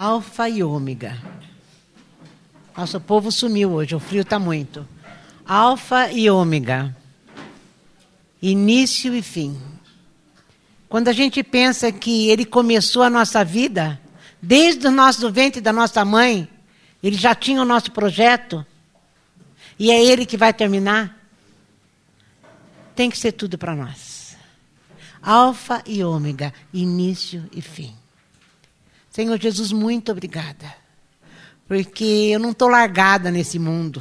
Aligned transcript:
Alfa 0.00 0.48
e 0.48 0.62
ômega. 0.62 1.20
Nosso 2.76 3.00
povo 3.00 3.32
sumiu 3.32 3.72
hoje, 3.72 3.96
o 3.96 3.98
frio 3.98 4.22
está 4.22 4.38
muito. 4.38 4.86
Alfa 5.44 6.12
e 6.12 6.30
ômega. 6.30 6.96
Início 8.40 9.12
e 9.12 9.20
fim. 9.20 9.60
Quando 10.88 11.08
a 11.08 11.12
gente 11.12 11.42
pensa 11.42 11.90
que 11.90 12.30
ele 12.30 12.44
começou 12.44 13.02
a 13.02 13.10
nossa 13.10 13.44
vida, 13.44 14.00
desde 14.40 14.86
o 14.86 14.92
nosso 14.92 15.32
ventre 15.32 15.60
da 15.60 15.72
nossa 15.72 16.04
mãe, 16.04 16.48
ele 17.02 17.16
já 17.16 17.34
tinha 17.34 17.60
o 17.60 17.64
nosso 17.64 17.90
projeto, 17.90 18.64
e 19.76 19.90
é 19.90 20.00
ele 20.00 20.24
que 20.24 20.36
vai 20.36 20.52
terminar, 20.52 21.18
tem 22.94 23.10
que 23.10 23.18
ser 23.18 23.32
tudo 23.32 23.58
para 23.58 23.74
nós. 23.74 24.36
Alfa 25.20 25.82
e 25.84 26.04
ômega, 26.04 26.54
início 26.72 27.50
e 27.50 27.60
fim. 27.60 27.96
Senhor 29.18 29.36
Jesus, 29.36 29.72
muito 29.72 30.12
obrigada. 30.12 30.72
Porque 31.66 32.04
eu 32.04 32.38
não 32.38 32.52
estou 32.52 32.68
largada 32.68 33.32
nesse 33.32 33.58
mundo. 33.58 34.00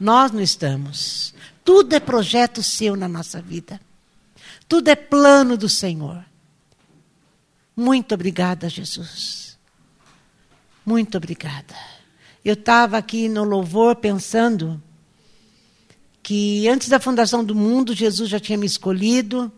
Nós 0.00 0.32
não 0.32 0.40
estamos. 0.40 1.34
Tudo 1.62 1.92
é 1.92 2.00
projeto 2.00 2.62
seu 2.62 2.96
na 2.96 3.06
nossa 3.06 3.42
vida. 3.42 3.78
Tudo 4.66 4.88
é 4.88 4.96
plano 4.96 5.58
do 5.58 5.68
Senhor. 5.68 6.24
Muito 7.76 8.14
obrigada, 8.14 8.66
Jesus. 8.66 9.58
Muito 10.86 11.18
obrigada. 11.18 11.76
Eu 12.42 12.54
estava 12.54 12.96
aqui 12.96 13.28
no 13.28 13.44
louvor 13.44 13.96
pensando 13.96 14.82
que 16.22 16.66
antes 16.66 16.88
da 16.88 16.98
fundação 16.98 17.44
do 17.44 17.54
mundo, 17.54 17.94
Jesus 17.94 18.30
já 18.30 18.40
tinha 18.40 18.56
me 18.56 18.64
escolhido 18.64 19.52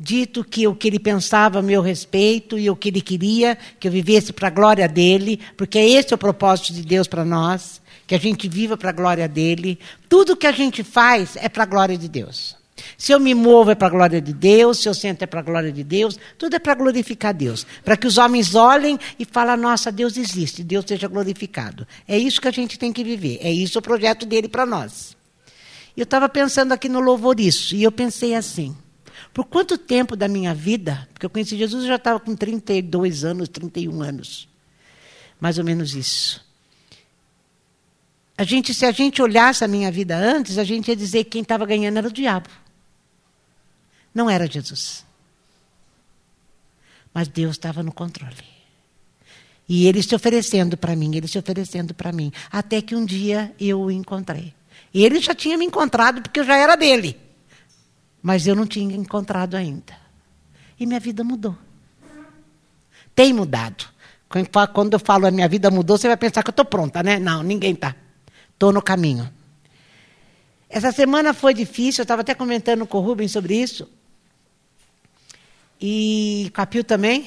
dito 0.00 0.42
que 0.42 0.66
o 0.66 0.74
que 0.74 0.88
ele 0.88 0.98
pensava 0.98 1.58
a 1.58 1.62
meu 1.62 1.82
respeito 1.82 2.58
e 2.58 2.70
o 2.70 2.74
que 2.74 2.88
ele 2.88 3.02
queria 3.02 3.58
que 3.78 3.86
eu 3.86 3.92
vivesse 3.92 4.32
para 4.32 4.48
a 4.48 4.50
glória 4.50 4.88
dele, 4.88 5.38
porque 5.58 5.78
esse 5.78 6.14
é 6.14 6.16
o 6.16 6.18
propósito 6.18 6.72
de 6.72 6.80
Deus 6.80 7.06
para 7.06 7.22
nós, 7.22 7.82
que 8.06 8.14
a 8.14 8.18
gente 8.18 8.48
viva 8.48 8.78
para 8.78 8.88
a 8.88 8.94
glória 8.94 9.28
dele. 9.28 9.78
Tudo 10.08 10.36
que 10.36 10.46
a 10.46 10.52
gente 10.52 10.82
faz 10.82 11.36
é 11.36 11.48
para 11.50 11.64
a 11.64 11.66
glória 11.66 11.98
de 11.98 12.08
Deus. 12.08 12.58
Se 12.96 13.12
eu 13.12 13.20
me 13.20 13.34
movo 13.34 13.70
é 13.70 13.74
para 13.74 13.88
a 13.88 13.90
glória 13.90 14.22
de 14.22 14.32
Deus, 14.32 14.78
se 14.78 14.88
eu 14.88 14.94
sento 14.94 15.20
é 15.20 15.26
para 15.26 15.40
a 15.40 15.42
glória 15.42 15.70
de 15.70 15.84
Deus, 15.84 16.18
tudo 16.38 16.56
é 16.56 16.58
para 16.58 16.74
glorificar 16.74 17.34
Deus. 17.34 17.66
Para 17.84 17.94
que 17.94 18.06
os 18.06 18.16
homens 18.16 18.54
olhem 18.54 18.98
e 19.18 19.26
falem, 19.26 19.58
nossa, 19.58 19.92
Deus 19.92 20.16
existe, 20.16 20.64
Deus 20.64 20.86
seja 20.88 21.08
glorificado. 21.08 21.86
É 22.08 22.16
isso 22.16 22.40
que 22.40 22.48
a 22.48 22.52
gente 22.52 22.78
tem 22.78 22.90
que 22.90 23.04
viver, 23.04 23.38
é 23.42 23.52
isso 23.52 23.78
o 23.78 23.82
projeto 23.82 24.24
dele 24.24 24.48
para 24.48 24.64
nós. 24.64 25.14
Eu 25.94 26.04
estava 26.04 26.26
pensando 26.26 26.72
aqui 26.72 26.88
no 26.88 27.00
louvor 27.00 27.38
isso, 27.38 27.76
e 27.76 27.82
eu 27.82 27.92
pensei 27.92 28.34
assim, 28.34 28.74
por 29.32 29.44
quanto 29.44 29.78
tempo 29.78 30.16
da 30.16 30.26
minha 30.26 30.54
vida, 30.54 31.08
porque 31.12 31.24
eu 31.24 31.30
conheci 31.30 31.56
Jesus, 31.56 31.84
eu 31.84 31.88
já 31.88 31.96
estava 31.96 32.18
com 32.18 32.34
32 32.34 33.24
anos, 33.24 33.48
31 33.48 34.02
anos. 34.02 34.48
Mais 35.40 35.58
ou 35.58 35.64
menos 35.64 35.94
isso. 35.94 36.44
A 38.36 38.44
gente, 38.44 38.72
se 38.74 38.86
a 38.86 38.90
gente 38.90 39.20
olhasse 39.20 39.64
a 39.64 39.68
minha 39.68 39.90
vida 39.92 40.16
antes, 40.16 40.58
a 40.58 40.64
gente 40.64 40.88
ia 40.88 40.96
dizer 40.96 41.24
que 41.24 41.30
quem 41.30 41.42
estava 41.42 41.64
ganhando 41.66 41.98
era 41.98 42.08
o 42.08 42.12
diabo. 42.12 42.48
Não 44.14 44.28
era 44.28 44.50
Jesus. 44.50 45.04
Mas 47.12 47.28
Deus 47.28 47.52
estava 47.52 47.82
no 47.82 47.92
controle. 47.92 48.44
E 49.68 49.86
ele 49.86 50.02
se 50.02 50.14
oferecendo 50.14 50.76
para 50.76 50.96
mim, 50.96 51.14
ele 51.14 51.28
se 51.28 51.38
oferecendo 51.38 51.94
para 51.94 52.12
mim. 52.12 52.32
Até 52.50 52.82
que 52.82 52.96
um 52.96 53.04
dia 53.04 53.54
eu 53.60 53.80
o 53.82 53.90
encontrei. 53.90 54.52
Ele 54.92 55.20
já 55.20 55.34
tinha 55.34 55.56
me 55.56 55.64
encontrado 55.64 56.22
porque 56.22 56.40
eu 56.40 56.44
já 56.44 56.56
era 56.56 56.76
dele. 56.76 57.16
Mas 58.22 58.46
eu 58.46 58.54
não 58.54 58.66
tinha 58.66 58.94
encontrado 58.94 59.54
ainda. 59.54 59.96
E 60.78 60.86
minha 60.86 61.00
vida 61.00 61.24
mudou. 61.24 61.56
Tem 63.14 63.32
mudado. 63.32 63.84
Quando 64.72 64.94
eu 64.94 64.98
falo 65.00 65.26
a 65.26 65.30
minha 65.30 65.48
vida 65.48 65.70
mudou, 65.70 65.98
você 65.98 66.06
vai 66.06 66.16
pensar 66.16 66.42
que 66.42 66.50
eu 66.50 66.52
estou 66.52 66.64
pronta, 66.64 67.02
né? 67.02 67.18
Não, 67.18 67.42
ninguém 67.42 67.72
está. 67.72 67.94
Estou 68.52 68.72
no 68.72 68.80
caminho. 68.80 69.28
Essa 70.68 70.92
semana 70.92 71.34
foi 71.34 71.52
difícil, 71.52 72.02
eu 72.02 72.04
estava 72.04 72.22
até 72.22 72.32
comentando 72.32 72.86
com 72.86 72.98
o 72.98 73.00
Rubens 73.00 73.32
sobre 73.32 73.56
isso. 73.56 73.88
E 75.80 76.52
com 76.54 76.60
a 76.62 76.66
Pio 76.66 76.84
também. 76.84 77.26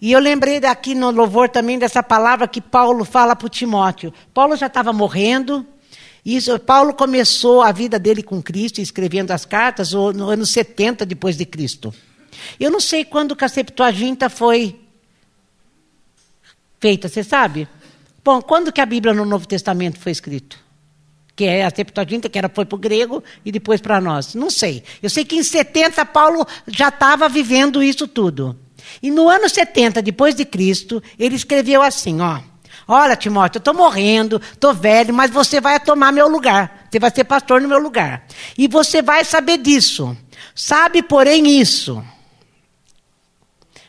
E 0.00 0.10
eu 0.10 0.18
lembrei 0.18 0.58
daqui 0.58 0.94
no 0.94 1.10
louvor 1.10 1.48
também 1.48 1.78
dessa 1.78 2.02
palavra 2.02 2.48
que 2.48 2.60
Paulo 2.60 3.04
fala 3.04 3.36
para 3.36 3.48
Timóteo. 3.48 4.12
Paulo 4.32 4.56
já 4.56 4.66
estava 4.68 4.92
morrendo, 4.92 5.66
isso, 6.24 6.56
Paulo 6.60 6.94
começou 6.94 7.62
a 7.62 7.72
vida 7.72 7.98
dele 7.98 8.22
com 8.22 8.40
Cristo, 8.40 8.80
escrevendo 8.80 9.32
as 9.32 9.44
cartas, 9.44 9.92
no 9.92 10.28
ano 10.28 10.46
70 10.46 11.04
depois 11.04 11.36
de 11.36 11.44
Cristo. 11.44 11.92
Eu 12.60 12.70
não 12.70 12.80
sei 12.80 13.04
quando 13.04 13.34
que 13.34 13.44
a 13.44 13.48
Septuaginta 13.48 14.30
foi 14.30 14.80
feita, 16.80 17.08
você 17.08 17.24
sabe? 17.24 17.68
Bom, 18.24 18.40
quando 18.40 18.72
que 18.72 18.80
a 18.80 18.86
Bíblia 18.86 19.12
no 19.12 19.24
Novo 19.24 19.48
Testamento 19.48 19.98
foi 19.98 20.12
escrita? 20.12 20.56
Que 21.34 21.44
é 21.44 21.64
a 21.64 21.74
Septuaginta, 21.74 22.28
que 22.28 22.38
era, 22.38 22.48
foi 22.48 22.64
para 22.64 22.76
o 22.76 22.78
grego 22.78 23.22
e 23.44 23.50
depois 23.50 23.80
para 23.80 24.00
nós. 24.00 24.34
Não 24.34 24.48
sei. 24.48 24.84
Eu 25.02 25.10
sei 25.10 25.24
que 25.24 25.34
em 25.34 25.42
70 25.42 26.04
Paulo 26.06 26.46
já 26.68 26.88
estava 26.88 27.28
vivendo 27.28 27.82
isso 27.82 28.06
tudo. 28.06 28.56
E 29.02 29.10
no 29.10 29.28
ano 29.28 29.48
70 29.48 30.00
depois 30.02 30.36
de 30.36 30.44
Cristo, 30.44 31.02
ele 31.18 31.34
escreveu 31.34 31.82
assim, 31.82 32.20
ó. 32.20 32.51
Olha, 32.92 33.16
Timóteo, 33.16 33.56
eu 33.56 33.60
estou 33.60 33.72
morrendo, 33.72 34.38
estou 34.52 34.74
velho, 34.74 35.14
mas 35.14 35.30
você 35.30 35.62
vai 35.62 35.80
tomar 35.80 36.12
meu 36.12 36.28
lugar. 36.28 36.86
Você 36.90 36.98
vai 36.98 37.10
ser 37.10 37.24
pastor 37.24 37.58
no 37.58 37.66
meu 37.66 37.78
lugar. 37.78 38.26
E 38.58 38.68
você 38.68 39.00
vai 39.00 39.24
saber 39.24 39.56
disso. 39.56 40.14
Sabe, 40.54 41.02
porém, 41.02 41.58
isso. 41.58 42.04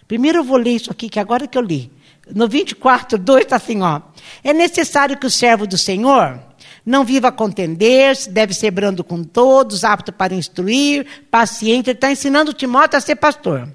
Primeiro 0.08 0.38
eu 0.38 0.44
vou 0.46 0.56
ler 0.56 0.72
isso 0.72 0.90
aqui, 0.90 1.10
que 1.10 1.20
agora 1.20 1.48
que 1.48 1.58
eu 1.58 1.62
li. 1.62 1.92
No 2.34 2.48
24, 2.48 3.18
2 3.18 3.44
está 3.44 3.58
assim, 3.58 3.82
ó. 3.82 4.00
É 4.42 4.54
necessário 4.54 5.18
que 5.18 5.28
o 5.28 5.30
servo 5.30 5.68
do 5.68 5.78
Senhor 5.78 6.40
não 6.86 7.04
viva 7.04 7.28
a 7.28 7.32
contender, 7.32 8.16
deve 8.30 8.54
ser 8.54 8.72
brando 8.72 9.04
com 9.04 9.22
todos, 9.22 9.84
apto 9.84 10.14
para 10.14 10.34
instruir, 10.34 11.06
paciente. 11.30 11.90
Ele 11.90 11.98
está 11.98 12.10
ensinando 12.10 12.54
Timóteo 12.54 12.98
a 12.98 13.02
ser 13.02 13.18
pastor. 13.18 13.68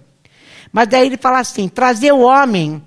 Mas 0.73 0.89
daí 0.89 1.07
ele 1.07 1.19
fala 1.19 1.39
assim: 1.41 1.69
trazer 1.69 2.13
o 2.13 2.21
homem 2.21 2.83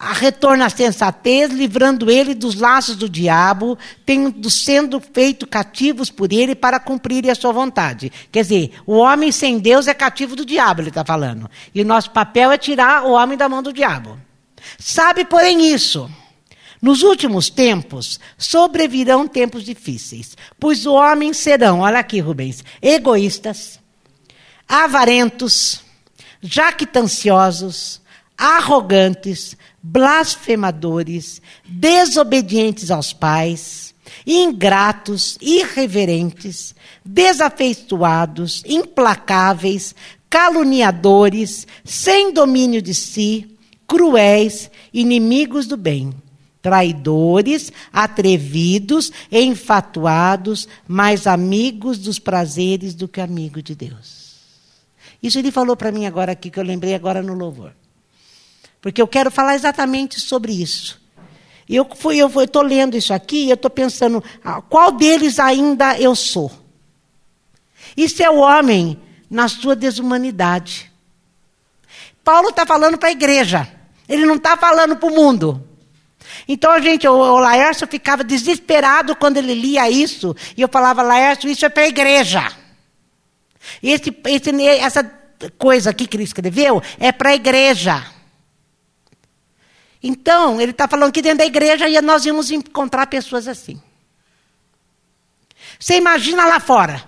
a 0.00 0.14
retorno 0.14 0.64
à 0.64 0.70
sensatez, 0.70 1.52
livrando 1.52 2.10
ele 2.10 2.34
dos 2.34 2.54
laços 2.54 2.96
do 2.96 3.06
diabo, 3.06 3.78
tendo 4.06 4.48
sendo 4.48 4.98
feito 4.98 5.46
cativos 5.46 6.08
por 6.10 6.32
ele 6.32 6.54
para 6.54 6.80
cumprir 6.80 7.28
a 7.28 7.34
sua 7.34 7.52
vontade. 7.52 8.10
Quer 8.32 8.40
dizer, 8.40 8.72
o 8.86 8.94
homem 8.94 9.30
sem 9.30 9.58
Deus 9.58 9.86
é 9.86 9.92
cativo 9.92 10.34
do 10.34 10.46
diabo, 10.46 10.80
ele 10.80 10.88
está 10.88 11.04
falando. 11.04 11.50
E 11.74 11.82
o 11.82 11.84
nosso 11.84 12.10
papel 12.12 12.50
é 12.50 12.56
tirar 12.56 13.04
o 13.04 13.10
homem 13.10 13.36
da 13.36 13.46
mão 13.46 13.62
do 13.62 13.74
diabo. 13.74 14.18
Sabe, 14.78 15.26
porém, 15.26 15.70
isso. 15.70 16.10
Nos 16.80 17.02
últimos 17.02 17.50
tempos, 17.50 18.18
sobrevirão 18.38 19.28
tempos 19.28 19.64
difíceis, 19.64 20.34
pois 20.58 20.80
os 20.80 20.86
homens 20.86 21.36
serão, 21.36 21.80
olha 21.80 21.98
aqui, 21.98 22.20
Rubens, 22.20 22.64
egoístas, 22.80 23.78
avarentos, 24.66 25.82
jactanciosos, 26.40 28.00
arrogantes, 28.40 29.54
blasfemadores, 29.82 31.40
desobedientes 31.66 32.90
aos 32.90 33.12
pais, 33.12 33.94
ingratos, 34.26 35.38
irreverentes, 35.40 36.74
desafeiçoados, 37.04 38.62
implacáveis, 38.66 39.94
caluniadores, 40.28 41.66
sem 41.84 42.32
domínio 42.32 42.82
de 42.82 42.94
si, 42.94 43.56
cruéis, 43.86 44.70
inimigos 44.92 45.66
do 45.66 45.76
bem, 45.76 46.12
traidores, 46.62 47.72
atrevidos, 47.92 49.10
enfatuados, 49.32 50.68
mais 50.86 51.26
amigos 51.26 51.98
dos 51.98 52.18
prazeres 52.18 52.94
do 52.94 53.08
que 53.08 53.20
amigo 53.20 53.62
de 53.62 53.74
Deus. 53.74 54.20
Isso 55.22 55.38
ele 55.38 55.50
falou 55.50 55.76
para 55.76 55.92
mim 55.92 56.06
agora 56.06 56.32
aqui, 56.32 56.50
que 56.50 56.58
eu 56.58 56.64
lembrei 56.64 56.94
agora 56.94 57.22
no 57.22 57.34
louvor. 57.34 57.72
Porque 58.80 59.00
eu 59.00 59.08
quero 59.08 59.30
falar 59.30 59.54
exatamente 59.54 60.20
sobre 60.20 60.52
isso. 60.52 61.00
E 61.68 61.76
eu 61.76 61.86
estou 62.42 62.62
lendo 62.62 62.96
isso 62.96 63.14
aqui 63.14 63.44
e 63.44 63.50
eu 63.50 63.54
estou 63.54 63.70
pensando, 63.70 64.22
ah, 64.44 64.60
qual 64.60 64.90
deles 64.90 65.38
ainda 65.38 65.98
eu 65.98 66.16
sou? 66.16 66.50
Isso 67.96 68.22
é 68.22 68.30
o 68.30 68.38
homem 68.38 69.00
na 69.30 69.46
sua 69.46 69.76
desumanidade. 69.76 70.90
Paulo 72.24 72.48
está 72.48 72.66
falando 72.66 72.98
para 72.98 73.10
a 73.10 73.12
igreja. 73.12 73.68
Ele 74.08 74.26
não 74.26 74.34
está 74.34 74.56
falando 74.56 74.96
para 74.96 75.08
o 75.08 75.14
mundo. 75.14 75.64
Então 76.48 76.72
a 76.72 76.80
gente, 76.80 77.06
o, 77.06 77.12
o 77.12 77.38
Laércio 77.38 77.86
ficava 77.86 78.24
desesperado 78.24 79.14
quando 79.14 79.36
ele 79.36 79.54
lia 79.54 79.88
isso. 79.88 80.34
E 80.56 80.62
eu 80.62 80.68
falava, 80.68 81.02
Laércio, 81.02 81.48
isso 81.48 81.64
é 81.64 81.68
para 81.68 81.84
a 81.84 81.88
igreja. 81.88 82.52
Esse, 83.82 84.14
esse, 84.26 84.66
essa 84.66 85.04
coisa 85.56 85.90
aqui 85.90 86.06
que 86.06 86.16
ele 86.16 86.24
escreveu 86.24 86.82
é 86.98 87.12
para 87.12 87.30
a 87.30 87.34
igreja. 87.34 88.04
Então, 90.02 90.60
ele 90.60 90.72
está 90.72 90.88
falando 90.88 91.12
que 91.12 91.22
dentro 91.22 91.38
da 91.38 91.46
igreja 91.46 91.86
nós 92.00 92.24
íamos 92.24 92.50
encontrar 92.50 93.06
pessoas 93.06 93.46
assim. 93.46 93.80
Você 95.78 95.96
imagina 95.96 96.44
lá 96.46 96.58
fora 96.58 97.04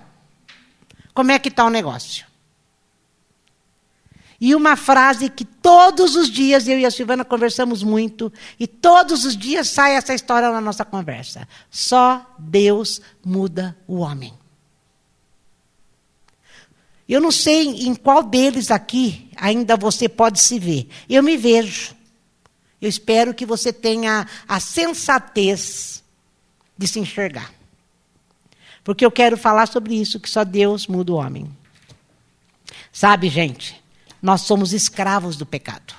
como 1.15 1.31
é 1.31 1.39
que 1.39 1.49
está 1.49 1.65
o 1.65 1.71
negócio. 1.71 2.27
E 4.41 4.57
uma 4.57 4.75
frase 4.75 5.29
que 5.29 5.45
todos 5.45 6.17
os 6.17 6.29
dias 6.29 6.67
eu 6.67 6.77
e 6.77 6.85
a 6.85 6.91
Silvana 6.91 7.25
conversamos 7.25 7.83
muito, 7.85 8.33
e 8.59 8.67
todos 8.67 9.25
os 9.25 9.37
dias 9.37 9.69
sai 9.69 9.95
essa 9.95 10.13
história 10.15 10.51
na 10.51 10.61
nossa 10.61 10.85
conversa. 10.85 11.47
Só 11.71 12.27
Deus 12.39 13.01
muda 13.25 13.77
o 13.87 13.99
homem. 13.99 14.35
Eu 17.09 17.21
não 17.21 17.31
sei 17.31 17.87
em 17.87 17.95
qual 17.95 18.23
deles 18.23 18.71
aqui 18.71 19.31
ainda 19.37 19.77
você 19.77 20.09
pode 20.09 20.41
se 20.41 20.59
ver. 20.59 20.89
Eu 21.09 21.23
me 21.23 21.37
vejo. 21.37 21.95
Eu 22.83 22.89
espero 22.89 23.33
que 23.33 23.47
você 23.47 23.73
tenha 23.73 24.27
a 24.49 24.59
sensatez 24.59 26.03
de 26.77 26.89
se 26.89 26.99
enxergar. 26.99 27.53
Porque 28.83 29.07
eu 29.07 29.11
quero 29.13 29.37
falar 29.37 29.69
sobre 29.69 29.95
isso, 29.95 30.19
que 30.19 30.29
só 30.29 30.43
Deus 30.43 30.89
muda 30.89 31.13
o 31.13 31.15
homem. 31.15 31.49
Sabe, 32.93 33.29
gente, 33.29 33.81
nós 34.21 34.41
somos 34.41 34.73
escravos 34.73 35.37
do 35.37 35.47
pecado. 35.47 35.95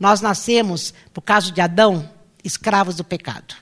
Nós 0.00 0.22
nascemos, 0.22 0.94
por 1.12 1.20
causa 1.20 1.52
de 1.52 1.60
Adão, 1.60 2.10
escravos 2.42 2.96
do 2.96 3.04
pecado. 3.04 3.54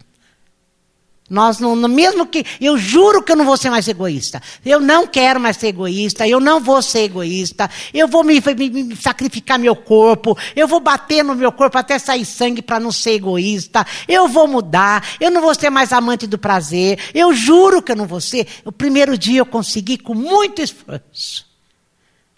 Nós 1.31 1.59
não, 1.59 1.75
mesmo 1.89 2.27
que 2.27 2.45
eu 2.61 2.77
juro 2.77 3.23
que 3.23 3.33
eu 3.33 3.37
não 3.37 3.45
vou 3.47 3.57
ser 3.57 3.71
mais 3.71 3.89
egoísta. 3.89 4.43
Eu 4.65 4.81
não 4.81 5.07
quero 5.07 5.41
mais 5.41 5.57
ser 5.57 5.69
egoísta. 5.69 6.29
Eu 6.29 6.39
não 6.39 6.61
vou 6.61 6.83
ser 6.83 7.05
egoísta. 7.05 7.71
Eu 7.95 8.07
vou 8.07 8.23
me, 8.23 8.39
me, 8.41 8.71
me 8.85 8.97
sacrificar 8.97 9.59
meu 9.59 9.75
corpo. 9.75 10.37
Eu 10.55 10.69
vou 10.69 10.81
bater 10.81 11.25
no 11.25 11.35
meu 11.35 11.51
corpo 11.51 11.79
até 11.79 11.99
sair 11.99 12.25
sangue 12.25 12.61
para 12.61 12.79
não 12.79 12.93
ser 12.93 13.13
egoísta. 13.13 13.87
Eu 14.07 14.29
vou 14.29 14.47
mudar. 14.47 15.07
Eu 15.19 15.31
não 15.31 15.41
vou 15.41 15.55
ser 15.55 15.71
mais 15.71 15.93
amante 15.93 16.27
do 16.27 16.37
prazer. 16.37 16.99
Eu 17.15 17.33
juro 17.33 17.81
que 17.81 17.93
eu 17.93 17.97
não 17.97 18.07
vou 18.07 18.21
ser. 18.21 18.47
O 18.65 18.73
primeiro 18.73 19.17
dia 19.17 19.41
eu 19.41 19.47
consegui 19.47 19.97
com 19.97 20.15
muito 20.15 20.61
esforço. 20.61 21.47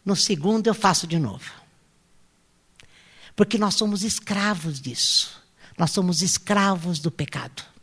No 0.05 0.15
segundo 0.15 0.69
eu 0.69 0.75
faço 0.75 1.07
de 1.07 1.19
novo. 1.19 1.51
Porque 3.35 3.59
nós 3.59 3.75
somos 3.75 4.05
escravos 4.05 4.81
disso. 4.81 5.43
Nós 5.77 5.91
somos 5.91 6.23
escravos 6.23 7.01
do 7.01 7.11
pecado. 7.11 7.74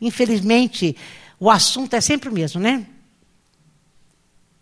Infelizmente, 0.00 0.96
o 1.38 1.50
assunto 1.50 1.94
é 1.94 2.00
sempre 2.00 2.28
o 2.28 2.32
mesmo, 2.32 2.60
né? 2.60 2.86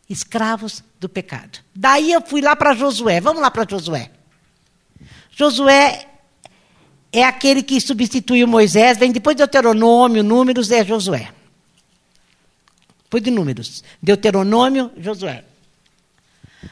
Escravos 0.08 0.84
do 1.00 1.08
pecado. 1.08 1.58
Daí 1.74 2.12
eu 2.12 2.20
fui 2.20 2.40
lá 2.40 2.54
para 2.54 2.74
Josué. 2.74 3.20
Vamos 3.20 3.42
lá 3.42 3.50
para 3.50 3.68
Josué. 3.68 4.10
Josué 5.30 6.06
é 7.12 7.24
aquele 7.24 7.62
que 7.62 7.80
substituiu 7.80 8.46
Moisés, 8.46 8.98
vem 8.98 9.12
depois 9.12 9.34
de 9.34 9.42
Deuteronômio, 9.42 10.22
Números, 10.22 10.70
é 10.70 10.84
Josué. 10.84 11.30
Foi 13.10 13.20
de 13.20 13.30
Números. 13.30 13.82
Deuteronômio, 14.02 14.90
Josué. 14.98 15.44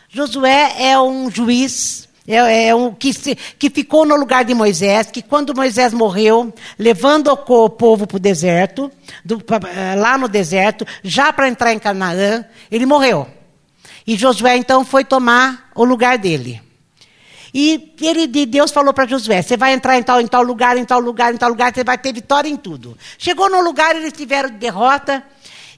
Josué 0.09 0.75
é 0.79 0.99
um 0.99 1.31
juiz 1.31 2.04
é, 2.27 2.69
é 2.69 2.75
um 2.75 2.93
que, 2.93 3.13
se, 3.13 3.35
que 3.35 3.69
ficou 3.69 4.07
no 4.07 4.17
lugar 4.17 4.45
de 4.45 4.55
Moisés, 4.55 5.11
que 5.11 5.21
quando 5.21 5.55
Moisés 5.55 5.93
morreu, 5.93 6.53
levando 6.79 7.29
o 7.29 7.69
povo 7.69 8.07
para 8.07 8.17
o 8.17 8.21
deserto, 8.21 8.91
do, 9.25 9.43
eh, 9.67 9.95
lá 9.97 10.17
no 10.17 10.27
deserto, 10.27 10.87
já 11.03 11.33
para 11.33 11.49
entrar 11.49 11.73
em 11.73 11.79
Canaã, 11.79 12.45
ele 12.71 12.87
morreu. 12.87 13.29
E 14.07 14.17
Josué 14.17 14.57
então 14.57 14.85
foi 14.85 15.05
tomar 15.05 15.71
o 15.75 15.85
lugar 15.85 16.17
dele. 16.17 16.63
E 17.53 17.95
ele, 18.01 18.27
Deus 18.27 18.73
falou 18.73 18.93
para 18.93 19.07
Josué: 19.07 19.41
você 19.41 19.57
vai 19.57 19.73
entrar 19.73 19.99
em 19.99 20.03
tal, 20.03 20.21
em 20.21 20.27
tal 20.27 20.43
lugar, 20.43 20.77
em 20.77 20.85
tal 20.85 21.01
lugar, 21.01 21.33
em 21.33 21.37
tal 21.37 21.51
lugar, 21.51 21.73
você 21.73 21.85
vai 21.85 21.97
ter 21.97 22.13
vitória 22.13 22.49
em 22.49 22.57
tudo. 22.57 22.99
Chegou 23.17 23.49
no 23.49 23.61
lugar, 23.61 23.95
eles 23.95 24.13
tiveram 24.13 24.51
derrota. 24.51 25.23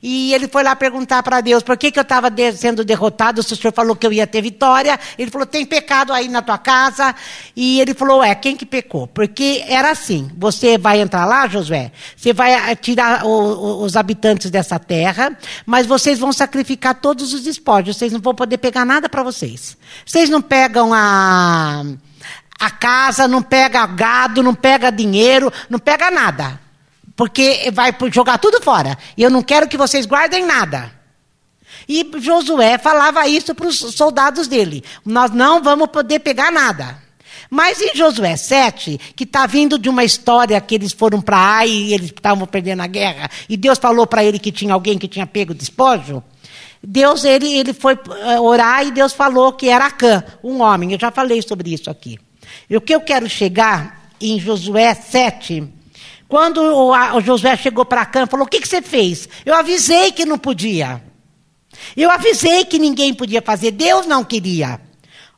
E 0.02 0.32
ele 0.34 0.48
foi 0.48 0.62
lá 0.62 0.76
perguntar 0.76 1.22
para 1.22 1.40
Deus 1.40 1.62
por 1.62 1.76
que, 1.76 1.90
que 1.90 1.98
eu 1.98 2.02
estava 2.02 2.30
de 2.30 2.52
sendo 2.52 2.84
derrotado, 2.84 3.42
se 3.42 3.52
o 3.52 3.56
senhor 3.56 3.72
falou 3.72 3.96
que 3.96 4.06
eu 4.06 4.12
ia 4.12 4.26
ter 4.26 4.42
vitória. 4.42 4.98
Ele 5.18 5.30
falou: 5.30 5.46
tem 5.46 5.64
pecado 5.64 6.12
aí 6.12 6.28
na 6.28 6.42
tua 6.42 6.58
casa. 6.58 7.14
E 7.54 7.80
ele 7.80 7.94
falou: 7.94 8.22
é, 8.22 8.34
quem 8.34 8.56
que 8.56 8.66
pecou? 8.66 9.06
Porque 9.06 9.64
era 9.66 9.90
assim: 9.90 10.30
você 10.36 10.78
vai 10.78 11.00
entrar 11.00 11.24
lá, 11.24 11.48
Josué, 11.48 11.92
você 12.16 12.32
vai 12.32 12.52
eh, 12.52 12.74
tirar 12.76 13.24
o, 13.24 13.28
o, 13.28 13.82
os 13.84 13.96
habitantes 13.96 14.50
dessa 14.50 14.78
terra, 14.78 15.36
mas 15.64 15.86
vocês 15.86 16.18
vão 16.18 16.32
sacrificar 16.32 16.94
todos 16.94 17.32
os 17.32 17.42
despojos, 17.42 17.96
vocês 17.96 18.12
não 18.12 18.20
vão 18.20 18.34
poder 18.34 18.58
pegar 18.58 18.84
nada 18.84 19.08
para 19.08 19.22
vocês. 19.22 19.76
Vocês 20.04 20.28
não 20.28 20.42
pegam 20.42 20.92
a, 20.92 21.84
a 22.58 22.70
casa, 22.70 23.26
não 23.26 23.42
pega 23.42 23.86
gado, 23.86 24.42
não 24.42 24.54
pega 24.54 24.90
dinheiro, 24.90 25.52
não 25.70 25.78
pega 25.78 26.10
nada 26.10 26.65
porque 27.16 27.70
vai 27.72 27.96
jogar 28.12 28.38
tudo 28.38 28.62
fora. 28.62 28.96
E 29.16 29.22
eu 29.22 29.30
não 29.30 29.42
quero 29.42 29.66
que 29.66 29.76
vocês 29.76 30.06
guardem 30.06 30.44
nada. 30.44 30.92
E 31.88 32.08
Josué 32.18 32.78
falava 32.78 33.26
isso 33.26 33.54
para 33.54 33.66
os 33.66 33.78
soldados 33.78 34.46
dele: 34.46 34.84
nós 35.04 35.30
não 35.30 35.62
vamos 35.62 35.88
poder 35.88 36.20
pegar 36.20 36.52
nada. 36.52 37.04
Mas 37.48 37.80
em 37.80 37.94
Josué 37.94 38.36
7, 38.36 38.98
que 39.14 39.24
está 39.24 39.46
vindo 39.46 39.78
de 39.78 39.88
uma 39.88 40.04
história 40.04 40.60
que 40.60 40.74
eles 40.74 40.92
foram 40.92 41.20
para 41.20 41.38
Ai 41.38 41.68
e 41.68 41.94
eles 41.94 42.06
estavam 42.06 42.46
perdendo 42.46 42.82
a 42.82 42.88
guerra, 42.88 43.30
e 43.48 43.56
Deus 43.56 43.78
falou 43.78 44.04
para 44.06 44.24
ele 44.24 44.38
que 44.38 44.50
tinha 44.50 44.74
alguém 44.74 44.98
que 44.98 45.06
tinha 45.06 45.26
pego 45.26 45.54
despojo, 45.54 46.22
Deus 46.82 47.24
ele, 47.24 47.52
ele 47.52 47.72
foi 47.72 47.94
eh, 47.94 48.40
orar 48.40 48.86
e 48.86 48.90
Deus 48.90 49.12
falou 49.12 49.52
que 49.52 49.68
era 49.68 49.86
Acã, 49.86 50.24
um 50.42 50.60
homem. 50.60 50.92
Eu 50.92 50.98
já 50.98 51.10
falei 51.10 51.40
sobre 51.40 51.72
isso 51.72 51.88
aqui. 51.88 52.18
E 52.68 52.76
o 52.76 52.80
que 52.80 52.94
eu 52.94 53.00
quero 53.00 53.28
chegar 53.28 54.10
em 54.20 54.38
Josué 54.38 54.94
7, 54.94 55.68
quando 56.28 56.60
o, 56.60 57.20
Josué 57.20 57.56
chegou 57.56 57.84
para 57.84 58.08
e 58.14 58.26
falou: 58.26 58.46
O 58.46 58.48
que, 58.48 58.60
que 58.60 58.68
você 58.68 58.82
fez? 58.82 59.28
Eu 59.44 59.54
avisei 59.54 60.12
que 60.12 60.24
não 60.24 60.38
podia. 60.38 61.02
Eu 61.96 62.10
avisei 62.10 62.64
que 62.64 62.78
ninguém 62.78 63.14
podia 63.14 63.42
fazer. 63.42 63.70
Deus 63.70 64.06
não 64.06 64.24
queria. 64.24 64.80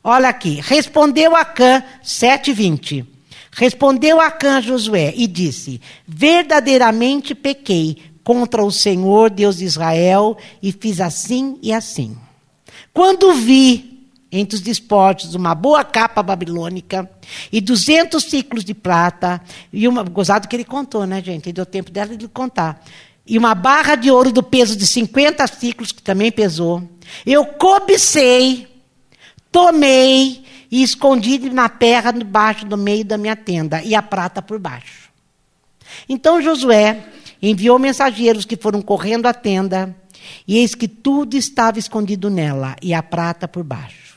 Olha 0.03 0.29
aqui. 0.29 0.59
Respondeu 0.61 1.35
Acã 1.35 1.83
7,20. 2.03 3.05
Respondeu 3.51 4.19
Acã 4.19 4.61
Josué 4.61 5.13
e 5.15 5.27
disse: 5.27 5.81
Verdadeiramente 6.07 7.35
pequei 7.35 7.97
contra 8.23 8.63
o 8.63 8.71
Senhor 8.71 9.29
Deus 9.29 9.57
de 9.57 9.65
Israel 9.65 10.37
e 10.61 10.71
fiz 10.71 10.99
assim 11.01 11.57
e 11.61 11.73
assim. 11.73 12.17
Quando 12.93 13.33
vi 13.33 13.98
entre 14.31 14.55
os 14.55 14.61
despojos, 14.61 15.33
uma 15.33 15.55
boa 15.55 15.83
capa 15.83 16.21
babilônica 16.21 17.09
e 17.51 17.59
200 17.59 18.23
ciclos 18.23 18.63
de 18.63 18.73
prata, 18.73 19.41
e 19.73 19.87
uma, 19.87 20.03
gozado 20.03 20.47
que 20.47 20.55
ele 20.55 20.65
contou, 20.65 21.05
né, 21.05 21.21
gente? 21.21 21.51
Deu 21.51 21.65
tempo 21.65 21.91
dela 21.91 22.15
de 22.15 22.27
contar. 22.27 22.83
E 23.25 23.37
uma 23.37 23.55
barra 23.55 23.95
de 23.95 24.09
ouro 24.09 24.31
do 24.31 24.43
peso 24.43 24.75
de 24.75 24.85
50 24.85 25.45
ciclos, 25.47 25.91
que 25.91 26.01
também 26.01 26.31
pesou. 26.31 26.87
Eu 27.25 27.45
cobicei, 27.45 28.67
tomei 29.51 30.43
e 30.71 30.83
escondi 30.83 31.49
na 31.49 31.67
terra, 31.67 32.11
debaixo 32.11 32.65
do 32.65 32.77
meio 32.77 33.03
da 33.03 33.17
minha 33.17 33.35
tenda, 33.35 33.81
e 33.83 33.95
a 33.95 34.01
prata 34.01 34.41
por 34.41 34.59
baixo. 34.59 35.09
Então 36.07 36.41
Josué 36.41 37.03
enviou 37.41 37.79
mensageiros 37.79 38.45
que 38.45 38.55
foram 38.55 38.81
correndo 38.81 39.25
à 39.25 39.33
tenda, 39.33 39.95
e 40.47 40.57
eis 40.57 40.75
que 40.75 40.87
tudo 40.87 41.35
estava 41.35 41.79
escondido 41.79 42.29
nela, 42.29 42.75
e 42.81 42.93
a 42.93 43.01
prata 43.01 43.47
por 43.47 43.63
baixo. 43.63 44.08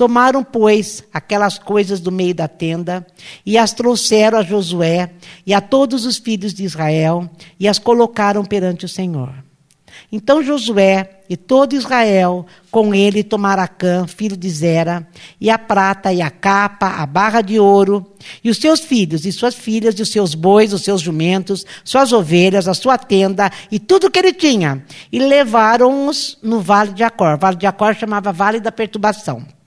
Tomaram, 0.00 0.42
pois, 0.42 1.04
aquelas 1.12 1.58
coisas 1.58 2.00
do 2.00 2.10
meio 2.10 2.34
da 2.34 2.48
tenda 2.48 3.06
e 3.44 3.58
as 3.58 3.74
trouxeram 3.74 4.38
a 4.38 4.42
Josué 4.42 5.10
e 5.44 5.52
a 5.52 5.60
todos 5.60 6.06
os 6.06 6.16
filhos 6.16 6.54
de 6.54 6.64
Israel 6.64 7.28
e 7.58 7.68
as 7.68 7.78
colocaram 7.78 8.42
perante 8.42 8.86
o 8.86 8.88
Senhor. 8.88 9.30
Então 10.10 10.42
Josué 10.42 11.20
e 11.28 11.36
todo 11.36 11.74
Israel, 11.74 12.46
com 12.70 12.94
ele 12.94 13.22
tomaram 13.22 13.62
Acã, 13.62 14.06
filho 14.06 14.38
de 14.38 14.48
Zera, 14.48 15.06
e 15.38 15.50
a 15.50 15.58
prata, 15.58 16.10
e 16.14 16.22
a 16.22 16.30
capa, 16.30 16.86
a 16.86 17.04
barra 17.04 17.42
de 17.42 17.60
ouro, 17.60 18.10
e 18.42 18.48
os 18.48 18.56
seus 18.56 18.80
filhos, 18.80 19.26
e 19.26 19.32
suas 19.32 19.54
filhas, 19.54 19.98
e 19.98 20.02
os 20.02 20.10
seus 20.10 20.34
bois, 20.34 20.72
os 20.72 20.80
seus 20.80 21.02
jumentos, 21.02 21.66
suas 21.84 22.10
ovelhas, 22.10 22.66
a 22.66 22.72
sua 22.72 22.96
tenda, 22.96 23.50
e 23.70 23.78
tudo 23.78 24.10
que 24.10 24.18
ele 24.18 24.32
tinha, 24.32 24.82
e 25.12 25.18
levaram-os 25.18 26.38
no 26.42 26.58
vale 26.58 26.94
de 26.94 27.02
Acor. 27.02 27.34
O 27.34 27.38
vale 27.38 27.56
de 27.56 27.66
Acor 27.66 27.94
chamava 27.94 28.32
Vale 28.32 28.60
da 28.60 28.72
Perturbação. 28.72 29.59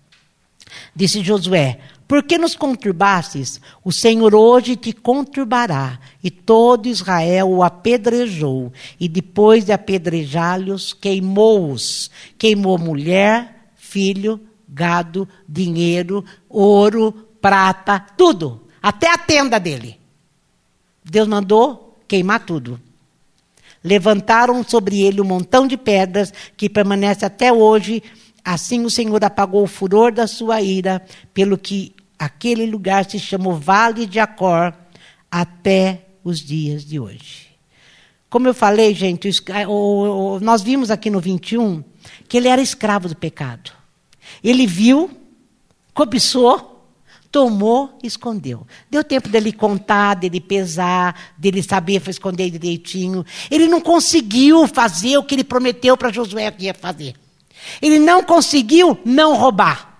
Disse 0.95 1.23
Josué: 1.23 1.79
Por 2.07 2.23
que 2.23 2.37
nos 2.37 2.55
conturbastes? 2.55 3.59
O 3.83 3.91
Senhor 3.91 4.35
hoje 4.35 4.75
te 4.75 4.93
conturbará. 4.93 5.99
E 6.23 6.29
todo 6.29 6.87
Israel 6.87 7.49
o 7.49 7.63
apedrejou. 7.63 8.71
E 8.99 9.09
depois 9.09 9.65
de 9.65 9.71
apedrejá-los, 9.71 10.93
queimou-os. 10.93 12.11
Queimou 12.37 12.77
mulher, 12.77 13.71
filho, 13.75 14.39
gado, 14.67 15.27
dinheiro, 15.47 16.23
ouro, 16.47 17.11
prata, 17.41 17.99
tudo. 17.99 18.61
Até 18.81 19.11
a 19.11 19.17
tenda 19.17 19.59
dele. 19.59 19.99
Deus 21.03 21.27
mandou 21.27 21.83
queimar 22.07 22.45
tudo. 22.45 22.79
Levantaram 23.83 24.63
sobre 24.63 25.01
ele 25.01 25.19
um 25.19 25.25
montão 25.25 25.67
de 25.67 25.75
pedras 25.75 26.31
que 26.55 26.69
permanece 26.69 27.25
até 27.25 27.51
hoje 27.51 28.03
Assim 28.43 28.83
o 28.85 28.89
Senhor 28.89 29.23
apagou 29.23 29.63
o 29.63 29.67
furor 29.67 30.11
da 30.11 30.27
sua 30.27 30.61
ira, 30.61 31.01
pelo 31.33 31.57
que 31.57 31.95
aquele 32.17 32.65
lugar 32.65 33.09
se 33.09 33.19
chamou 33.19 33.53
Vale 33.53 34.05
de 34.05 34.19
Acor 34.19 34.73
até 35.31 36.05
os 36.23 36.39
dias 36.39 36.85
de 36.85 36.99
hoje. 36.99 37.47
Como 38.29 38.47
eu 38.47 38.53
falei, 38.53 38.93
gente, 38.93 39.29
nós 40.41 40.61
vimos 40.61 40.89
aqui 40.89 41.09
no 41.09 41.19
21 41.19 41.83
que 42.27 42.37
ele 42.37 42.47
era 42.47 42.61
escravo 42.61 43.07
do 43.07 43.15
pecado. 43.15 43.71
Ele 44.43 44.65
viu 44.65 45.09
cobiçou, 45.93 46.87
tomou, 47.31 47.97
escondeu. 48.03 48.65
Deu 48.89 49.03
tempo 49.03 49.29
dele 49.29 49.53
contar, 49.53 50.15
dele 50.15 50.41
pesar, 50.41 51.33
dele 51.37 51.61
saber 51.61 52.01
esconder 52.07 52.49
direitinho. 52.49 53.25
Ele 53.49 53.67
não 53.67 53.79
conseguiu 53.79 54.67
fazer 54.67 55.17
o 55.17 55.23
que 55.23 55.35
ele 55.35 55.43
prometeu 55.43 55.95
para 55.95 56.11
Josué 56.11 56.49
que 56.51 56.65
ia 56.65 56.73
fazer. 56.73 57.15
Ele 57.81 57.99
não 57.99 58.23
conseguiu 58.23 58.99
não 59.05 59.35
roubar. 59.35 59.93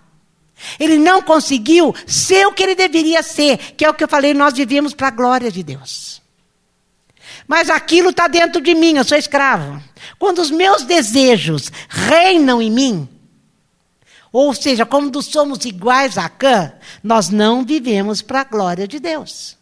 Ele 0.80 0.98
não 0.98 1.22
conseguiu 1.22 1.94
ser 2.08 2.46
o 2.48 2.54
que 2.54 2.64
ele 2.64 2.76
deveria 2.76 3.22
ser, 3.22 3.58
que 3.74 3.84
é 3.84 3.90
o 3.90 3.94
que 3.94 4.04
eu 4.04 4.08
falei, 4.08 4.34
nós 4.34 4.54
vivemos 4.54 4.94
para 4.94 5.10
a 5.10 5.12
glória 5.12 5.52
de 5.52 5.62
Deus. 5.62 6.22
Mas 7.48 7.70
aquilo 7.70 8.10
está 8.10 8.28
dentro 8.28 8.62
de 8.62 8.74
mim, 8.74 8.98
eu 8.98 9.04
sou 9.04 9.18
escravo. 9.18 9.82
Quando 10.18 10.40
os 10.40 10.50
meus 10.50 10.84
desejos 10.84 11.72
reinam 11.90 12.62
em 12.62 12.72
mim, 12.72 13.10
ou 14.32 14.54
seja, 14.54 14.86
quando 14.86 15.22
somos 15.22 15.64
iguais 15.66 16.18
a 16.18 16.30
Cã, 16.30 16.74
nós 17.04 17.30
não 17.30 17.64
vivemos 17.66 18.22
para 18.22 18.42
a 18.42 18.46
glória 18.46 18.88
de 18.88 19.00
Deus. 19.00 19.58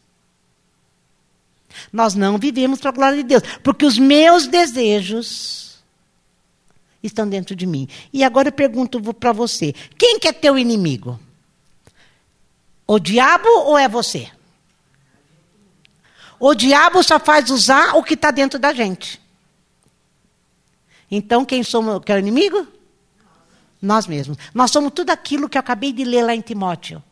Nós 1.91 2.13
não 2.15 2.37
vivemos 2.37 2.79
para 2.79 2.89
a 2.89 2.93
glória 2.93 3.17
de 3.17 3.23
Deus, 3.23 3.43
porque 3.63 3.85
os 3.85 3.97
meus 3.97 4.47
desejos 4.47 5.70
estão 7.03 7.27
dentro 7.27 7.55
de 7.55 7.65
mim. 7.65 7.87
E 8.11 8.23
agora 8.23 8.49
eu 8.49 8.53
pergunto 8.53 9.01
para 9.13 9.31
você: 9.31 9.73
quem 9.97 10.19
que 10.19 10.27
é 10.27 10.33
teu 10.33 10.57
inimigo? 10.57 11.19
O 12.87 12.99
diabo 12.99 13.47
ou 13.47 13.77
é 13.77 13.87
você? 13.87 14.29
O 16.39 16.55
diabo 16.55 17.03
só 17.03 17.19
faz 17.19 17.49
usar 17.49 17.95
o 17.95 18.03
que 18.03 18.15
está 18.15 18.31
dentro 18.31 18.57
da 18.57 18.73
gente. 18.73 19.21
Então, 21.09 21.45
quem 21.45 21.63
somos, 21.63 22.03
que 22.03 22.11
é 22.11 22.15
o 22.15 22.19
inimigo? 22.19 22.67
Nós 23.81 24.07
mesmos. 24.07 24.37
Nós 24.53 24.71
somos 24.71 24.91
tudo 24.93 25.09
aquilo 25.09 25.47
que 25.47 25.57
eu 25.57 25.59
acabei 25.59 25.91
de 25.91 26.03
ler 26.03 26.23
lá 26.23 26.33
em 26.33 26.41
Timóteo. 26.41 27.03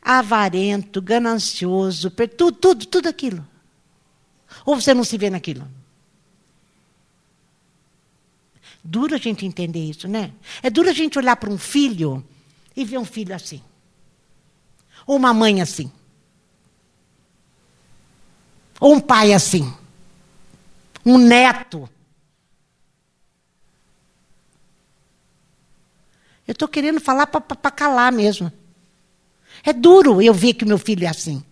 Avarento, 0.00 1.00
ganancioso, 1.00 2.10
tudo, 2.10 2.52
tudo, 2.52 2.86
tudo 2.86 3.08
aquilo. 3.08 3.46
Ou 4.64 4.80
você 4.80 4.92
não 4.94 5.04
se 5.04 5.16
vê 5.16 5.30
naquilo? 5.30 5.66
Duro 8.84 9.14
a 9.14 9.18
gente 9.18 9.46
entender 9.46 9.84
isso, 9.84 10.08
né? 10.08 10.32
É 10.62 10.68
duro 10.68 10.90
a 10.90 10.92
gente 10.92 11.18
olhar 11.18 11.36
para 11.36 11.50
um 11.50 11.58
filho 11.58 12.24
e 12.76 12.84
ver 12.84 12.98
um 12.98 13.04
filho 13.04 13.34
assim. 13.34 13.62
Ou 15.06 15.16
uma 15.16 15.32
mãe 15.32 15.60
assim. 15.60 15.90
Ou 18.80 18.94
um 18.94 19.00
pai 19.00 19.32
assim. 19.32 19.72
Um 21.04 21.18
neto. 21.18 21.88
Eu 26.46 26.52
estou 26.52 26.66
querendo 26.66 27.00
falar 27.00 27.26
para 27.26 27.70
calar 27.70 28.10
mesmo. 28.10 28.52
É 29.64 29.72
duro 29.72 30.20
eu 30.20 30.34
ver 30.34 30.54
que 30.54 30.64
meu 30.64 30.78
filho 30.78 31.04
é 31.04 31.08
assim. 31.08 31.44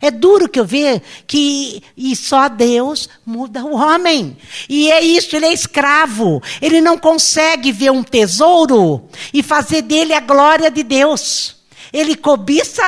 É 0.00 0.10
duro 0.10 0.48
que 0.48 0.58
eu 0.58 0.64
ver 0.64 1.02
que 1.26 1.82
e 1.96 2.16
só 2.16 2.48
Deus 2.48 3.08
muda 3.24 3.64
o 3.64 3.74
homem. 3.74 4.36
E 4.68 4.90
é 4.90 5.02
isso, 5.02 5.36
ele 5.36 5.46
é 5.46 5.52
escravo. 5.52 6.42
Ele 6.60 6.80
não 6.80 6.96
consegue 6.96 7.70
ver 7.70 7.90
um 7.90 8.02
tesouro 8.02 9.08
e 9.32 9.42
fazer 9.42 9.82
dele 9.82 10.14
a 10.14 10.20
glória 10.20 10.70
de 10.70 10.82
Deus. 10.82 11.56
Ele 11.92 12.16
cobiça, 12.16 12.82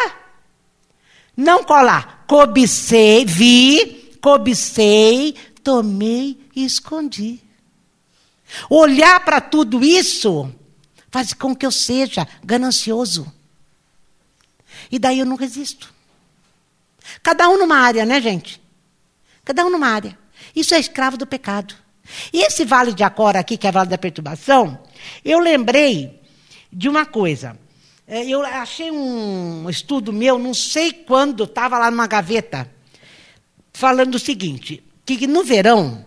não 1.36 1.62
colar 1.64 2.22
cobicei, 2.32 3.26
vi, 3.26 4.16
cobicei, 4.22 5.34
tomei 5.62 6.40
e 6.56 6.64
escondi. 6.64 7.42
Olhar 8.70 9.22
para 9.22 9.38
tudo 9.38 9.84
isso 9.84 10.50
faz 11.10 11.34
com 11.34 11.54
que 11.54 11.66
eu 11.66 11.70
seja 11.70 12.26
ganancioso. 12.42 13.30
E 14.90 14.98
daí 14.98 15.18
eu 15.18 15.26
não 15.26 15.36
resisto. 15.36 15.92
Cada 17.22 17.48
um 17.48 17.58
numa 17.58 17.76
área, 17.76 18.04
né, 18.04 18.20
gente? 18.20 18.60
Cada 19.44 19.64
um 19.64 19.70
numa 19.70 19.88
área. 19.88 20.18
Isso 20.54 20.74
é 20.74 20.78
escravo 20.78 21.16
do 21.16 21.26
pecado. 21.26 21.74
E 22.32 22.42
esse 22.42 22.64
vale 22.64 22.92
de 22.92 23.02
Acora 23.02 23.40
aqui, 23.40 23.56
que 23.56 23.66
é 23.66 23.72
vale 23.72 23.88
da 23.88 23.98
perturbação, 23.98 24.78
eu 25.24 25.38
lembrei 25.38 26.20
de 26.72 26.88
uma 26.88 27.06
coisa. 27.06 27.58
É, 28.06 28.24
eu 28.24 28.44
achei 28.44 28.90
um 28.90 29.68
estudo 29.70 30.12
meu, 30.12 30.38
não 30.38 30.52
sei 30.52 30.92
quando, 30.92 31.44
estava 31.44 31.78
lá 31.78 31.90
numa 31.90 32.06
gaveta, 32.06 32.70
falando 33.72 34.16
o 34.16 34.18
seguinte: 34.18 34.82
que 35.06 35.26
no 35.26 35.44
verão, 35.44 36.04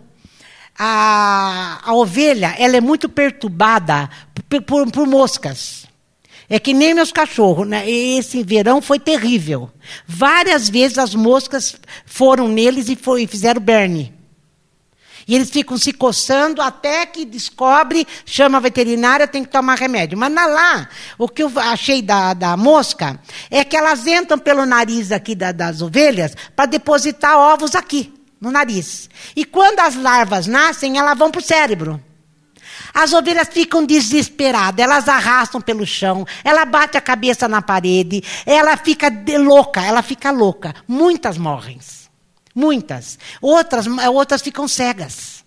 a, 0.78 1.80
a 1.82 1.94
ovelha 1.94 2.54
ela 2.58 2.76
é 2.76 2.80
muito 2.80 3.08
perturbada 3.08 4.10
por, 4.48 4.62
por, 4.62 4.90
por 4.90 5.06
moscas. 5.06 5.85
É 6.48 6.58
que 6.58 6.72
nem 6.72 6.94
meus 6.94 7.10
cachorros, 7.10 7.66
né? 7.66 7.88
Esse 7.88 8.42
verão 8.42 8.80
foi 8.80 9.00
terrível. 9.00 9.70
Várias 10.06 10.68
vezes 10.68 10.98
as 10.98 11.14
moscas 11.14 11.74
foram 12.04 12.48
neles 12.48 12.88
e, 12.88 12.94
foi, 12.94 13.26
fizeram 13.26 13.60
berne. 13.60 14.14
E 15.28 15.34
eles 15.34 15.50
ficam 15.50 15.76
se 15.76 15.92
coçando 15.92 16.62
até 16.62 17.04
que 17.04 17.24
descobre, 17.24 18.06
chama 18.24 18.58
a 18.58 18.60
veterinária, 18.60 19.26
tem 19.26 19.42
que 19.42 19.50
tomar 19.50 19.76
remédio. 19.76 20.16
Mas 20.16 20.32
na 20.32 20.46
lá, 20.46 20.88
o 21.18 21.28
que 21.28 21.42
eu 21.42 21.50
achei 21.56 22.00
da, 22.00 22.32
da 22.32 22.56
mosca 22.56 23.18
é 23.50 23.64
que 23.64 23.76
elas 23.76 24.06
entram 24.06 24.38
pelo 24.38 24.64
nariz 24.64 25.10
aqui 25.10 25.34
da, 25.34 25.50
das 25.50 25.82
ovelhas 25.82 26.36
para 26.54 26.66
depositar 26.66 27.36
ovos 27.36 27.74
aqui, 27.74 28.14
no 28.40 28.52
nariz. 28.52 29.10
E 29.34 29.44
quando 29.44 29.80
as 29.80 29.96
larvas 29.96 30.46
nascem, 30.46 30.96
elas 30.96 31.18
vão 31.18 31.32
para 31.32 31.40
o 31.40 31.44
cérebro. 31.44 32.00
As 32.98 33.12
ovelhas 33.12 33.48
ficam 33.48 33.84
desesperadas, 33.84 34.82
elas 34.82 35.06
arrastam 35.06 35.60
pelo 35.60 35.84
chão, 35.84 36.26
ela 36.42 36.64
bate 36.64 36.96
a 36.96 37.00
cabeça 37.02 37.46
na 37.46 37.60
parede, 37.60 38.24
ela 38.46 38.74
fica 38.78 39.12
louca, 39.38 39.84
ela 39.84 40.00
fica 40.00 40.30
louca. 40.30 40.74
Muitas 40.88 41.36
morrem. 41.36 41.78
Muitas. 42.54 43.18
Outras, 43.38 43.86
outras 43.86 44.40
ficam 44.40 44.66
cegas. 44.66 45.44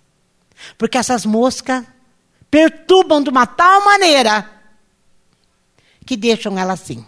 Porque 0.77 0.95
essas 0.95 1.25
moscas 1.25 1.83
perturbam 2.51 3.23
de 3.23 3.31
uma 3.31 3.47
tal 3.47 3.83
maneira 3.83 4.47
que 6.05 6.15
deixam 6.15 6.55
ela 6.55 6.73
assim. 6.73 7.03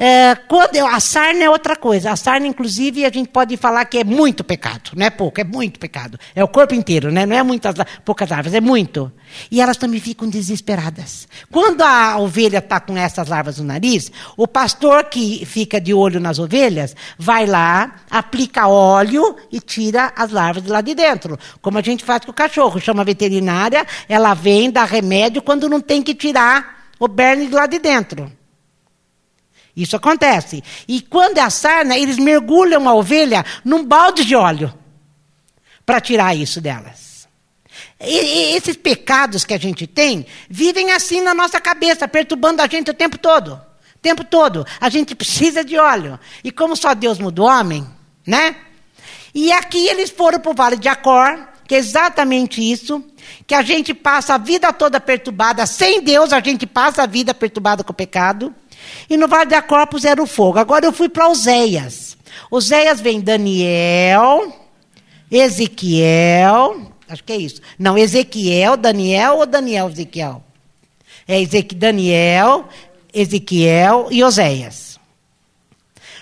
É, 0.00 0.36
quando, 0.46 0.76
a 0.76 1.00
sarna 1.00 1.42
é 1.42 1.50
outra 1.50 1.74
coisa. 1.74 2.12
A 2.12 2.16
sarna, 2.16 2.46
inclusive, 2.46 3.04
a 3.04 3.10
gente 3.10 3.30
pode 3.30 3.56
falar 3.56 3.84
que 3.84 3.98
é 3.98 4.04
muito 4.04 4.44
pecado. 4.44 4.92
Não 4.94 5.04
é 5.04 5.10
pouco, 5.10 5.40
é 5.40 5.44
muito 5.44 5.80
pecado. 5.80 6.16
É 6.36 6.44
o 6.44 6.46
corpo 6.46 6.72
inteiro, 6.72 7.10
né? 7.10 7.26
não 7.26 7.34
é 7.34 7.42
muitas, 7.42 7.74
poucas 8.04 8.30
larvas, 8.30 8.54
é 8.54 8.60
muito. 8.60 9.10
E 9.50 9.60
elas 9.60 9.76
também 9.76 9.98
ficam 9.98 10.28
desesperadas. 10.28 11.26
Quando 11.50 11.82
a 11.82 12.16
ovelha 12.16 12.58
está 12.58 12.78
com 12.78 12.96
essas 12.96 13.26
larvas 13.26 13.58
no 13.58 13.64
nariz, 13.64 14.12
o 14.36 14.46
pastor 14.46 15.02
que 15.06 15.44
fica 15.44 15.80
de 15.80 15.92
olho 15.92 16.20
nas 16.20 16.38
ovelhas 16.38 16.94
vai 17.18 17.44
lá, 17.44 17.96
aplica 18.08 18.68
óleo 18.68 19.34
e 19.50 19.58
tira 19.58 20.12
as 20.14 20.30
larvas 20.30 20.62
de 20.62 20.70
lá 20.70 20.80
de 20.80 20.94
dentro. 20.94 21.36
Como 21.60 21.76
a 21.76 21.82
gente 21.82 22.04
faz 22.04 22.24
com 22.24 22.30
o 22.30 22.34
cachorro. 22.34 22.80
Chama 22.80 23.02
a 23.02 23.04
veterinária, 23.04 23.84
ela 24.08 24.32
vem, 24.32 24.70
dá 24.70 24.84
remédio 24.84 25.42
quando 25.42 25.68
não 25.68 25.80
tem 25.80 26.04
que 26.04 26.14
tirar 26.14 26.86
o 27.00 27.08
berne 27.08 27.48
de 27.48 27.54
lá 27.54 27.66
de 27.66 27.80
dentro. 27.80 28.38
Isso 29.78 29.94
acontece. 29.94 30.62
E 30.88 31.00
quando 31.00 31.38
é 31.38 31.40
a 31.40 31.50
sarna, 31.50 31.96
eles 31.96 32.18
mergulham 32.18 32.88
a 32.88 32.94
ovelha 32.94 33.44
num 33.64 33.84
balde 33.84 34.24
de 34.24 34.34
óleo 34.34 34.74
para 35.86 36.00
tirar 36.00 36.34
isso 36.34 36.60
delas. 36.60 37.28
E, 38.00 38.12
e 38.12 38.56
esses 38.56 38.76
pecados 38.76 39.44
que 39.44 39.54
a 39.54 39.58
gente 39.58 39.86
tem 39.86 40.26
vivem 40.50 40.90
assim 40.90 41.20
na 41.20 41.32
nossa 41.32 41.60
cabeça, 41.60 42.08
perturbando 42.08 42.60
a 42.60 42.66
gente 42.66 42.90
o 42.90 42.94
tempo 42.94 43.16
todo. 43.16 43.52
O 43.52 43.98
tempo 44.02 44.24
todo. 44.24 44.66
A 44.80 44.88
gente 44.88 45.14
precisa 45.14 45.64
de 45.64 45.78
óleo. 45.78 46.18
E 46.42 46.50
como 46.50 46.74
só 46.74 46.92
Deus 46.92 47.20
muda 47.20 47.40
o 47.40 47.44
homem, 47.44 47.86
né? 48.26 48.56
E 49.32 49.52
aqui 49.52 49.86
eles 49.86 50.10
foram 50.10 50.40
para 50.40 50.50
o 50.50 50.54
Vale 50.54 50.76
de 50.76 50.88
Acor, 50.88 51.38
que 51.68 51.76
é 51.76 51.78
exatamente 51.78 52.60
isso, 52.60 53.04
que 53.46 53.54
a 53.54 53.62
gente 53.62 53.94
passa 53.94 54.34
a 54.34 54.38
vida 54.38 54.72
toda 54.72 54.98
perturbada, 54.98 55.64
sem 55.66 56.02
Deus 56.02 56.32
a 56.32 56.40
gente 56.40 56.66
passa 56.66 57.04
a 57.04 57.06
vida 57.06 57.32
perturbada 57.32 57.84
com 57.84 57.92
o 57.92 57.94
pecado. 57.94 58.52
E 59.08 59.16
no 59.16 59.28
Vale 59.28 59.50
da 59.50 59.62
Corpus 59.62 60.04
era 60.04 60.22
o 60.22 60.26
fogo. 60.26 60.58
Agora 60.58 60.84
eu 60.84 60.92
fui 60.92 61.08
para 61.08 61.28
Oséias. 61.28 62.16
Oséias 62.50 63.00
vem 63.00 63.20
Daniel, 63.20 64.52
Ezequiel, 65.30 66.92
acho 67.08 67.24
que 67.24 67.32
é 67.32 67.36
isso. 67.36 67.60
Não, 67.78 67.96
Ezequiel, 67.96 68.76
Daniel 68.76 69.36
ou 69.36 69.46
Daniel, 69.46 69.88
Ezequiel? 69.88 70.42
É 71.26 71.40
Ezequiel, 71.40 71.78
Daniel, 71.78 72.68
Ezequiel 73.12 74.08
e 74.10 74.22
Oséias. 74.24 74.98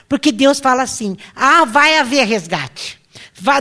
Porque 0.08 0.32
Deus 0.32 0.60
fala 0.60 0.82
assim: 0.82 1.16
ah, 1.34 1.64
vai 1.64 1.98
haver 1.98 2.26
resgate. 2.26 3.00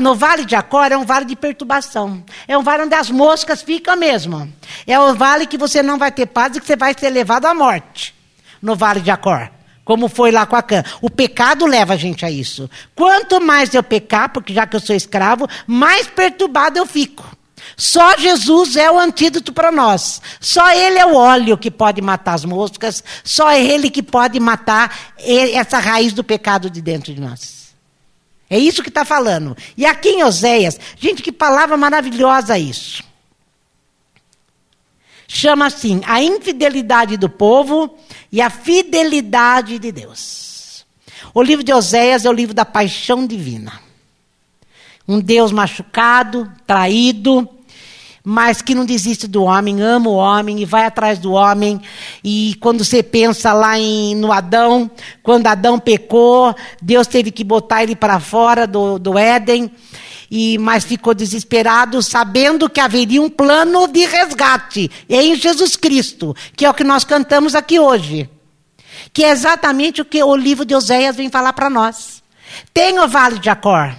No 0.01 0.15
Vale 0.15 0.45
de 0.45 0.55
Acor 0.55 0.89
é 0.89 0.97
um 0.97 1.03
vale 1.03 1.25
de 1.25 1.35
perturbação. 1.35 2.23
É 2.47 2.57
um 2.57 2.63
vale 2.63 2.83
onde 2.83 2.95
as 2.95 3.09
moscas 3.09 3.61
ficam 3.61 3.97
mesmo. 3.97 4.51
É 4.87 4.97
um 4.97 5.13
vale 5.13 5.45
que 5.45 5.57
você 5.57 5.83
não 5.83 5.97
vai 5.97 6.13
ter 6.13 6.27
paz 6.27 6.55
e 6.55 6.61
que 6.61 6.65
você 6.65 6.77
vai 6.77 6.95
ser 6.97 7.09
levado 7.09 7.45
à 7.45 7.53
morte 7.53 8.14
no 8.65 8.75
vale 8.75 8.99
de 8.99 9.11
Acor. 9.11 9.49
Como 9.85 10.09
foi 10.09 10.31
lá 10.31 10.47
com 10.47 10.55
a 10.55 10.63
Cã. 10.63 10.83
O 10.99 11.11
pecado 11.11 11.67
leva 11.67 11.93
a 11.93 11.97
gente 11.97 12.25
a 12.25 12.31
isso. 12.31 12.67
Quanto 12.95 13.39
mais 13.39 13.73
eu 13.73 13.83
pecar, 13.83 14.29
porque 14.29 14.51
já 14.51 14.65
que 14.65 14.75
eu 14.75 14.79
sou 14.79 14.95
escravo, 14.95 15.47
mais 15.67 16.07
perturbado 16.07 16.79
eu 16.79 16.87
fico. 16.87 17.23
Só 17.77 18.17
Jesus 18.17 18.75
é 18.75 18.89
o 18.89 18.99
antídoto 18.99 19.53
para 19.53 19.71
nós. 19.71 20.21
Só 20.39 20.71
Ele 20.71 20.97
é 20.97 21.05
o 21.05 21.15
óleo 21.15 21.57
que 21.57 21.69
pode 21.69 22.01
matar 22.01 22.33
as 22.33 22.45
moscas. 22.45 23.03
Só 23.23 23.49
é 23.49 23.63
Ele 23.63 23.91
que 23.91 24.01
pode 24.01 24.39
matar 24.39 25.13
essa 25.53 25.77
raiz 25.77 26.13
do 26.13 26.23
pecado 26.23 26.69
de 26.69 26.81
dentro 26.81 27.13
de 27.13 27.21
nós. 27.21 27.75
É 28.49 28.57
isso 28.57 28.81
que 28.81 28.89
está 28.89 29.05
falando. 29.05 29.55
E 29.77 29.85
aqui 29.85 30.09
em 30.09 30.23
Oséias, 30.23 30.79
gente, 30.97 31.21
que 31.21 31.31
palavra 31.31 31.77
maravilhosa 31.77 32.57
isso. 32.57 33.03
Chama 35.27 35.67
assim: 35.67 36.01
a 36.05 36.21
infidelidade 36.21 37.17
do 37.17 37.29
povo 37.29 37.95
e 38.31 38.41
a 38.41 38.49
fidelidade 38.49 39.79
de 39.79 39.91
Deus. 39.91 40.85
O 41.33 41.41
livro 41.41 41.63
de 41.63 41.73
Oséias 41.73 42.25
é 42.25 42.29
o 42.29 42.33
livro 42.33 42.53
da 42.53 42.65
paixão 42.65 43.25
divina. 43.25 43.73
Um 45.07 45.19
Deus 45.19 45.51
machucado, 45.51 46.51
traído, 46.65 47.47
mas 48.23 48.61
que 48.61 48.73
não 48.73 48.85
desiste 48.85 49.27
do 49.27 49.43
homem, 49.43 49.81
ama 49.81 50.09
o 50.09 50.15
homem 50.15 50.59
e 50.59 50.65
vai 50.65 50.85
atrás 50.85 51.19
do 51.19 51.33
homem. 51.33 51.79
E 52.23 52.55
quando 52.59 52.83
você 52.83 53.03
pensa 53.03 53.53
lá 53.53 53.77
em, 53.77 54.15
no 54.15 54.31
Adão, 54.31 54.89
quando 55.21 55.45
Adão 55.45 55.77
pecou, 55.77 56.55
Deus 56.81 57.05
teve 57.05 57.29
que 57.29 57.43
botar 57.43 57.83
ele 57.83 57.95
para 57.95 58.19
fora 58.19 58.65
do, 58.65 58.97
do 58.97 59.17
Éden, 59.17 59.69
e 60.29 60.57
mas 60.57 60.83
ficou 60.83 61.13
desesperado, 61.13 62.01
sabendo 62.01 62.69
que 62.69 62.79
haveria 62.79 63.21
um 63.21 63.29
plano 63.29 63.87
de 63.87 64.05
resgate 64.05 64.89
em 65.09 65.35
Jesus 65.35 65.75
Cristo, 65.75 66.35
que 66.55 66.65
é 66.65 66.69
o 66.69 66.73
que 66.73 66.83
nós 66.83 67.03
cantamos 67.03 67.55
aqui 67.55 67.79
hoje. 67.79 68.29
Que 69.13 69.23
é 69.23 69.29
exatamente 69.29 70.01
o 70.01 70.05
que 70.05 70.21
o 70.23 70.35
livro 70.35 70.65
de 70.65 70.75
Oséias 70.75 71.15
vem 71.15 71.29
falar 71.29 71.53
para 71.53 71.69
nós. 71.69 72.23
Tem 72.73 72.99
o 72.99 73.07
vale 73.07 73.39
de 73.39 73.49
Acor 73.49 73.95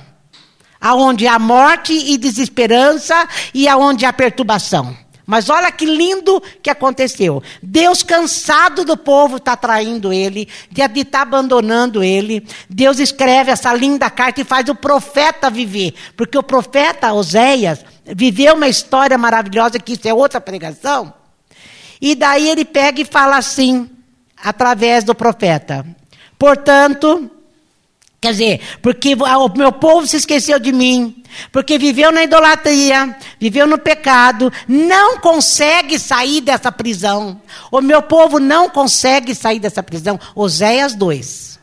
aonde 0.81 1.27
há 1.27 1.39
morte 1.39 1.93
e 1.93 2.17
desesperança 2.17 3.29
e 3.53 3.67
aonde 3.67 4.05
há 4.05 4.13
perturbação. 4.13 4.97
Mas 5.27 5.51
olha 5.51 5.73
que 5.73 5.85
lindo 5.85 6.41
que 6.63 6.71
aconteceu. 6.71 7.43
Deus, 7.61 8.05
cansado 8.05 8.85
do 8.85 8.97
povo 8.97 9.39
estar 9.39 9.57
tá 9.57 9.69
traindo 9.69 10.13
ele, 10.13 10.49
de 10.71 10.81
estar 10.83 11.05
tá 11.05 11.23
abandonando 11.23 12.05
ele, 12.05 12.47
Deus 12.71 13.01
escreve 13.01 13.51
essa 13.51 13.75
linda 13.75 14.09
carta 14.09 14.41
e 14.41 14.45
faz 14.45 14.69
o 14.69 14.75
profeta 14.75 15.51
viver. 15.51 15.95
Porque 16.17 16.39
o 16.39 16.43
profeta 16.43 17.13
Oséias 17.13 17.85
viveu 18.05 18.55
uma 18.55 18.69
história 18.69 19.19
maravilhosa, 19.19 19.81
que 19.81 19.95
isso 19.95 20.07
é 20.07 20.15
outra 20.15 20.41
pregação. 20.41 21.13
E 22.01 22.15
daí 22.15 22.49
ele 22.49 22.65
pega 22.65 23.01
e 23.01 23.05
fala 23.05 23.37
assim, 23.37 23.91
através 24.37 25.03
do 25.03 25.15
profeta: 25.15 25.85
Portanto, 26.39 27.31
Quer 28.27 28.33
dizer, 28.33 28.61
porque 28.83 29.15
o 29.15 29.57
meu 29.57 29.71
povo 29.71 30.05
se 30.05 30.17
esqueceu 30.17 30.59
de 30.59 30.73
mim, 30.73 31.23
porque 31.53 31.79
viveu 31.79 32.11
na 32.11 32.25
idolatria, 32.25 33.17
viveu 33.39 33.69
no 33.69 33.79
pecado, 33.79 34.53
não 34.67 35.21
consegue 35.21 35.97
sair 35.97 36.41
dessa 36.41 36.73
prisão. 36.73 37.41
O 37.71 37.81
meu 37.81 38.03
povo 38.03 38.41
não 38.41 38.69
consegue 38.69 39.33
sair 39.33 39.61
dessa 39.61 39.81
prisão. 39.81 40.19
Oséias 40.35 40.93
2. 40.97 41.56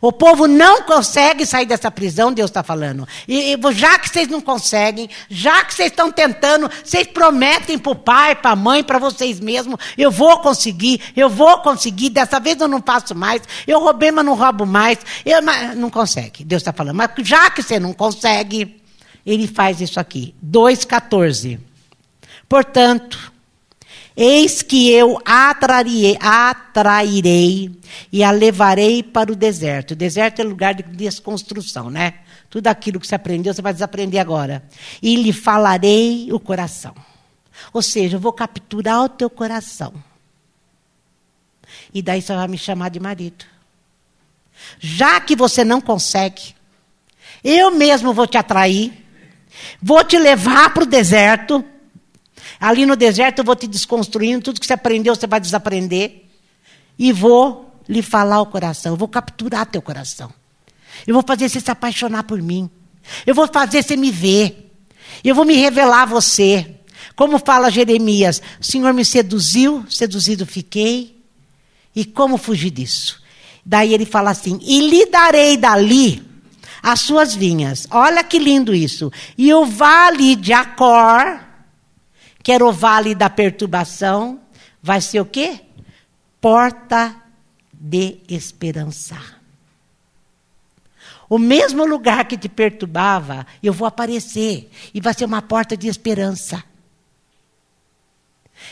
O 0.00 0.12
povo 0.12 0.46
não 0.46 0.82
consegue 0.82 1.46
sair 1.46 1.66
dessa 1.66 1.90
prisão, 1.90 2.32
Deus 2.32 2.50
está 2.50 2.62
falando. 2.62 3.06
E, 3.26 3.54
e, 3.54 3.72
já 3.72 3.98
que 3.98 4.08
vocês 4.08 4.28
não 4.28 4.40
conseguem, 4.40 5.08
já 5.28 5.64
que 5.64 5.74
vocês 5.74 5.90
estão 5.90 6.12
tentando, 6.12 6.70
vocês 6.84 7.06
prometem 7.06 7.78
para 7.78 7.92
o 7.92 7.96
pai, 7.96 8.34
para 8.34 8.50
a 8.50 8.56
mãe, 8.56 8.84
para 8.84 8.98
vocês 8.98 9.40
mesmos: 9.40 9.78
eu 9.96 10.10
vou 10.10 10.38
conseguir, 10.40 11.00
eu 11.16 11.28
vou 11.28 11.58
conseguir, 11.58 12.10
dessa 12.10 12.38
vez 12.38 12.60
eu 12.60 12.68
não 12.68 12.82
faço 12.82 13.14
mais, 13.14 13.42
eu 13.66 13.80
roubei, 13.80 14.10
mas 14.10 14.24
não 14.24 14.34
roubo 14.34 14.66
mais. 14.66 14.98
Eu, 15.24 15.42
mas 15.42 15.76
não 15.76 15.90
consegue, 15.90 16.44
Deus 16.44 16.60
está 16.60 16.72
falando. 16.72 16.96
Mas 16.96 17.10
já 17.18 17.50
que 17.50 17.62
você 17.62 17.80
não 17.80 17.92
consegue, 17.92 18.82
ele 19.24 19.46
faz 19.46 19.80
isso 19.80 19.98
aqui. 19.98 20.34
2,14. 20.44 21.58
Portanto, 22.48 23.32
Eis 24.16 24.62
que 24.62 24.90
eu 24.90 25.20
atrairei, 25.26 26.16
atrairei 26.18 27.70
e 28.10 28.24
a 28.24 28.30
levarei 28.30 29.02
para 29.02 29.30
o 29.30 29.36
deserto. 29.36 29.90
O 29.90 29.96
deserto 29.96 30.40
é 30.40 30.44
lugar 30.44 30.74
de 30.74 30.82
desconstrução, 30.84 31.90
né? 31.90 32.14
Tudo 32.48 32.68
aquilo 32.68 32.98
que 32.98 33.06
você 33.06 33.14
aprendeu, 33.14 33.52
você 33.52 33.60
vai 33.60 33.74
desaprender 33.74 34.18
agora. 34.18 34.64
E 35.02 35.16
lhe 35.16 35.34
falarei 35.34 36.32
o 36.32 36.40
coração. 36.40 36.94
Ou 37.74 37.82
seja, 37.82 38.16
eu 38.16 38.20
vou 38.20 38.32
capturar 38.32 39.04
o 39.04 39.08
teu 39.08 39.28
coração. 39.28 39.92
E 41.92 42.00
daí 42.00 42.22
você 42.22 42.34
vai 42.34 42.48
me 42.48 42.56
chamar 42.56 42.88
de 42.88 42.98
marido. 42.98 43.44
Já 44.78 45.20
que 45.20 45.36
você 45.36 45.62
não 45.62 45.80
consegue, 45.80 46.54
eu 47.44 47.70
mesmo 47.70 48.14
vou 48.14 48.26
te 48.26 48.38
atrair, 48.38 48.92
vou 49.82 50.02
te 50.02 50.18
levar 50.18 50.72
para 50.72 50.84
o 50.84 50.86
deserto 50.86 51.62
Ali 52.60 52.86
no 52.86 52.96
deserto 52.96 53.40
eu 53.40 53.44
vou 53.44 53.56
te 53.56 53.66
desconstruindo, 53.66 54.44
tudo 54.44 54.60
que 54.60 54.66
você 54.66 54.72
aprendeu 54.72 55.14
você 55.14 55.26
vai 55.26 55.40
desaprender. 55.40 56.24
E 56.98 57.12
vou 57.12 57.74
lhe 57.88 58.02
falar 58.02 58.40
o 58.40 58.46
coração, 58.46 58.92
eu 58.92 58.96
vou 58.96 59.08
capturar 59.08 59.66
teu 59.66 59.82
coração. 59.82 60.32
Eu 61.06 61.14
vou 61.14 61.22
fazer 61.26 61.48
você 61.48 61.60
se 61.60 61.70
apaixonar 61.70 62.22
por 62.22 62.40
mim. 62.40 62.70
Eu 63.26 63.34
vou 63.34 63.46
fazer 63.46 63.82
você 63.82 63.96
me 63.96 64.10
ver. 64.10 64.72
Eu 65.22 65.34
vou 65.34 65.44
me 65.44 65.54
revelar 65.54 66.02
a 66.02 66.06
você. 66.06 66.74
Como 67.14 67.38
fala 67.38 67.70
Jeremias, 67.70 68.42
o 68.60 68.64
Senhor 68.64 68.92
me 68.92 69.04
seduziu, 69.04 69.84
seduzido 69.88 70.46
fiquei. 70.46 71.22
E 71.94 72.04
como 72.04 72.36
fugir 72.36 72.70
disso? 72.70 73.22
Daí 73.64 73.92
ele 73.92 74.06
fala 74.06 74.30
assim: 74.30 74.58
E 74.62 74.88
lhe 74.88 75.06
darei 75.06 75.56
dali 75.56 76.22
as 76.82 77.00
suas 77.00 77.34
vinhas. 77.34 77.86
Olha 77.90 78.22
que 78.22 78.38
lindo 78.38 78.74
isso. 78.74 79.12
E 79.36 79.52
o 79.52 79.64
vale 79.64 80.36
de 80.36 80.52
Acor 80.52 81.40
que 82.46 82.52
era 82.52 82.64
o 82.64 82.70
vale 82.70 83.12
da 83.12 83.28
perturbação, 83.28 84.40
vai 84.80 85.00
ser 85.00 85.18
o 85.18 85.24
quê? 85.26 85.62
Porta 86.40 87.12
de 87.72 88.20
esperança. 88.28 89.18
O 91.28 91.40
mesmo 91.40 91.84
lugar 91.84 92.24
que 92.24 92.38
te 92.38 92.48
perturbava, 92.48 93.44
eu 93.60 93.72
vou 93.72 93.84
aparecer 93.84 94.70
e 94.94 95.00
vai 95.00 95.12
ser 95.12 95.24
uma 95.24 95.42
porta 95.42 95.76
de 95.76 95.88
esperança. 95.88 96.62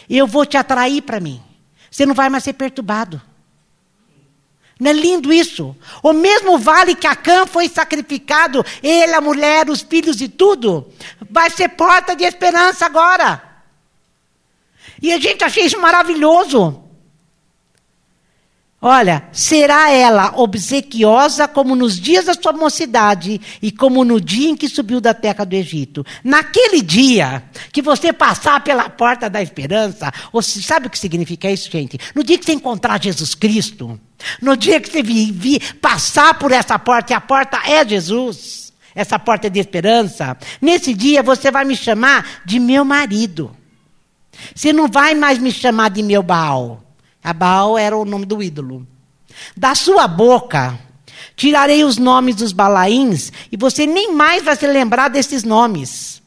Eu 0.08 0.24
vou 0.24 0.46
te 0.46 0.56
atrair 0.56 1.02
para 1.02 1.18
mim. 1.18 1.42
Você 1.90 2.06
não 2.06 2.14
vai 2.14 2.28
mais 2.28 2.44
ser 2.44 2.52
perturbado. 2.52 3.20
Não 4.78 4.92
é 4.92 4.94
lindo 4.94 5.32
isso? 5.32 5.76
O 6.00 6.12
mesmo 6.12 6.60
vale 6.60 6.94
que 6.94 7.08
Acã 7.08 7.44
foi 7.44 7.68
sacrificado, 7.68 8.64
ele, 8.80 9.14
a 9.14 9.20
mulher, 9.20 9.68
os 9.68 9.82
filhos 9.82 10.20
e 10.20 10.28
tudo, 10.28 10.92
vai 11.28 11.50
ser 11.50 11.70
porta 11.70 12.14
de 12.14 12.22
esperança 12.22 12.86
agora. 12.86 13.53
E 15.04 15.12
a 15.12 15.18
gente 15.18 15.44
achei 15.44 15.66
isso 15.66 15.78
maravilhoso. 15.78 16.82
Olha, 18.80 19.28
será 19.32 19.90
ela 19.90 20.32
obsequiosa 20.36 21.46
como 21.46 21.76
nos 21.76 22.00
dias 22.00 22.24
da 22.24 22.32
sua 22.32 22.54
mocidade 22.54 23.38
e 23.60 23.70
como 23.70 24.02
no 24.02 24.18
dia 24.18 24.48
em 24.48 24.56
que 24.56 24.66
subiu 24.66 25.02
da 25.02 25.12
terra 25.12 25.44
do 25.44 25.52
Egito. 25.52 26.06
Naquele 26.24 26.80
dia 26.80 27.44
que 27.70 27.82
você 27.82 28.14
passar 28.14 28.64
pela 28.64 28.88
porta 28.88 29.28
da 29.28 29.42
esperança, 29.42 30.10
você 30.32 30.62
sabe 30.62 30.86
o 30.86 30.90
que 30.90 30.98
significa 30.98 31.50
isso, 31.50 31.70
gente? 31.70 31.98
No 32.14 32.24
dia 32.24 32.38
que 32.38 32.46
você 32.46 32.54
encontrar 32.54 32.98
Jesus 33.02 33.34
Cristo, 33.34 34.00
no 34.40 34.56
dia 34.56 34.80
que 34.80 34.88
você 34.88 35.02
vir, 35.02 35.74
passar 35.82 36.38
por 36.38 36.50
essa 36.50 36.78
porta, 36.78 37.12
e 37.12 37.14
a 37.14 37.20
porta 37.20 37.60
é 37.66 37.86
Jesus, 37.86 38.72
essa 38.94 39.18
porta 39.18 39.50
de 39.50 39.60
esperança, 39.60 40.34
nesse 40.62 40.94
dia 40.94 41.22
você 41.22 41.50
vai 41.50 41.66
me 41.66 41.76
chamar 41.76 42.40
de 42.46 42.58
meu 42.58 42.86
marido. 42.86 43.54
Você 44.54 44.72
não 44.72 44.88
vai 44.88 45.14
mais 45.14 45.38
me 45.38 45.52
chamar 45.52 45.90
de 45.90 46.02
meu 46.02 46.22
Baal. 46.22 46.82
A 47.22 47.32
Baal 47.32 47.78
era 47.78 47.96
o 47.96 48.04
nome 48.04 48.26
do 48.26 48.42
ídolo. 48.42 48.86
Da 49.56 49.74
sua 49.74 50.08
boca 50.08 50.78
tirarei 51.36 51.84
os 51.84 51.96
nomes 51.98 52.36
dos 52.36 52.52
Balaíns 52.52 53.32
e 53.50 53.56
você 53.56 53.86
nem 53.86 54.12
mais 54.12 54.44
vai 54.44 54.56
se 54.56 54.66
lembrar 54.66 55.08
desses 55.08 55.42
nomes. 55.42 56.22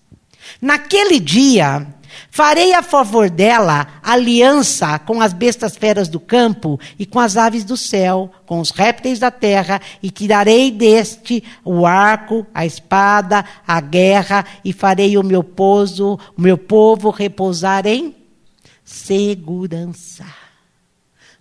Naquele 0.61 1.19
dia, 1.19 1.87
Farei 2.29 2.73
a 2.73 2.81
favor 2.81 3.29
dela 3.29 3.87
aliança 4.03 4.99
com 4.99 5.21
as 5.21 5.33
bestas 5.33 5.75
feras 5.75 6.07
do 6.07 6.19
campo 6.19 6.79
e 6.97 7.05
com 7.05 7.19
as 7.19 7.37
aves 7.37 7.63
do 7.63 7.75
céu, 7.75 8.31
com 8.45 8.59
os 8.59 8.71
répteis 8.71 9.19
da 9.19 9.31
terra, 9.31 9.81
e 10.01 10.09
tirarei 10.09 10.71
deste 10.71 11.43
o 11.63 11.85
arco, 11.85 12.45
a 12.53 12.65
espada, 12.65 13.45
a 13.67 13.79
guerra, 13.81 14.45
e 14.63 14.73
farei 14.73 15.17
o 15.17 15.23
meu 15.23 15.43
o 16.35 16.41
meu 16.41 16.57
povo 16.57 17.09
repousar 17.09 17.85
em 17.85 18.15
segurança 18.83 20.25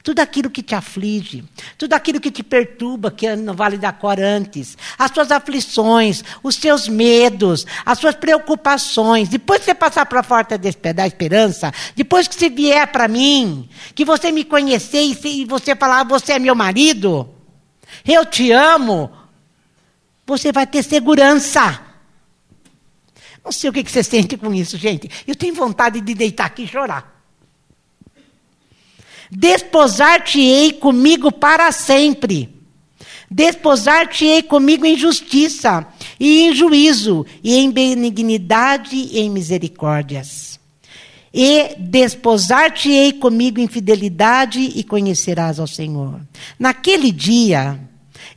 tudo 0.06 0.20
aquilo 0.20 0.48
que 0.48 0.62
te 0.62 0.72
aflige, 0.72 1.42
tudo 1.76 1.94
aquilo 1.94 2.20
que 2.20 2.30
te 2.30 2.44
perturba, 2.44 3.10
que 3.10 3.34
no 3.34 3.54
Vale 3.54 3.76
da 3.76 3.90
Cor 3.90 4.20
antes, 4.20 4.78
as 4.96 5.10
suas 5.10 5.32
aflições, 5.32 6.22
os 6.44 6.54
seus 6.54 6.86
medos, 6.86 7.66
as 7.84 7.98
suas 7.98 8.14
preocupações, 8.14 9.28
depois 9.28 9.58
que 9.58 9.64
você 9.64 9.74
passar 9.74 10.06
para 10.06 10.20
a 10.20 10.22
porta 10.22 10.56
da 10.56 11.04
esperança, 11.08 11.74
depois 11.96 12.28
que 12.28 12.36
você 12.36 12.48
vier 12.48 12.86
para 12.86 13.08
mim, 13.08 13.68
que 13.96 14.04
você 14.04 14.30
me 14.30 14.44
conhecer 14.44 15.02
e 15.02 15.44
você 15.44 15.74
falar, 15.74 16.04
você 16.04 16.34
é 16.34 16.38
meu 16.38 16.54
marido, 16.54 17.28
eu 18.04 18.24
te 18.24 18.52
amo, 18.52 19.10
você 20.24 20.52
vai 20.52 20.68
ter 20.68 20.84
segurança. 20.84 21.80
Não 23.44 23.50
sei 23.50 23.70
o 23.70 23.72
que 23.72 23.82
você 23.82 24.04
sente 24.04 24.36
com 24.36 24.54
isso, 24.54 24.78
gente. 24.78 25.10
Eu 25.26 25.34
tenho 25.34 25.52
vontade 25.52 26.00
de 26.00 26.14
deitar 26.14 26.46
aqui 26.46 26.62
e 26.62 26.68
chorar. 26.68 27.15
Desposar-te-ei 29.30 30.72
comigo 30.72 31.32
para 31.32 31.70
sempre. 31.72 32.48
Desposar-te-ei 33.30 34.42
comigo 34.42 34.86
em 34.86 34.96
justiça, 34.96 35.86
e 36.18 36.42
em 36.42 36.54
juízo, 36.54 37.26
e 37.42 37.56
em 37.56 37.70
benignidade 37.70 38.94
e 38.94 39.18
em 39.18 39.28
misericórdias. 39.28 40.60
E 41.34 41.74
desposar-te-ei 41.78 43.12
comigo 43.12 43.60
em 43.60 43.66
fidelidade, 43.66 44.60
e 44.60 44.82
conhecerás 44.84 45.58
ao 45.58 45.66
Senhor. 45.66 46.20
Naquele 46.58 47.10
dia, 47.10 47.80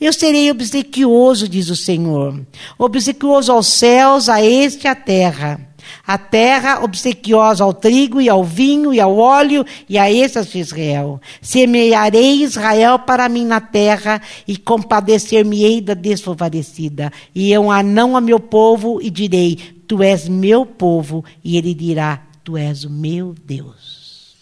eu 0.02 0.12
serei 0.12 0.50
obsequioso, 0.50 1.48
diz 1.48 1.70
o 1.70 1.76
Senhor, 1.76 2.42
obsequioso 2.78 3.52
aos 3.52 3.68
céus, 3.68 4.28
a 4.28 4.44
este 4.44 4.86
e 4.86 4.88
à 4.88 4.96
terra 4.96 5.69
a 6.06 6.18
terra 6.18 6.84
obsequiosa 6.84 7.64
ao 7.64 7.74
trigo 7.74 8.20
e 8.22 8.30
ao 8.30 8.44
vinho 8.44 8.94
e 8.94 9.00
ao 9.00 9.18
óleo 9.18 9.66
e 9.88 9.98
a 9.98 10.12
essas 10.14 10.48
de 10.48 10.60
Israel. 10.60 11.22
Semearei 11.42 12.44
Israel 12.44 13.00
para 13.00 13.30
mim 13.30 13.46
na 13.46 13.62
terra 13.62 14.22
e 14.48 14.58
compadecer-me-ei 14.58 15.82
da 15.82 15.94
desfavorecida. 15.94 17.12
E 17.34 17.52
eu 17.52 17.72
a 17.72 17.84
não 17.84 18.16
a 18.16 18.22
meu 18.22 18.40
povo 18.40 19.00
e 19.02 19.10
direi, 19.10 19.58
tu 19.88 20.04
és 20.04 20.28
meu 20.28 20.66
povo. 20.66 21.24
E 21.44 21.58
ele 21.58 21.74
dirá, 21.74 22.22
tu 22.44 22.58
és 22.58 22.84
o 22.84 22.90
meu 22.90 23.36
Deus. 23.46 24.36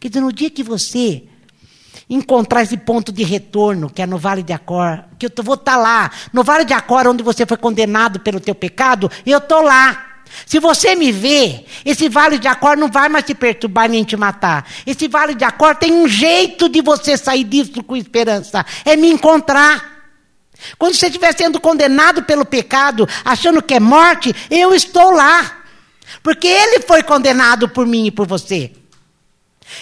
Quer 0.00 0.08
dizer, 0.08 0.20
no 0.20 0.32
dia 0.32 0.50
que 0.50 0.62
você 0.62 1.24
encontrar 2.08 2.62
esse 2.62 2.76
ponto 2.76 3.12
de 3.12 3.22
retorno, 3.22 3.90
que 3.90 4.00
é 4.00 4.06
no 4.06 4.16
Vale 4.16 4.42
de 4.42 4.52
Acor, 4.52 5.04
que 5.18 5.26
eu 5.26 5.44
vou 5.44 5.56
estar 5.56 5.76
lá, 5.76 6.10
no 6.32 6.42
Vale 6.42 6.64
de 6.64 6.72
Acor, 6.72 7.06
onde 7.06 7.22
você 7.22 7.44
foi 7.44 7.56
condenado 7.56 8.20
pelo 8.20 8.40
teu 8.40 8.54
pecado, 8.54 9.10
eu 9.26 9.38
estou 9.38 9.62
lá. 9.62 10.06
Se 10.46 10.58
você 10.58 10.94
me 10.94 11.12
vê, 11.12 11.64
esse 11.84 12.08
vale 12.08 12.38
de 12.38 12.48
Acor 12.48 12.76
não 12.76 12.88
vai 12.88 13.08
mais 13.08 13.24
te 13.24 13.34
perturbar 13.34 13.88
nem 13.88 14.04
te 14.04 14.16
matar. 14.16 14.66
Esse 14.86 15.08
vale 15.08 15.34
de 15.34 15.44
Acor 15.44 15.74
tem 15.76 15.92
um 15.92 16.08
jeito 16.08 16.68
de 16.68 16.80
você 16.80 17.16
sair 17.16 17.44
disso 17.44 17.82
com 17.82 17.96
esperança: 17.96 18.64
é 18.84 18.96
me 18.96 19.08
encontrar. 19.10 19.98
Quando 20.76 20.94
você 20.94 21.06
estiver 21.06 21.36
sendo 21.36 21.60
condenado 21.60 22.22
pelo 22.24 22.44
pecado, 22.44 23.08
achando 23.24 23.62
que 23.62 23.74
é 23.74 23.80
morte, 23.80 24.34
eu 24.50 24.74
estou 24.74 25.10
lá. 25.10 25.58
Porque 26.22 26.48
ele 26.48 26.80
foi 26.80 27.02
condenado 27.02 27.68
por 27.68 27.86
mim 27.86 28.06
e 28.06 28.10
por 28.10 28.26
você. 28.26 28.72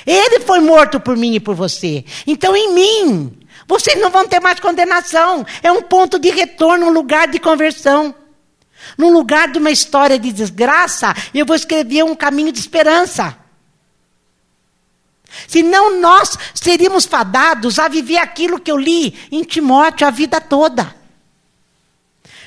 Ele 0.04 0.40
foi 0.40 0.60
morto 0.60 0.98
por 0.98 1.16
mim 1.16 1.34
e 1.34 1.40
por 1.40 1.54
você. 1.54 2.04
Então, 2.26 2.56
em 2.56 2.74
mim, 2.74 3.38
vocês 3.68 3.98
não 4.00 4.10
vão 4.10 4.26
ter 4.26 4.40
mais 4.40 4.60
condenação. 4.60 5.46
É 5.62 5.70
um 5.70 5.82
ponto 5.82 6.18
de 6.18 6.30
retorno, 6.30 6.86
um 6.86 6.92
lugar 6.92 7.28
de 7.28 7.38
conversão. 7.38 8.14
No 8.96 9.10
lugar 9.10 9.50
de 9.50 9.58
uma 9.58 9.70
história 9.70 10.18
de 10.18 10.32
desgraça, 10.32 11.14
eu 11.34 11.46
vou 11.46 11.56
escrever 11.56 12.04
um 12.04 12.14
caminho 12.14 12.52
de 12.52 12.60
esperança. 12.60 13.36
Senão 15.46 16.00
nós 16.00 16.38
seríamos 16.54 17.04
fadados 17.04 17.78
a 17.78 17.88
viver 17.88 18.18
aquilo 18.18 18.60
que 18.60 18.70
eu 18.70 18.78
li 18.78 19.14
em 19.30 19.42
Timóteo 19.42 20.06
a 20.06 20.10
vida 20.10 20.40
toda. 20.40 20.94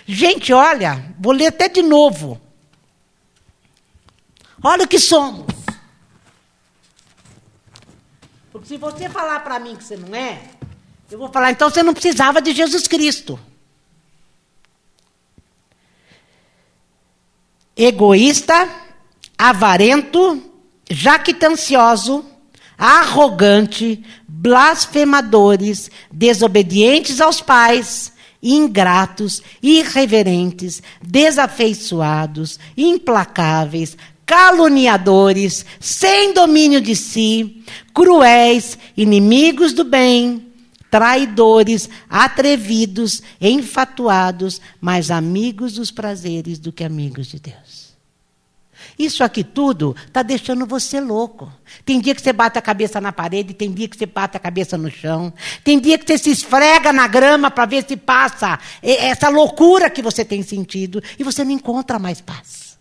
Gente, 0.08 0.52
olha, 0.52 1.13
vou 1.19 1.34
ler 1.34 1.47
até 1.47 1.67
de 1.69 1.84
novo. 1.84 2.41
Olha 4.63 4.86
o 4.86 4.88
que 4.88 4.99
somos. 4.99 5.45
Porque 8.52 8.67
se 8.67 8.78
você 8.78 9.08
falar 9.08 9.41
para 9.41 9.60
mim 9.60 9.75
que 9.75 9.84
você 9.84 9.95
não 9.95 10.15
é, 10.15 10.41
eu 11.10 11.17
vou 11.17 11.30
falar, 11.30 11.52
então 11.52 11.69
você 11.69 11.84
não 11.84 11.93
precisava 11.93 12.41
de 12.41 12.54
Jesus 12.54 12.88
Cristo. 12.88 13.39
Egoísta, 17.80 18.68
avarento, 19.38 20.44
jactancioso, 20.92 22.26
arrogante, 22.78 24.04
blasfemadores, 24.28 25.89
desobedientes 26.12 27.22
aos 27.22 27.39
pais, 27.39 28.12
ingratos, 28.44 29.42
irreverentes, 29.63 30.84
desafeiçoados, 31.02 32.60
implacáveis, 32.76 33.96
caluniadores, 34.26 35.65
sem 35.80 36.34
domínio 36.34 36.82
de 36.82 36.98
si, 36.98 37.63
cruéis, 37.94 38.78
inimigos 38.98 39.72
do 39.72 39.86
bem, 39.86 40.49
traidores, 40.89 41.89
atrevidos, 42.10 43.21
enfatuados, 43.39 44.62
mais 44.82 45.12
amigos 45.12 45.73
dos 45.73 45.91
prazeres 45.91 46.60
do 46.60 46.71
que 46.71 46.84
amigos 46.84 47.28
de 47.28 47.39
Deus. 47.39 47.89
Isso 48.97 49.23
aqui 49.23 49.43
tudo 49.43 49.95
está 50.08 50.21
deixando 50.21 50.65
você 50.65 50.99
louco. 50.99 51.52
Tem 51.86 52.02
dia 52.02 52.13
que 52.13 52.21
você 52.21 52.34
bate 52.34 52.58
a 52.58 52.62
cabeça 52.62 52.99
na 52.99 53.13
parede, 53.13 53.54
tem 53.54 53.71
dia 53.71 53.88
que 53.88 53.97
você 53.97 54.06
bate 54.06 54.36
a 54.36 54.39
cabeça 54.39 54.78
no 54.78 54.91
chão, 54.91 55.34
tem 55.63 55.80
dia 55.80 55.97
que 55.97 56.06
você 56.06 56.17
se 56.17 56.32
esfrega 56.32 56.91
na 56.91 57.08
grama 57.08 57.49
para 57.49 57.65
ver 57.65 57.86
se 57.88 57.95
passa 57.95 58.60
essa 58.82 59.30
loucura 59.30 59.89
que 59.89 60.02
você 60.02 60.25
tem 60.25 60.43
sentido 60.43 61.02
e 61.17 61.23
você 61.23 61.45
não 61.45 61.52
encontra 61.52 61.97
mais 61.97 62.19
paz. 62.19 62.78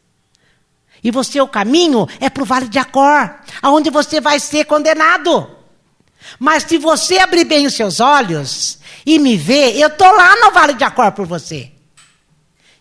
E 1.02 1.10
você, 1.12 1.40
o 1.40 1.46
caminho 1.46 2.08
é 2.18 2.28
para 2.28 2.42
o 2.42 2.46
vale 2.46 2.68
de 2.68 2.78
Acor, 2.78 3.32
aonde 3.62 3.88
você 3.88 4.20
vai 4.20 4.40
ser 4.40 4.64
condenado. 4.64 5.57
Mas 6.38 6.64
se 6.64 6.78
você 6.78 7.18
abrir 7.18 7.44
bem 7.44 7.66
os 7.66 7.74
seus 7.74 8.00
olhos 8.00 8.78
e 9.06 9.18
me 9.18 9.36
ver, 9.36 9.76
eu 9.76 9.88
estou 9.88 10.10
lá 10.14 10.36
no 10.36 10.52
Vale 10.52 10.74
de 10.74 10.84
Acor 10.84 11.12
por 11.12 11.26
você. 11.26 11.70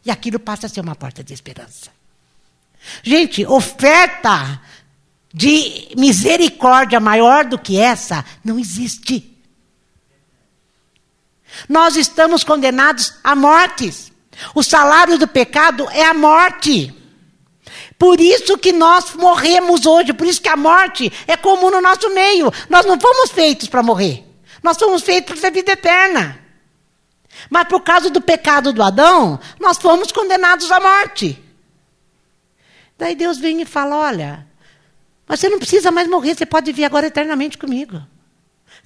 E 0.06 0.12
aquilo 0.12 0.40
passa 0.40 0.68
a 0.68 0.70
ser 0.70 0.82
uma 0.82 0.96
porta 0.96 1.24
de 1.24 1.34
esperança. 1.34 1.92
Gente, 3.04 3.46
oferta 3.46 4.62
de 5.34 5.90
misericórdia 5.98 7.00
maior 7.00 7.46
do 7.46 7.60
que 7.60 7.80
essa 7.80 8.24
não 8.44 8.58
existe. 8.58 9.38
Nós 11.68 11.96
estamos 11.96 12.44
condenados 12.44 13.16
à 13.24 13.36
morte. 13.36 13.94
O 14.54 14.64
salário 14.64 15.18
do 15.18 15.28
pecado 15.28 15.90
é 15.92 16.06
a 16.06 16.14
morte. 16.14 16.94
Por 17.98 18.20
isso 18.20 18.58
que 18.58 18.72
nós 18.72 19.16
morremos 19.16 19.86
hoje, 19.86 20.14
por 20.14 20.28
isso 20.28 20.42
que 20.42 20.50
a 20.50 20.56
morte 20.56 21.12
é 21.28 21.36
comum 21.36 21.72
no 21.72 21.82
nosso 21.82 22.14
meio. 22.14 22.52
Nós 22.70 22.86
não 22.86 23.00
fomos 23.00 23.32
feitos 23.32 23.68
para 23.68 23.82
morrer. 23.82 24.24
Nós 24.62 24.78
fomos 24.78 25.02
feitos 25.02 25.32
para 25.32 25.50
ter 25.50 25.56
vida 25.56 25.72
eterna. 25.72 26.40
Mas 27.50 27.68
por 27.68 27.82
causa 27.82 28.10
do 28.10 28.22
pecado 28.22 28.72
do 28.72 28.84
Adão, 28.84 29.40
nós 29.60 29.78
fomos 29.78 30.12
condenados 30.12 30.72
à 30.72 30.80
morte. 30.80 31.42
Daí 32.98 33.16
Deus 33.16 33.38
vem 33.38 33.62
e 33.62 33.66
fala: 33.66 33.98
Olha, 33.98 34.48
mas 35.28 35.40
você 35.40 35.50
não 35.50 35.60
precisa 35.60 35.92
mais 35.92 36.08
morrer, 36.08 36.36
você 36.36 36.46
pode 36.46 36.72
vir 36.72 36.86
agora 36.86 37.08
eternamente 37.08 37.58
comigo. 37.58 38.02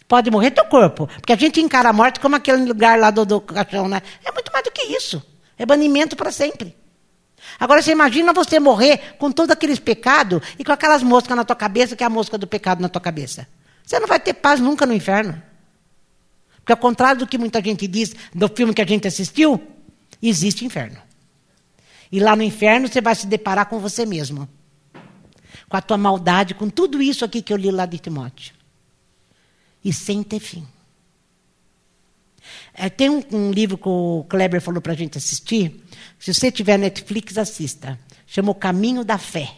Pode 0.08 0.30
morrer 0.30 0.52
teu 0.52 0.66
corpo, 0.66 1.08
porque 1.08 1.34
a 1.34 1.38
gente 1.38 1.62
encara 1.62 1.90
a 1.90 1.94
morte 1.94 2.20
como 2.20 2.36
aquele 2.36 2.66
lugar 2.66 3.00
lá 3.00 3.12
do, 3.12 3.26
do 3.26 3.42
caixão, 3.42 3.88
né? 3.88 4.02
É 4.24 4.32
muito 4.32 4.52
mais 4.52 4.64
do 4.64 4.72
que 4.72 4.84
isso. 4.84 5.24
É 5.58 5.66
banimento 5.66 6.16
para 6.16 6.32
sempre. 6.32 6.76
Agora 7.60 7.82
você 7.82 7.92
imagina 7.92 8.34
você 8.34 8.60
morrer 8.60 9.16
com 9.18 9.32
todos 9.32 9.52
aqueles 9.52 9.80
pecados 9.80 10.42
e 10.58 10.64
com 10.64 10.72
aquelas 10.72 11.04
moscas 11.04 11.36
na 11.36 11.44
tua 11.44 11.56
cabeça, 11.56 11.96
que 11.96 12.04
é 12.04 12.08
a 12.08 12.10
mosca 12.10 12.38
do 12.38 12.48
pecado 12.48 12.82
na 12.82 12.90
tua 12.90 13.02
cabeça. 13.02 13.48
Você 13.84 14.00
não 14.00 14.08
vai 14.08 14.20
ter 14.20 14.34
paz 14.34 14.60
nunca 14.60 14.86
no 14.86 14.94
inferno. 14.94 15.42
Porque 16.58 16.72
ao 16.72 16.78
contrário 16.78 17.20
do 17.20 17.28
que 17.28 17.38
muita 17.38 17.62
gente 17.62 17.88
diz 17.88 18.16
do 18.34 18.48
filme 18.48 18.74
que 18.74 18.82
a 18.82 18.86
gente 18.86 19.08
assistiu, 19.08 19.62
existe 20.22 20.64
inferno. 20.64 20.98
E 22.12 22.20
lá 22.20 22.36
no 22.36 22.44
inferno 22.44 22.88
você 22.88 23.02
vai 23.02 23.16
se 23.16 23.26
deparar 23.26 23.68
com 23.68 23.80
você 23.80 24.06
mesmo. 24.06 24.48
Com 25.68 25.78
a 25.78 25.82
tua 25.82 25.98
maldade, 25.98 26.54
com 26.54 26.70
tudo 26.70 27.02
isso 27.02 27.24
aqui 27.26 27.42
que 27.42 27.52
eu 27.52 27.58
li 27.58 27.72
lá 27.72 27.86
de 27.86 27.98
Timóteo. 27.98 28.54
E 29.84 29.92
sem 29.92 30.22
ter 30.22 30.40
fim. 30.40 30.68
É, 32.74 32.90
tem 32.90 33.10
um, 33.10 33.24
um, 33.32 33.52
livro 33.52 33.78
que 33.78 33.88
o 33.88 34.26
Kleber 34.30 34.62
falou 34.62 34.82
para 34.82 34.94
a 34.94 34.96
gente 34.96 35.18
assistir. 35.18 35.81
Se 36.22 36.32
você 36.36 36.52
tiver 36.52 36.78
Netflix, 36.78 37.36
assista. 37.36 38.00
Chama 38.28 38.52
O 38.52 38.56
Caminho 38.56 39.04
da 39.04 39.18
Fé. 39.18 39.56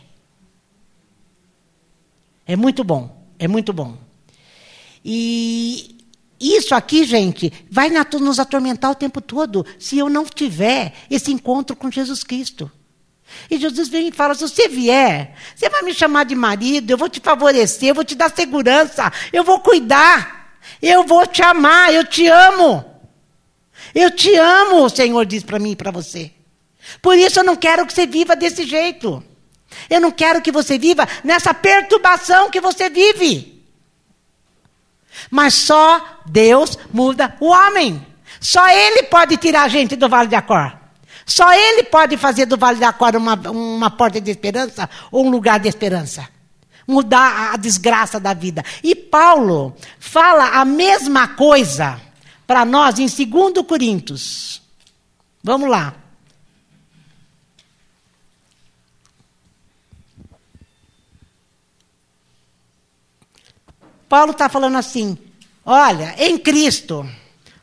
É 2.47 2.55
muito 2.55 2.85
bom. 2.85 3.27
É 3.37 3.49
muito 3.49 3.73
bom. 3.73 3.97
E 5.03 5.97
isso 6.39 6.73
aqui, 6.73 7.03
gente, 7.03 7.51
vai 7.69 7.89
nos 7.89 8.39
atormentar 8.39 8.91
o 8.91 8.95
tempo 8.95 9.19
todo 9.19 9.65
se 9.77 9.97
eu 9.97 10.09
não 10.09 10.23
tiver 10.23 10.93
esse 11.11 11.33
encontro 11.33 11.75
com 11.75 11.91
Jesus 11.91 12.23
Cristo. 12.23 12.71
E 13.51 13.57
Jesus 13.57 13.89
vem 13.89 14.07
e 14.07 14.11
fala: 14.13 14.33
se 14.33 14.47
você 14.47 14.69
vier, 14.69 15.35
você 15.53 15.69
vai 15.69 15.81
me 15.81 15.93
chamar 15.93 16.23
de 16.23 16.33
marido, 16.35 16.91
eu 16.91 16.97
vou 16.97 17.09
te 17.09 17.19
favorecer, 17.19 17.89
eu 17.89 17.95
vou 17.95 18.05
te 18.05 18.15
dar 18.15 18.33
segurança, 18.33 19.11
eu 19.33 19.43
vou 19.43 19.59
cuidar, 19.59 20.57
eu 20.81 21.03
vou 21.03 21.27
te 21.27 21.41
amar, 21.41 21.93
eu 21.93 22.05
te 22.05 22.25
amo. 22.25 22.85
Eu 23.93 24.09
te 24.11 24.33
amo, 24.35 24.85
o 24.85 24.89
Senhor 24.89 25.25
diz 25.25 25.43
para 25.43 25.59
mim 25.59 25.71
e 25.71 25.75
para 25.75 25.91
você. 25.91 26.31
Por 27.01 27.17
isso 27.17 27.39
eu 27.39 27.43
não 27.43 27.55
quero 27.55 27.85
que 27.85 27.93
você 27.93 28.05
viva 28.05 28.35
desse 28.35 28.65
jeito. 28.65 29.23
Eu 29.89 29.99
não 29.99 30.11
quero 30.11 30.41
que 30.41 30.51
você 30.51 30.77
viva 30.77 31.07
nessa 31.23 31.53
perturbação 31.53 32.49
que 32.49 32.61
você 32.61 32.89
vive. 32.89 33.63
Mas 35.29 35.53
só 35.53 36.19
Deus 36.25 36.77
muda 36.91 37.35
o 37.39 37.47
homem. 37.47 38.05
Só 38.39 38.67
Ele 38.67 39.03
pode 39.03 39.37
tirar 39.37 39.63
a 39.63 39.67
gente 39.67 39.95
do 39.95 40.09
vale 40.09 40.27
de 40.27 40.35
Acor. 40.35 40.83
Só 41.25 41.53
Ele 41.53 41.83
pode 41.83 42.17
fazer 42.17 42.45
do 42.45 42.57
Vale 42.57 42.79
da 42.79 42.91
Cora 42.91 43.17
uma, 43.17 43.35
uma 43.49 43.89
porta 43.89 44.19
de 44.19 44.29
esperança 44.29 44.89
ou 45.11 45.25
um 45.25 45.29
lugar 45.29 45.59
de 45.59 45.69
esperança. 45.69 46.27
Mudar 46.85 47.53
a 47.53 47.57
desgraça 47.57 48.19
da 48.19 48.33
vida. 48.33 48.63
E 48.83 48.93
Paulo 48.93 49.73
fala 49.99 50.59
a 50.59 50.65
mesma 50.65 51.29
coisa 51.29 51.99
para 52.45 52.65
nós 52.65 52.99
em 52.99 53.05
2 53.05 53.65
Coríntios. 53.65 54.61
Vamos 55.41 55.69
lá. 55.69 55.95
Paulo 64.13 64.31
está 64.31 64.47
falando 64.47 64.77
assim: 64.77 65.17
olha, 65.65 66.13
em 66.19 66.37
Cristo, 66.37 67.03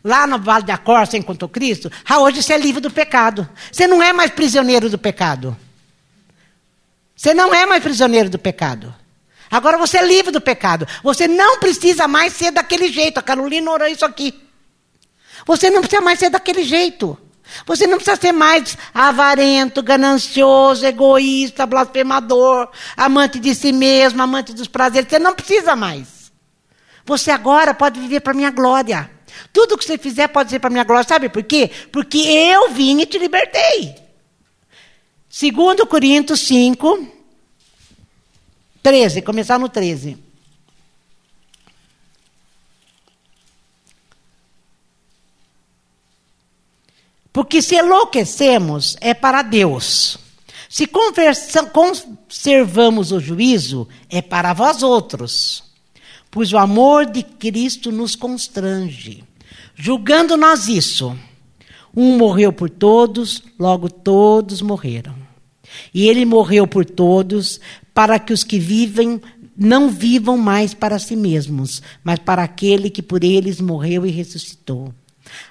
lá 0.02 0.26
no 0.26 0.36
Vale 0.36 0.64
da 0.64 0.76
Cor, 0.76 1.06
você 1.06 1.16
encontrou 1.16 1.48
Cristo, 1.48 1.92
ah, 2.04 2.18
hoje 2.18 2.42
você 2.42 2.54
é 2.54 2.58
livre 2.58 2.80
do 2.80 2.90
pecado. 2.90 3.48
Você 3.70 3.86
não 3.86 4.02
é 4.02 4.12
mais 4.12 4.32
prisioneiro 4.32 4.90
do 4.90 4.98
pecado. 4.98 5.56
Você 7.14 7.32
não 7.32 7.54
é 7.54 7.64
mais 7.66 7.80
prisioneiro 7.80 8.28
do 8.28 8.36
pecado. 8.36 8.92
Agora 9.48 9.78
você 9.78 9.98
é 9.98 10.04
livre 10.04 10.32
do 10.32 10.40
pecado. 10.40 10.88
Você 11.04 11.28
não 11.28 11.60
precisa 11.60 12.08
mais 12.08 12.32
ser 12.32 12.50
daquele 12.50 12.90
jeito. 12.90 13.18
A 13.18 13.22
Carolina 13.22 13.70
orou 13.70 13.86
isso 13.86 14.04
aqui. 14.04 14.34
Você 15.46 15.70
não 15.70 15.82
precisa 15.82 16.02
mais 16.02 16.18
ser 16.18 16.30
daquele 16.30 16.64
jeito. 16.64 17.16
Você 17.64 17.86
não 17.86 17.96
precisa 17.96 18.20
ser 18.20 18.32
mais 18.32 18.76
avarento, 18.92 19.84
ganancioso, 19.84 20.84
egoísta, 20.84 21.64
blasfemador, 21.64 22.70
amante 22.96 23.38
de 23.38 23.54
si 23.54 23.70
mesmo, 23.70 24.20
amante 24.20 24.52
dos 24.52 24.66
prazeres. 24.66 25.08
Você 25.08 25.20
não 25.20 25.32
precisa 25.32 25.76
mais. 25.76 26.19
Você 27.11 27.31
agora 27.33 27.75
pode 27.75 27.99
viver 27.99 28.20
para 28.20 28.33
minha 28.33 28.53
glória. 28.53 29.11
Tudo 29.53 29.77
que 29.77 29.85
você 29.85 29.99
fizer 29.99 30.29
pode 30.29 30.49
ser 30.49 30.61
para 30.61 30.70
minha 30.70 30.85
glória. 30.85 31.03
Sabe 31.03 31.29
por 31.29 31.42
quê? 31.42 31.68
Porque 31.90 32.18
eu 32.18 32.70
vim 32.70 33.01
e 33.01 33.07
te 33.07 33.18
libertei. 33.18 33.96
Segundo 35.29 35.85
Coríntios 35.88 36.38
5, 36.38 37.09
13. 38.81 39.23
Começar 39.23 39.59
no 39.59 39.68
13. 39.68 40.16
Porque 47.33 47.61
se 47.61 47.75
enlouquecemos 47.75 48.96
é 49.01 49.14
para 49.14 49.42
Deus. 49.42 50.16
Se 50.68 50.87
conservamos 50.87 53.11
o 53.11 53.18
juízo 53.18 53.88
é 54.09 54.23
para 54.23 54.53
vós 54.53 54.85
outros 54.85 55.68
pois 56.31 56.53
o 56.53 56.59
amor 56.59 57.07
de 57.07 57.23
Cristo 57.23 57.90
nos 57.90 58.14
constrange. 58.14 59.25
Julgando 59.75 60.37
nós 60.37 60.69
isso, 60.69 61.16
um 61.95 62.16
morreu 62.16 62.53
por 62.53 62.71
todos, 62.71 63.43
logo 63.59 63.88
todos 63.90 64.62
morreram. 64.62 65.14
E 65.95 66.09
ele 66.09 66.25
morreu 66.25 66.66
por 66.66 66.85
todos, 66.85 67.61
para 67.95 68.19
que 68.19 68.33
os 68.33 68.45
que 68.45 68.59
vivem 68.59 69.21
não 69.57 69.90
vivam 69.90 70.38
mais 70.38 70.73
para 70.73 70.99
si 70.99 71.14
mesmos, 71.14 71.83
mas 72.03 72.19
para 72.19 72.43
aquele 72.43 72.88
que 72.88 73.03
por 73.03 73.23
eles 73.23 73.61
morreu 73.61 74.07
e 74.07 74.11
ressuscitou. 74.11 74.95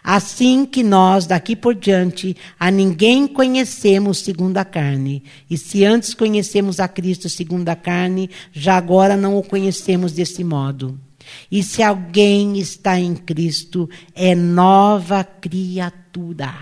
Assim 0.03 0.65
que 0.65 0.83
nós, 0.83 1.25
daqui 1.25 1.55
por 1.55 1.75
diante, 1.75 2.35
a 2.59 2.71
ninguém 2.71 3.27
conhecemos 3.27 4.19
segundo 4.19 4.57
a 4.57 4.65
carne. 4.65 5.23
E 5.49 5.57
se 5.57 5.85
antes 5.85 6.13
conhecemos 6.13 6.79
a 6.79 6.87
Cristo 6.87 7.29
segundo 7.29 7.69
a 7.69 7.75
carne, 7.75 8.29
já 8.51 8.75
agora 8.75 9.15
não 9.15 9.37
o 9.37 9.43
conhecemos 9.43 10.13
desse 10.13 10.43
modo. 10.43 10.99
E 11.51 11.61
se 11.61 11.83
alguém 11.83 12.57
está 12.57 12.99
em 12.99 13.15
Cristo, 13.15 13.89
é 14.15 14.33
nova 14.33 15.23
criatura. 15.23 16.53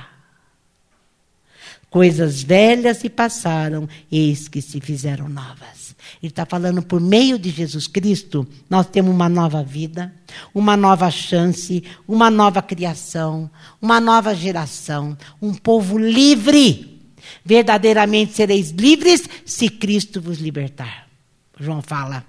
Coisas 1.90 2.44
velhas 2.44 2.98
se 2.98 3.10
passaram, 3.10 3.88
eis 4.12 4.48
que 4.48 4.62
se 4.62 4.82
fizeram 4.82 5.30
novas. 5.30 5.77
Ele 6.22 6.32
está 6.32 6.46
falando 6.46 6.82
por 6.82 7.00
meio 7.00 7.38
de 7.38 7.50
Jesus 7.50 7.88
Cristo, 7.88 8.48
nós 8.70 8.88
temos 8.88 9.14
uma 9.14 9.30
nova 9.30 9.64
vida, 9.64 10.14
uma 10.54 10.76
nova 10.76 11.10
chance, 11.12 11.84
uma 12.08 12.30
nova 12.30 12.62
criação, 12.62 13.50
uma 13.82 14.00
nova 14.00 14.34
geração, 14.36 15.18
um 15.42 15.54
povo 15.54 15.98
livre. 15.98 16.96
Verdadeiramente 17.44 18.34
sereis 18.34 18.72
livres 18.72 19.28
se 19.46 19.70
Cristo 19.70 20.22
vos 20.22 20.40
libertar. 20.40 21.08
João 21.60 21.82
fala. 21.82 22.24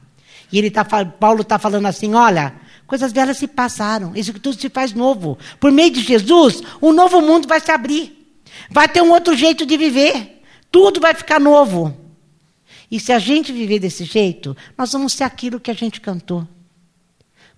E 0.50 0.58
ele 0.58 0.70
tá, 0.70 0.84
Paulo 0.84 1.42
está 1.42 1.58
falando 1.58 1.86
assim: 1.86 2.14
olha, 2.14 2.54
coisas 2.86 3.12
velhas 3.12 3.36
se 3.36 3.46
passaram, 3.46 4.12
isso 4.16 4.32
tudo 4.34 4.60
se 4.60 4.68
faz 4.68 4.92
novo. 4.92 5.38
Por 5.60 5.70
meio 5.70 5.90
de 5.90 6.00
Jesus, 6.00 6.62
um 6.82 6.92
novo 6.92 7.20
mundo 7.20 7.46
vai 7.46 7.60
se 7.60 7.70
abrir. 7.70 8.18
Vai 8.70 8.88
ter 8.88 9.02
um 9.02 9.10
outro 9.10 9.36
jeito 9.36 9.64
de 9.64 9.76
viver. 9.76 10.42
Tudo 10.70 11.00
vai 11.00 11.14
ficar 11.14 11.38
novo. 11.38 12.07
E 12.90 12.98
se 12.98 13.12
a 13.12 13.18
gente 13.18 13.52
viver 13.52 13.78
desse 13.78 14.04
jeito, 14.04 14.56
nós 14.76 14.92
vamos 14.92 15.12
ser 15.12 15.24
aquilo 15.24 15.60
que 15.60 15.70
a 15.70 15.74
gente 15.74 16.00
cantou. 16.00 16.46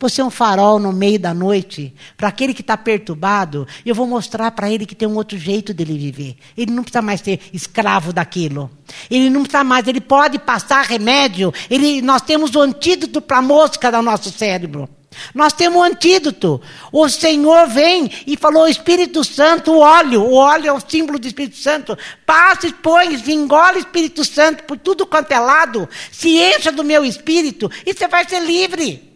Você 0.00 0.22
é 0.22 0.24
um 0.24 0.30
farol 0.30 0.78
no 0.78 0.94
meio 0.94 1.20
da 1.20 1.34
noite. 1.34 1.94
Para 2.16 2.28
aquele 2.28 2.54
que 2.54 2.62
está 2.62 2.74
perturbado, 2.74 3.68
eu 3.84 3.94
vou 3.94 4.06
mostrar 4.06 4.50
para 4.52 4.70
ele 4.70 4.86
que 4.86 4.94
tem 4.94 5.06
um 5.06 5.14
outro 5.14 5.36
jeito 5.36 5.74
dele 5.74 5.98
viver. 5.98 6.36
Ele 6.56 6.72
não 6.72 6.82
precisa 6.82 7.02
mais 7.02 7.20
ser 7.20 7.38
escravo 7.52 8.10
daquilo. 8.10 8.70
Ele 9.10 9.28
não 9.28 9.42
precisa 9.42 9.62
mais, 9.62 9.86
ele 9.86 10.00
pode 10.00 10.38
passar 10.38 10.86
remédio. 10.86 11.52
Ele, 11.68 12.00
nós 12.00 12.22
temos 12.22 12.54
o 12.54 12.60
antídoto 12.62 13.20
para 13.20 13.38
a 13.38 13.42
mosca 13.42 13.92
do 13.92 14.00
nosso 14.00 14.30
cérebro. 14.30 14.88
Nós 15.34 15.52
temos 15.52 15.78
um 15.78 15.82
antídoto. 15.82 16.60
O 16.92 17.08
Senhor 17.08 17.66
vem 17.68 18.10
e 18.26 18.36
falou: 18.36 18.68
Espírito 18.68 19.24
Santo, 19.24 19.78
óleo. 19.78 20.22
O 20.22 20.34
óleo 20.34 20.68
é 20.68 20.72
o 20.72 20.80
símbolo 20.80 21.18
do 21.18 21.26
Espírito 21.26 21.56
Santo. 21.56 21.98
Passa, 22.24 22.66
expõe, 22.66 23.14
engole 23.28 23.80
Espírito 23.80 24.24
Santo 24.24 24.64
por 24.64 24.78
tudo 24.78 25.06
quanto 25.06 25.32
é 25.32 25.38
lado. 25.38 25.88
Se 26.12 26.38
encha 26.38 26.70
do 26.70 26.84
meu 26.84 27.04
espírito 27.04 27.70
e 27.84 27.92
você 27.92 28.06
vai 28.06 28.28
ser 28.28 28.40
livre. 28.40 29.08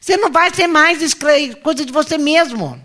Você 0.00 0.16
não 0.16 0.30
vai 0.30 0.52
ser 0.54 0.66
mais 0.66 0.98
coisa 1.62 1.84
de 1.84 1.92
você 1.92 2.16
mesmo. 2.16 2.80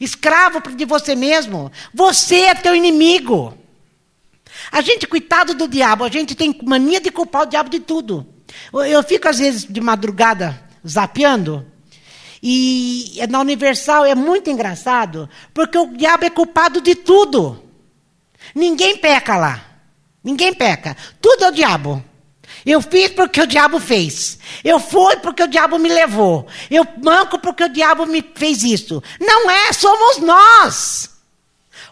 Escravo 0.00 0.60
de 0.74 0.84
você 0.84 1.14
mesmo. 1.14 1.70
Você 1.92 2.36
é 2.42 2.54
teu 2.54 2.74
inimigo. 2.74 3.56
A 4.72 4.80
gente, 4.80 5.06
coitado 5.06 5.54
do 5.54 5.68
diabo, 5.68 6.04
a 6.04 6.08
gente 6.08 6.34
tem 6.34 6.58
mania 6.64 7.00
de 7.00 7.10
culpar 7.10 7.42
o 7.42 7.46
diabo 7.46 7.68
de 7.68 7.80
tudo. 7.80 8.26
Eu 8.72 9.02
fico, 9.02 9.28
às 9.28 9.38
vezes, 9.38 9.64
de 9.64 9.80
madrugada 9.80 10.63
zapeando. 10.86 11.66
E 12.42 13.18
na 13.30 13.40
Universal 13.40 14.04
é 14.04 14.14
muito 14.14 14.50
engraçado, 14.50 15.28
porque 15.54 15.78
o 15.78 15.96
diabo 15.96 16.24
é 16.26 16.30
culpado 16.30 16.80
de 16.80 16.94
tudo. 16.94 17.62
Ninguém 18.54 18.98
peca 18.98 19.36
lá. 19.36 19.64
Ninguém 20.22 20.52
peca. 20.52 20.96
Tudo 21.20 21.44
é 21.44 21.48
o 21.48 21.52
diabo. 21.52 22.04
Eu 22.64 22.80
fiz 22.80 23.10
porque 23.10 23.40
o 23.40 23.46
diabo 23.46 23.78
fez. 23.80 24.38
Eu 24.62 24.78
fui 24.78 25.16
porque 25.16 25.42
o 25.42 25.48
diabo 25.48 25.78
me 25.78 25.88
levou. 25.88 26.46
Eu 26.70 26.86
manco 27.02 27.38
porque 27.38 27.64
o 27.64 27.68
diabo 27.68 28.06
me 28.06 28.22
fez 28.34 28.62
isso. 28.62 29.02
Não 29.20 29.50
é, 29.50 29.72
somos 29.72 30.18
nós. 30.18 31.10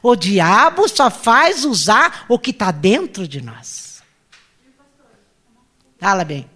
O 0.03 0.17
diabo 0.17 0.89
só 0.89 1.11
faz 1.11 1.65
usar 1.65 2.25
o 2.29 2.39
que 2.39 2.51
está 2.51 2.71
dentro 2.71 3.29
de 3.29 3.41
nós. 3.41 4.03
Fala 5.99 6.25
bem. 6.25 6.52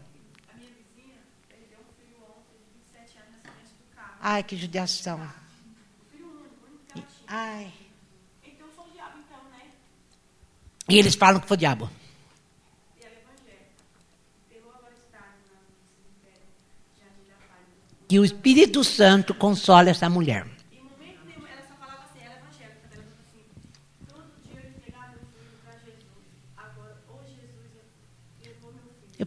Ai, 4.28 4.42
que 4.42 4.56
judiação. 4.56 5.20
Ai. 7.28 7.72
Então 8.44 8.66
foi 8.74 8.84
o 8.84 8.92
diabo, 8.92 9.18
então, 9.24 9.38
né? 9.52 9.70
E 10.88 10.98
eles 10.98 11.14
falam 11.14 11.40
que 11.40 11.46
foi 11.46 11.56
o 11.56 11.58
diabo. 11.58 11.88
Que 18.08 18.18
o 18.18 18.24
Espírito 18.24 18.82
Santo 18.82 19.32
console 19.32 19.90
essa 19.90 20.10
mulher. 20.10 20.44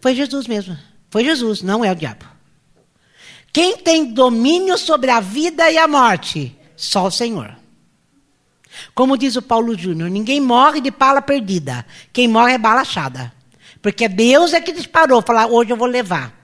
Foi 0.01 0.13
Jesus 0.13 0.45
mesmo. 0.45 0.77
Foi 1.09 1.23
Jesus, 1.23 1.61
não 1.61 1.85
é 1.85 1.91
o 1.91 1.95
diabo. 1.95 2.28
Quem 3.51 3.77
tem 3.77 4.13
domínio 4.13 4.77
sobre 4.77 5.09
a 5.09 5.19
vida 5.19 5.69
e 5.71 5.77
a 5.77 5.87
morte? 5.87 6.55
Só 6.75 7.07
o 7.07 7.11
Senhor. 7.11 7.57
Como 8.93 9.17
diz 9.17 9.35
o 9.35 9.41
Paulo 9.41 9.77
Júnior, 9.77 10.09
ninguém 10.09 10.39
morre 10.39 10.79
de 10.79 10.91
bala 10.91 11.21
perdida. 11.21 11.85
Quem 12.13 12.27
morre 12.27 12.53
é 12.53 12.57
bala 12.57 12.81
achada. 12.81 13.33
Porque 13.81 14.07
Deus 14.07 14.53
é 14.53 14.61
que 14.61 14.71
disparou, 14.71 15.21
falar, 15.21 15.47
hoje 15.47 15.71
eu 15.71 15.77
vou 15.77 15.87
levar. 15.87 16.38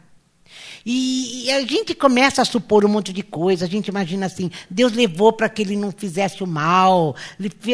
E, 0.85 1.49
a 1.51 1.61
gente 1.61 1.95
começa 1.95 2.41
a 2.41 2.45
supor 2.45 2.85
um 2.85 2.89
monte 2.89 3.11
de 3.11 3.23
coisa. 3.23 3.65
A 3.65 3.67
gente 3.67 3.87
imagina 3.87 4.27
assim: 4.27 4.51
Deus 4.69 4.93
levou 4.93 5.33
para 5.33 5.49
que 5.49 5.61
ele 5.63 5.75
não 5.75 5.91
fizesse 5.91 6.43
o 6.43 6.47
mal, 6.47 7.15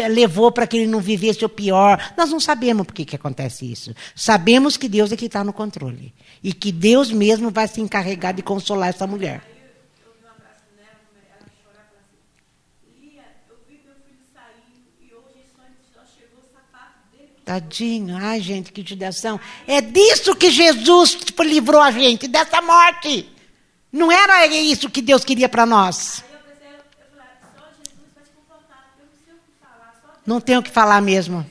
levou 0.09 0.51
para 0.51 0.65
que 0.65 0.77
ele 0.77 0.87
não 0.87 1.01
vivesse 1.01 1.43
o 1.43 1.49
pior. 1.49 2.13
Nós 2.17 2.29
não 2.29 2.39
sabemos 2.39 2.85
por 2.85 2.93
que, 2.93 3.03
que 3.03 3.15
acontece 3.15 3.69
isso. 3.69 3.93
Sabemos 4.15 4.77
que 4.77 4.87
Deus 4.87 5.11
é 5.11 5.17
que 5.17 5.25
está 5.25 5.43
no 5.43 5.51
controle. 5.51 6.13
E 6.41 6.53
que 6.53 6.71
Deus 6.71 7.11
mesmo 7.11 7.51
vai 7.51 7.67
se 7.67 7.81
encarregar 7.81 8.33
de 8.33 8.41
consolar 8.41 8.89
essa 8.89 9.05
mulher. 9.05 9.50
Tadinho. 17.51 18.15
Ai, 18.15 18.39
gente, 18.39 18.71
que 18.71 18.81
judiação. 18.81 19.37
É 19.67 19.81
disso 19.81 20.33
que 20.33 20.49
Jesus 20.49 21.17
livrou 21.41 21.81
a 21.81 21.91
gente, 21.91 22.25
dessa 22.25 22.61
morte. 22.61 23.29
Não 23.91 24.09
era 24.09 24.47
isso 24.47 24.89
que 24.89 25.01
Deus 25.01 25.25
queria 25.25 25.49
para 25.49 25.65
nós. 25.65 26.23
Não 30.25 30.39
tenho 30.39 30.61
o 30.61 30.63
que 30.63 30.69
falar 30.69 31.01
mesmo. 31.01 31.45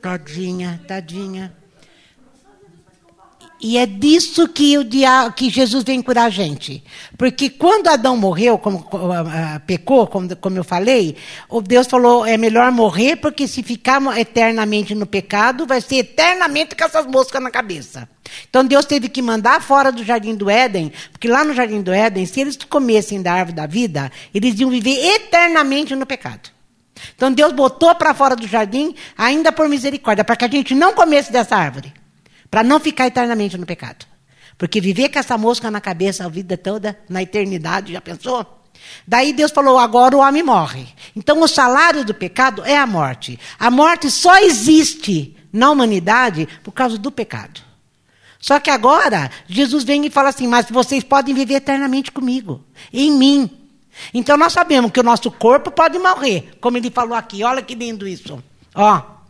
Tadinha, 0.00 0.82
tadinha. 0.88 1.61
E 3.64 3.78
é 3.78 3.86
disso 3.86 4.48
que, 4.48 4.76
o 4.76 4.82
dia, 4.82 5.32
que 5.36 5.48
Jesus 5.48 5.84
vem 5.84 6.02
curar 6.02 6.24
a 6.24 6.30
gente. 6.30 6.82
Porque 7.16 7.48
quando 7.48 7.86
Adão 7.86 8.16
morreu, 8.16 8.58
como, 8.58 8.84
pecou, 9.68 10.04
como, 10.08 10.34
como 10.34 10.56
eu 10.56 10.64
falei, 10.64 11.16
o 11.48 11.62
Deus 11.62 11.86
falou: 11.86 12.26
é 12.26 12.36
melhor 12.36 12.72
morrer, 12.72 13.14
porque 13.14 13.46
se 13.46 13.62
ficar 13.62 14.02
eternamente 14.18 14.96
no 14.96 15.06
pecado, 15.06 15.64
vai 15.64 15.80
ser 15.80 15.98
eternamente 15.98 16.74
com 16.74 16.82
essas 16.82 17.06
moscas 17.06 17.40
na 17.40 17.52
cabeça. 17.52 18.08
Então 18.50 18.64
Deus 18.64 18.84
teve 18.84 19.08
que 19.08 19.22
mandar 19.22 19.62
fora 19.62 19.92
do 19.92 20.02
jardim 20.02 20.34
do 20.34 20.50
Éden, 20.50 20.92
porque 21.12 21.28
lá 21.28 21.44
no 21.44 21.54
jardim 21.54 21.82
do 21.82 21.92
Éden, 21.92 22.26
se 22.26 22.40
eles 22.40 22.56
comessem 22.68 23.22
da 23.22 23.32
árvore 23.32 23.54
da 23.54 23.66
vida, 23.66 24.10
eles 24.34 24.58
iam 24.58 24.70
viver 24.70 24.98
eternamente 25.14 25.94
no 25.94 26.04
pecado. 26.04 26.50
Então 27.14 27.32
Deus 27.32 27.52
botou 27.52 27.94
para 27.94 28.12
fora 28.12 28.34
do 28.34 28.46
jardim, 28.48 28.92
ainda 29.16 29.52
por 29.52 29.68
misericórdia, 29.68 30.24
para 30.24 30.34
que 30.34 30.46
a 30.46 30.48
gente 30.48 30.74
não 30.74 30.94
comesse 30.94 31.30
dessa 31.30 31.54
árvore. 31.54 32.01
Para 32.52 32.62
não 32.62 32.78
ficar 32.78 33.06
eternamente 33.06 33.56
no 33.56 33.64
pecado. 33.64 34.04
Porque 34.58 34.78
viver 34.78 35.08
com 35.08 35.18
essa 35.18 35.38
mosca 35.38 35.70
na 35.70 35.80
cabeça 35.80 36.26
a 36.26 36.28
vida 36.28 36.54
toda, 36.58 36.98
na 37.08 37.22
eternidade, 37.22 37.94
já 37.94 38.00
pensou? 38.02 38.46
Daí 39.08 39.32
Deus 39.32 39.50
falou: 39.50 39.78
agora 39.78 40.14
o 40.14 40.20
homem 40.20 40.42
morre. 40.42 40.86
Então 41.16 41.40
o 41.40 41.48
salário 41.48 42.04
do 42.04 42.12
pecado 42.12 42.62
é 42.62 42.76
a 42.76 42.86
morte. 42.86 43.40
A 43.58 43.70
morte 43.70 44.10
só 44.10 44.36
existe 44.36 45.34
na 45.50 45.70
humanidade 45.70 46.46
por 46.62 46.72
causa 46.72 46.98
do 46.98 47.10
pecado. 47.10 47.62
Só 48.38 48.60
que 48.60 48.68
agora 48.68 49.30
Jesus 49.48 49.82
vem 49.82 50.04
e 50.04 50.10
fala 50.10 50.28
assim: 50.28 50.46
mas 50.46 50.66
vocês 50.68 51.02
podem 51.02 51.34
viver 51.34 51.54
eternamente 51.54 52.12
comigo, 52.12 52.62
em 52.92 53.10
mim. 53.12 53.50
Então 54.12 54.36
nós 54.36 54.52
sabemos 54.52 54.90
que 54.90 55.00
o 55.00 55.02
nosso 55.02 55.30
corpo 55.30 55.70
pode 55.70 55.98
morrer, 55.98 56.50
como 56.60 56.76
ele 56.76 56.90
falou 56.90 57.16
aqui. 57.16 57.42
Olha 57.42 57.62
que 57.62 57.74
lindo 57.74 58.06
isso. 58.06 58.44
Ó. 58.74 59.21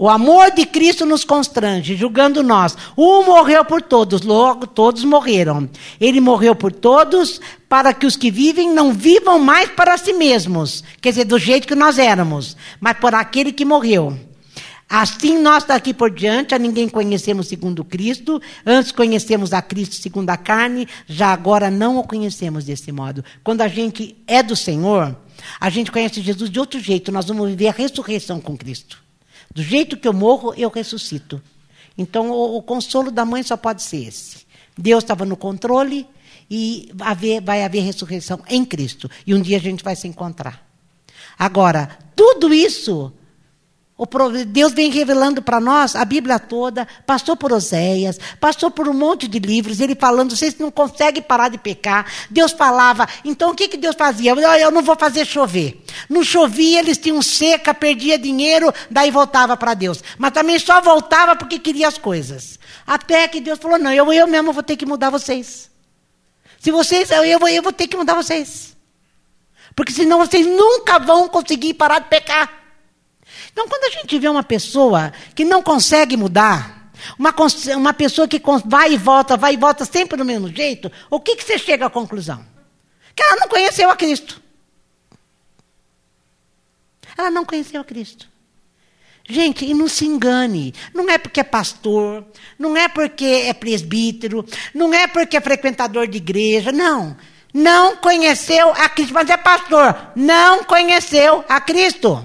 O 0.00 0.08
amor 0.08 0.52
de 0.52 0.64
Cristo 0.64 1.04
nos 1.04 1.24
constrange, 1.24 1.96
julgando 1.96 2.40
nós. 2.40 2.76
Um 2.96 3.24
morreu 3.24 3.64
por 3.64 3.82
todos, 3.82 4.22
logo 4.22 4.64
todos 4.64 5.02
morreram. 5.02 5.68
Ele 6.00 6.20
morreu 6.20 6.54
por 6.54 6.70
todos, 6.70 7.40
para 7.68 7.92
que 7.92 8.06
os 8.06 8.14
que 8.14 8.30
vivem 8.30 8.72
não 8.72 8.92
vivam 8.92 9.40
mais 9.40 9.68
para 9.70 9.98
si 9.98 10.12
mesmos, 10.12 10.84
quer 11.00 11.08
dizer, 11.08 11.24
do 11.24 11.36
jeito 11.36 11.66
que 11.66 11.74
nós 11.74 11.98
éramos, 11.98 12.56
mas 12.78 12.96
por 12.96 13.12
aquele 13.12 13.52
que 13.52 13.64
morreu. 13.64 14.16
Assim, 14.88 15.36
nós 15.36 15.64
daqui 15.64 15.92
por 15.92 16.12
diante 16.12 16.54
a 16.54 16.60
ninguém 16.60 16.88
conhecemos 16.88 17.48
segundo 17.48 17.84
Cristo, 17.84 18.40
antes 18.64 18.92
conhecemos 18.92 19.52
a 19.52 19.60
Cristo 19.60 19.96
segundo 19.96 20.30
a 20.30 20.36
carne, 20.36 20.86
já 21.08 21.32
agora 21.32 21.72
não 21.72 21.98
o 21.98 22.04
conhecemos 22.04 22.64
desse 22.64 22.92
modo. 22.92 23.24
Quando 23.42 23.62
a 23.62 23.68
gente 23.68 24.16
é 24.28 24.44
do 24.44 24.54
Senhor, 24.54 25.16
a 25.58 25.68
gente 25.68 25.90
conhece 25.90 26.22
Jesus 26.22 26.48
de 26.48 26.60
outro 26.60 26.78
jeito, 26.78 27.10
nós 27.10 27.26
vamos 27.26 27.48
viver 27.48 27.66
a 27.66 27.72
ressurreição 27.72 28.40
com 28.40 28.56
Cristo. 28.56 29.07
Do 29.54 29.62
jeito 29.62 29.96
que 29.96 30.06
eu 30.06 30.12
morro, 30.12 30.54
eu 30.54 30.68
ressuscito. 30.68 31.42
Então, 31.96 32.30
o, 32.30 32.56
o 32.56 32.62
consolo 32.62 33.10
da 33.10 33.24
mãe 33.24 33.42
só 33.42 33.56
pode 33.56 33.82
ser 33.82 34.06
esse. 34.06 34.46
Deus 34.76 35.02
estava 35.02 35.24
no 35.24 35.36
controle 35.36 36.06
e 36.50 36.90
haver, 37.00 37.42
vai 37.42 37.64
haver 37.64 37.82
ressurreição 37.82 38.40
em 38.48 38.64
Cristo. 38.64 39.10
E 39.26 39.34
um 39.34 39.40
dia 39.40 39.56
a 39.56 39.60
gente 39.60 39.82
vai 39.82 39.96
se 39.96 40.06
encontrar. 40.06 40.66
Agora, 41.38 41.98
tudo 42.14 42.52
isso 42.54 43.12
Deus 44.46 44.72
vem 44.72 44.90
revelando 44.90 45.42
para 45.42 45.58
nós 45.58 45.96
a 45.96 46.04
Bíblia 46.04 46.38
toda, 46.38 46.86
passou 47.04 47.36
por 47.36 47.52
Oséias, 47.52 48.18
passou 48.38 48.70
por 48.70 48.88
um 48.88 48.94
monte 48.94 49.26
de 49.26 49.40
livros, 49.40 49.80
ele 49.80 49.96
falando, 49.96 50.36
vocês 50.36 50.56
não 50.56 50.70
conseguem 50.70 51.20
parar 51.20 51.48
de 51.48 51.58
pecar. 51.58 52.06
Deus 52.30 52.52
falava, 52.52 53.08
então 53.24 53.50
o 53.50 53.54
que, 53.56 53.66
que 53.66 53.76
Deus 53.76 53.96
fazia? 53.96 54.32
Eu 54.32 54.70
não 54.70 54.82
vou 54.82 54.94
fazer 54.94 55.24
chover. 55.24 55.82
Não 56.08 56.22
chovia, 56.22 56.78
eles 56.78 56.96
tinham 56.96 57.20
seca, 57.20 57.74
perdia 57.74 58.16
dinheiro, 58.16 58.72
daí 58.88 59.10
voltava 59.10 59.56
para 59.56 59.74
Deus. 59.74 60.02
Mas 60.16 60.30
também 60.30 60.60
só 60.60 60.80
voltava 60.80 61.34
porque 61.34 61.58
queria 61.58 61.88
as 61.88 61.98
coisas. 61.98 62.56
Até 62.86 63.26
que 63.26 63.40
Deus 63.40 63.58
falou, 63.58 63.78
não, 63.78 63.92
eu, 63.92 64.12
eu 64.12 64.28
mesmo 64.28 64.52
vou 64.52 64.62
ter 64.62 64.76
que 64.76 64.86
mudar 64.86 65.10
vocês. 65.10 65.68
Se 66.60 66.70
vocês, 66.70 67.10
eu, 67.10 67.24
eu, 67.24 67.48
eu 67.48 67.62
vou 67.64 67.72
ter 67.72 67.88
que 67.88 67.96
mudar 67.96 68.14
vocês. 68.14 68.76
Porque 69.74 69.92
senão 69.92 70.18
vocês 70.18 70.46
nunca 70.46 71.00
vão 71.00 71.28
conseguir 71.28 71.74
parar 71.74 71.98
de 71.98 72.08
pecar. 72.08 72.57
Então, 73.52 73.68
quando 73.68 73.84
a 73.84 73.90
gente 73.90 74.18
vê 74.18 74.28
uma 74.28 74.42
pessoa 74.42 75.12
que 75.34 75.44
não 75.44 75.62
consegue 75.62 76.16
mudar, 76.16 76.92
uma, 77.18 77.34
uma 77.76 77.94
pessoa 77.94 78.28
que 78.28 78.40
vai 78.64 78.92
e 78.92 78.96
volta, 78.96 79.36
vai 79.36 79.54
e 79.54 79.56
volta 79.56 79.84
sempre 79.84 80.16
do 80.16 80.24
mesmo 80.24 80.48
jeito, 80.48 80.90
o 81.10 81.20
que, 81.20 81.36
que 81.36 81.44
você 81.44 81.58
chega 81.58 81.86
à 81.86 81.90
conclusão? 81.90 82.44
Que 83.14 83.22
ela 83.22 83.36
não 83.36 83.48
conheceu 83.48 83.90
a 83.90 83.96
Cristo. 83.96 84.40
Ela 87.16 87.30
não 87.30 87.44
conheceu 87.44 87.80
a 87.80 87.84
Cristo. 87.84 88.28
Gente, 89.28 89.64
e 89.64 89.74
não 89.74 89.88
se 89.88 90.06
engane. 90.06 90.74
Não 90.94 91.10
é 91.10 91.18
porque 91.18 91.40
é 91.40 91.44
pastor, 91.44 92.24
não 92.58 92.76
é 92.76 92.88
porque 92.88 93.24
é 93.24 93.52
presbítero, 93.52 94.44
não 94.72 94.94
é 94.94 95.06
porque 95.06 95.36
é 95.36 95.40
frequentador 95.40 96.06
de 96.06 96.16
igreja, 96.16 96.72
não. 96.72 97.16
Não 97.52 97.96
conheceu 97.96 98.70
a 98.70 98.88
Cristo, 98.88 99.12
mas 99.12 99.28
é 99.28 99.36
pastor. 99.36 100.12
Não 100.14 100.64
conheceu 100.64 101.44
a 101.48 101.60
Cristo. 101.60 102.24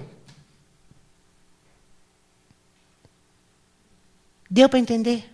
Deu 4.54 4.70
para 4.70 4.78
entender? 4.78 5.28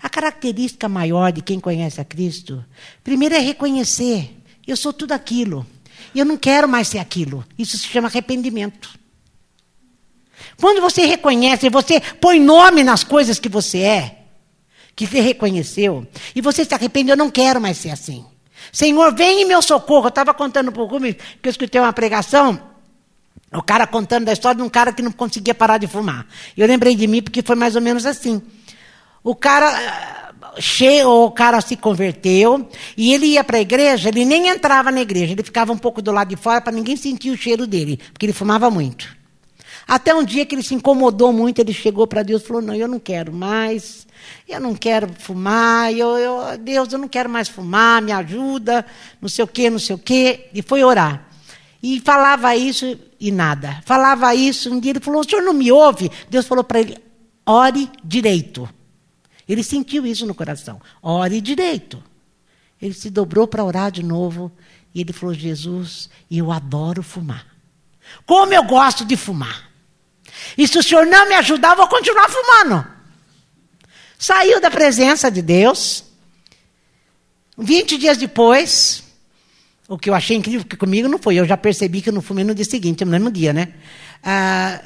A 0.00 0.08
característica 0.08 0.88
maior 0.88 1.32
de 1.32 1.42
quem 1.42 1.58
conhece 1.58 2.00
a 2.00 2.04
Cristo, 2.04 2.64
primeiro 3.02 3.34
é 3.34 3.40
reconhecer: 3.40 4.36
eu 4.64 4.76
sou 4.76 4.92
tudo 4.92 5.10
aquilo. 5.10 5.66
Eu 6.14 6.24
não 6.24 6.36
quero 6.36 6.68
mais 6.68 6.86
ser 6.86 6.98
aquilo. 6.98 7.44
Isso 7.58 7.76
se 7.76 7.88
chama 7.88 8.06
arrependimento. 8.06 8.96
Quando 10.60 10.80
você 10.80 11.04
reconhece, 11.06 11.68
você 11.68 12.00
põe 12.00 12.38
nome 12.38 12.84
nas 12.84 13.02
coisas 13.02 13.40
que 13.40 13.48
você 13.48 13.80
é, 13.80 14.18
que 14.94 15.08
você 15.08 15.20
reconheceu, 15.20 16.06
e 16.32 16.40
você 16.40 16.64
se 16.64 16.72
arrepende, 16.72 17.10
eu 17.10 17.16
não 17.16 17.32
quero 17.32 17.60
mais 17.60 17.76
ser 17.78 17.90
assim. 17.90 18.24
Senhor, 18.70 19.12
vem 19.12 19.42
em 19.42 19.44
meu 19.44 19.60
socorro. 19.60 20.04
Eu 20.04 20.10
estava 20.10 20.32
contando 20.32 20.70
para 20.70 20.82
o 20.82 20.86
Rubens 20.86 21.16
que 21.42 21.48
eu 21.48 21.50
escutei 21.50 21.80
uma 21.80 21.92
pregação 21.92 22.62
o 23.52 23.62
cara 23.62 23.86
contando 23.86 24.24
da 24.24 24.32
história 24.32 24.56
de 24.56 24.62
um 24.62 24.68
cara 24.68 24.92
que 24.92 25.02
não 25.02 25.12
conseguia 25.12 25.54
parar 25.54 25.78
de 25.78 25.86
fumar. 25.86 26.26
Eu 26.56 26.66
lembrei 26.66 26.94
de 26.96 27.06
mim 27.06 27.22
porque 27.22 27.42
foi 27.42 27.56
mais 27.56 27.76
ou 27.76 27.82
menos 27.82 28.04
assim. 28.04 28.42
O 29.22 29.34
cara 29.34 29.70
eh, 29.80 30.60
cheio, 30.60 31.08
o 31.08 31.30
cara 31.30 31.60
se 31.60 31.76
converteu 31.76 32.68
e 32.96 33.12
ele 33.12 33.26
ia 33.26 33.44
para 33.44 33.58
a 33.58 33.60
igreja, 33.60 34.08
ele 34.08 34.24
nem 34.24 34.48
entrava 34.48 34.90
na 34.90 35.00
igreja, 35.00 35.32
ele 35.32 35.42
ficava 35.42 35.72
um 35.72 35.78
pouco 35.78 36.02
do 36.02 36.12
lado 36.12 36.28
de 36.28 36.36
fora 36.36 36.60
para 36.60 36.72
ninguém 36.72 36.96
sentir 36.96 37.30
o 37.30 37.36
cheiro 37.36 37.66
dele, 37.66 38.00
porque 38.12 38.26
ele 38.26 38.32
fumava 38.32 38.70
muito. 38.70 39.16
Até 39.86 40.12
um 40.12 40.24
dia 40.24 40.44
que 40.44 40.54
ele 40.54 40.64
se 40.64 40.74
incomodou 40.74 41.32
muito, 41.32 41.60
ele 41.60 41.72
chegou 41.72 42.08
para 42.08 42.24
Deus 42.24 42.42
e 42.42 42.46
falou: 42.46 42.60
Não, 42.60 42.74
eu 42.74 42.88
não 42.88 42.98
quero 42.98 43.32
mais, 43.32 44.04
eu 44.48 44.60
não 44.60 44.74
quero 44.74 45.08
fumar, 45.16 45.92
eu, 45.92 46.18
eu, 46.18 46.58
Deus, 46.58 46.92
eu 46.92 46.98
não 46.98 47.06
quero 47.06 47.30
mais 47.30 47.48
fumar, 47.48 48.02
me 48.02 48.10
ajuda, 48.10 48.84
não 49.20 49.28
sei 49.28 49.44
o 49.44 49.48
quê, 49.48 49.70
não 49.70 49.78
sei 49.78 49.94
o 49.94 49.98
quê. 49.98 50.48
E 50.52 50.60
foi 50.60 50.82
orar. 50.82 51.28
E 51.80 52.00
falava 52.00 52.56
isso 52.56 52.98
e 53.18 53.30
nada. 53.30 53.82
Falava 53.84 54.34
isso, 54.34 54.72
um 54.72 54.80
dia 54.80 54.92
ele 54.92 55.00
falou: 55.00 55.20
O 55.20 55.24
senhor 55.24 55.42
não 55.42 55.52
me 55.52 55.70
ouve? 55.72 56.10
Deus 56.28 56.46
falou 56.46 56.64
para 56.64 56.80
ele: 56.80 56.98
ore 57.44 57.90
direito. 58.02 58.68
Ele 59.48 59.62
sentiu 59.62 60.06
isso 60.06 60.26
no 60.26 60.34
coração: 60.34 60.80
ore 61.02 61.40
direito. 61.40 62.02
Ele 62.80 62.94
se 62.94 63.08
dobrou 63.08 63.46
para 63.46 63.64
orar 63.64 63.90
de 63.90 64.02
novo 64.02 64.52
e 64.94 65.00
ele 65.00 65.12
falou: 65.12 65.34
Jesus, 65.34 66.10
eu 66.30 66.50
adoro 66.50 67.02
fumar. 67.02 67.46
Como 68.24 68.52
eu 68.52 68.64
gosto 68.64 69.04
de 69.04 69.16
fumar. 69.16 69.70
E 70.56 70.66
se 70.66 70.78
o 70.78 70.82
senhor 70.82 71.06
não 71.06 71.28
me 71.28 71.34
ajudar, 71.34 71.70
eu 71.70 71.76
vou 71.76 71.88
continuar 71.88 72.28
fumando. 72.28 72.86
Saiu 74.18 74.60
da 74.60 74.70
presença 74.70 75.30
de 75.30 75.42
Deus. 75.42 76.04
Vinte 77.58 77.96
dias 77.96 78.18
depois, 78.18 79.02
o 79.88 79.98
que 79.98 80.10
eu 80.10 80.14
achei 80.14 80.36
incrível, 80.36 80.66
que 80.66 80.76
comigo 80.76 81.08
não 81.08 81.18
foi. 81.18 81.36
Eu 81.36 81.44
já 81.44 81.56
percebi 81.56 82.00
que 82.00 82.08
eu 82.08 82.12
não 82.12 82.22
fumei 82.22 82.44
no 82.44 82.54
dia 82.54 82.64
seguinte, 82.64 83.04
no 83.04 83.10
mesmo 83.10 83.30
dia, 83.30 83.52
né? 83.52 83.74
Ah, 84.22 84.82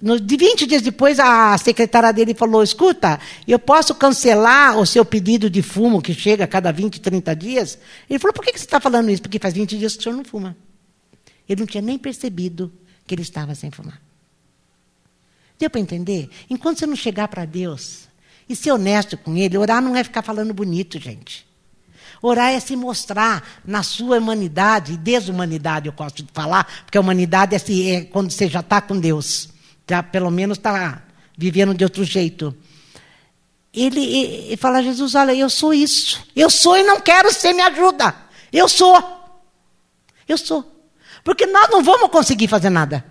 no, 0.00 0.20
de 0.20 0.36
20 0.36 0.66
dias 0.66 0.82
depois, 0.82 1.18
a 1.18 1.56
secretária 1.58 2.12
dele 2.12 2.34
falou: 2.34 2.62
Escuta, 2.62 3.18
eu 3.46 3.58
posso 3.58 3.94
cancelar 3.94 4.78
o 4.78 4.86
seu 4.86 5.04
pedido 5.04 5.50
de 5.50 5.60
fumo, 5.60 6.00
que 6.00 6.14
chega 6.14 6.44
a 6.44 6.46
cada 6.46 6.70
20, 6.70 7.00
30 7.00 7.34
dias? 7.34 7.78
Ele 8.08 8.18
falou: 8.18 8.32
Por 8.32 8.44
que, 8.44 8.52
que 8.52 8.58
você 8.58 8.64
está 8.64 8.80
falando 8.80 9.10
isso? 9.10 9.22
Porque 9.22 9.38
faz 9.38 9.54
20 9.54 9.76
dias 9.76 9.94
que 9.94 10.00
o 10.00 10.02
senhor 10.04 10.16
não 10.16 10.24
fuma. 10.24 10.56
Ele 11.48 11.60
não 11.60 11.66
tinha 11.66 11.82
nem 11.82 11.98
percebido 11.98 12.72
que 13.06 13.14
ele 13.14 13.22
estava 13.22 13.54
sem 13.54 13.70
fumar. 13.70 14.00
Deu 15.58 15.68
para 15.68 15.80
entender? 15.80 16.28
Enquanto 16.48 16.78
você 16.78 16.86
não 16.86 16.94
chegar 16.94 17.26
para 17.26 17.44
Deus 17.44 18.08
e 18.48 18.56
ser 18.56 18.72
honesto 18.72 19.16
com 19.16 19.36
ele. 19.36 19.58
Orar 19.58 19.82
não 19.82 19.94
é 19.94 20.02
ficar 20.02 20.22
falando 20.22 20.54
bonito, 20.54 20.98
gente. 20.98 21.47
Orar 22.20 22.52
é 22.52 22.60
se 22.60 22.74
mostrar 22.74 23.46
na 23.64 23.82
sua 23.82 24.18
humanidade, 24.18 24.96
desumanidade, 24.96 25.86
eu 25.86 25.92
gosto 25.92 26.22
de 26.22 26.32
falar, 26.32 26.66
porque 26.84 26.98
a 26.98 27.00
humanidade 27.00 27.54
é, 27.54 27.56
assim, 27.56 27.90
é 27.90 28.00
quando 28.02 28.30
você 28.30 28.48
já 28.48 28.60
está 28.60 28.80
com 28.80 28.98
Deus, 28.98 29.48
já 29.88 30.02
pelo 30.02 30.30
menos 30.30 30.58
está 30.58 31.02
vivendo 31.36 31.74
de 31.74 31.84
outro 31.84 32.02
jeito. 32.02 32.54
Ele, 33.72 34.00
ele, 34.00 34.34
ele 34.46 34.56
fala, 34.56 34.82
Jesus, 34.82 35.14
olha, 35.14 35.32
eu 35.32 35.48
sou 35.48 35.72
isso. 35.72 36.24
Eu 36.34 36.50
sou 36.50 36.76
e 36.76 36.82
não 36.82 37.00
quero 37.00 37.32
ser, 37.32 37.52
me 37.52 37.62
ajuda. 37.62 38.14
Eu 38.52 38.68
sou. 38.68 38.96
Eu 40.26 40.36
sou. 40.36 40.64
Porque 41.22 41.46
nós 41.46 41.68
não 41.70 41.82
vamos 41.82 42.10
conseguir 42.10 42.48
fazer 42.48 42.70
nada. 42.70 43.04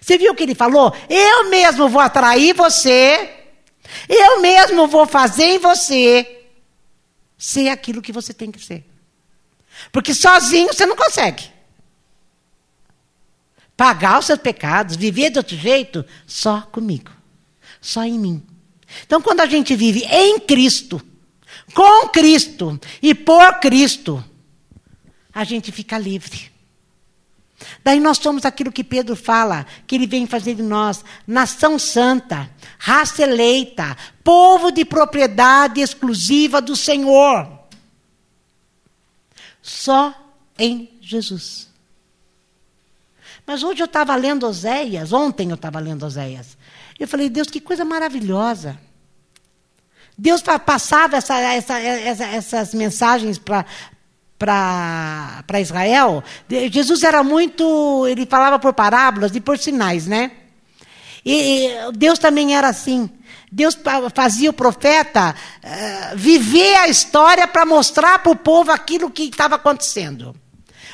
Você 0.00 0.16
viu 0.16 0.32
o 0.32 0.34
que 0.34 0.44
ele 0.44 0.54
falou? 0.54 0.94
Eu 1.08 1.50
mesmo 1.50 1.88
vou 1.88 2.00
atrair 2.00 2.54
você. 2.54 3.30
Eu 4.08 4.40
mesmo 4.40 4.86
vou 4.86 5.06
fazer 5.06 5.44
em 5.44 5.58
você 5.58 6.41
ser 7.42 7.68
aquilo 7.70 8.00
que 8.00 8.12
você 8.12 8.32
tem 8.32 8.52
que 8.52 8.64
ser. 8.64 8.88
Porque 9.90 10.14
sozinho 10.14 10.72
você 10.72 10.86
não 10.86 10.94
consegue. 10.94 11.50
Pagar 13.76 14.20
os 14.20 14.26
seus 14.26 14.38
pecados, 14.38 14.94
viver 14.94 15.30
de 15.30 15.38
outro 15.38 15.56
jeito, 15.56 16.04
só 16.24 16.60
comigo. 16.60 17.10
Só 17.80 18.04
em 18.04 18.16
mim. 18.16 18.46
Então, 19.04 19.20
quando 19.20 19.40
a 19.40 19.46
gente 19.46 19.74
vive 19.74 20.04
em 20.04 20.38
Cristo, 20.38 21.04
com 21.74 22.08
Cristo 22.10 22.80
e 23.02 23.12
por 23.12 23.58
Cristo, 23.58 24.24
a 25.34 25.42
gente 25.42 25.72
fica 25.72 25.98
livre. 25.98 26.51
Daí 27.82 28.00
nós 28.00 28.18
somos 28.18 28.44
aquilo 28.44 28.72
que 28.72 28.84
Pedro 28.84 29.16
fala, 29.16 29.66
que 29.86 29.94
ele 29.94 30.06
vem 30.06 30.26
fazer 30.26 30.54
de 30.54 30.62
nós, 30.62 31.04
nação 31.26 31.78
santa, 31.78 32.50
raça 32.78 33.22
eleita, 33.22 33.96
povo 34.22 34.70
de 34.70 34.84
propriedade 34.84 35.80
exclusiva 35.80 36.60
do 36.60 36.76
Senhor. 36.76 37.48
Só 39.60 40.14
em 40.58 40.98
Jesus. 41.00 41.68
Mas 43.46 43.62
hoje 43.62 43.82
eu 43.82 43.86
estava 43.86 44.14
lendo 44.14 44.46
Oséias, 44.46 45.12
ontem 45.12 45.50
eu 45.50 45.56
estava 45.56 45.78
lendo 45.80 46.04
Oséias. 46.04 46.56
Eu 46.98 47.08
falei, 47.08 47.28
Deus, 47.28 47.48
que 47.48 47.60
coisa 47.60 47.84
maravilhosa. 47.84 48.78
Deus 50.16 50.42
passava 50.42 51.16
essa, 51.16 51.36
essa, 51.38 51.78
essa, 51.78 52.24
essas 52.26 52.74
mensagens 52.74 53.38
para 53.38 53.64
para 54.42 55.60
Israel, 55.60 56.24
Jesus 56.70 57.02
era 57.04 57.22
muito. 57.22 58.06
Ele 58.08 58.26
falava 58.26 58.58
por 58.58 58.72
parábolas 58.72 59.34
e 59.36 59.40
por 59.40 59.56
sinais, 59.56 60.06
né? 60.06 60.32
E, 61.24 61.66
e 61.66 61.92
Deus 61.92 62.18
também 62.18 62.56
era 62.56 62.68
assim. 62.68 63.08
Deus 63.50 63.78
fazia 64.14 64.50
o 64.50 64.54
profeta 64.54 65.34
uh, 65.34 66.16
viver 66.16 66.74
a 66.76 66.88
história 66.88 67.46
para 67.46 67.66
mostrar 67.66 68.18
para 68.18 68.32
o 68.32 68.36
povo 68.36 68.72
aquilo 68.72 69.10
que 69.10 69.24
estava 69.24 69.56
acontecendo. 69.56 70.34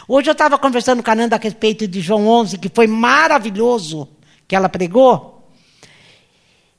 Hoje 0.06 0.28
eu 0.28 0.32
estava 0.32 0.58
conversando 0.58 1.02
com 1.02 1.10
a 1.10 1.14
Nanda 1.14 1.36
a 1.36 1.38
respeito 1.38 1.86
de 1.86 2.00
João 2.00 2.26
11, 2.26 2.58
que 2.58 2.68
foi 2.68 2.86
maravilhoso 2.86 4.08
que 4.46 4.56
ela 4.56 4.68
pregou. 4.68 5.50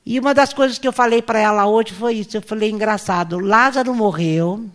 E 0.05 0.20
uma 0.20 0.34
das 0.34 0.53
coisas 0.53 0.78
que 0.78 0.88
eu 0.88 0.91
falei 0.91 1.22
para 1.22 1.39
ela 1.39 1.65
hoje 1.67 1.93
foi 1.93 2.15
isso. 2.15 2.36
Eu 2.36 2.41
falei, 2.41 2.70
engraçado, 2.70 3.39
Lázaro 3.39 3.93
morreu, 3.93 4.65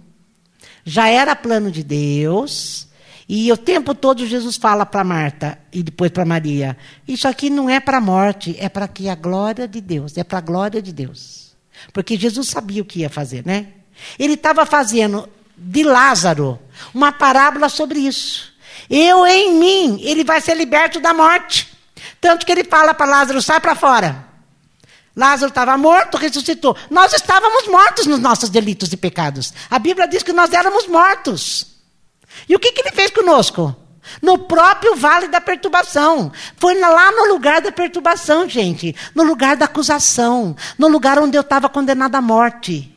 já 0.84 1.08
era 1.08 1.34
plano 1.34 1.70
de 1.70 1.82
Deus. 1.82 2.88
E 3.26 3.50
o 3.50 3.56
tempo 3.56 3.94
todo 3.94 4.26
Jesus 4.26 4.56
fala 4.56 4.84
para 4.84 5.02
Marta 5.02 5.58
e 5.72 5.82
depois 5.82 6.10
para 6.10 6.24
Maria: 6.24 6.76
Isso 7.08 7.26
aqui 7.26 7.48
não 7.48 7.70
é 7.70 7.80
para 7.80 7.96
a 7.96 8.00
morte, 8.00 8.54
é 8.58 8.68
para 8.68 8.86
que 8.86 9.08
a 9.08 9.14
glória 9.14 9.66
de 9.66 9.80
Deus, 9.80 10.16
é 10.18 10.24
para 10.24 10.38
a 10.38 10.42
glória 10.42 10.82
de 10.82 10.92
Deus. 10.92 11.56
Porque 11.92 12.16
Jesus 12.16 12.48
sabia 12.48 12.82
o 12.82 12.84
que 12.84 13.00
ia 13.00 13.08
fazer, 13.08 13.44
né? 13.46 13.68
Ele 14.18 14.34
estava 14.34 14.66
fazendo 14.66 15.28
de 15.56 15.82
Lázaro 15.82 16.58
uma 16.92 17.12
parábola 17.12 17.68
sobre 17.68 18.00
isso. 18.00 18.52
Eu 18.90 19.26
em 19.26 19.58
mim, 19.58 20.00
ele 20.02 20.24
vai 20.24 20.40
ser 20.40 20.54
liberto 20.54 21.00
da 21.00 21.14
morte. 21.14 21.72
Tanto 22.20 22.44
que 22.44 22.52
ele 22.52 22.64
fala 22.64 22.92
para 22.92 23.06
Lázaro: 23.06 23.40
sai 23.40 23.60
para 23.60 23.74
fora. 23.74 24.33
Lázaro 25.16 25.50
estava 25.50 25.76
morto, 25.78 26.16
ressuscitou. 26.16 26.76
Nós 26.90 27.12
estávamos 27.12 27.68
mortos 27.68 28.06
nos 28.06 28.18
nossos 28.18 28.50
delitos 28.50 28.92
e 28.92 28.96
pecados. 28.96 29.52
A 29.70 29.78
Bíblia 29.78 30.08
diz 30.08 30.22
que 30.22 30.32
nós 30.32 30.52
éramos 30.52 30.88
mortos. 30.88 31.66
E 32.48 32.56
o 32.56 32.58
que, 32.58 32.72
que 32.72 32.80
ele 32.80 32.90
fez 32.90 33.10
conosco? 33.10 33.76
No 34.20 34.38
próprio 34.38 34.96
vale 34.96 35.28
da 35.28 35.40
perturbação. 35.40 36.32
Foi 36.56 36.78
lá 36.78 37.12
no 37.12 37.32
lugar 37.32 37.60
da 37.62 37.70
perturbação, 37.72 38.48
gente. 38.48 38.94
No 39.14 39.22
lugar 39.22 39.56
da 39.56 39.66
acusação. 39.66 40.56
No 40.76 40.88
lugar 40.88 41.18
onde 41.18 41.36
eu 41.36 41.42
estava 41.42 41.68
condenado 41.68 42.16
à 42.16 42.20
morte. 42.20 42.92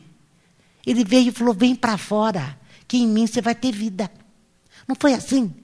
Ele 0.84 1.04
veio 1.04 1.28
e 1.28 1.32
falou: 1.32 1.54
vem 1.54 1.74
para 1.74 1.96
fora, 1.96 2.58
que 2.86 2.98
em 2.98 3.06
mim 3.06 3.26
você 3.26 3.40
vai 3.40 3.54
ter 3.54 3.72
vida. 3.72 4.10
Não 4.86 4.96
foi 4.98 5.14
assim? 5.14 5.54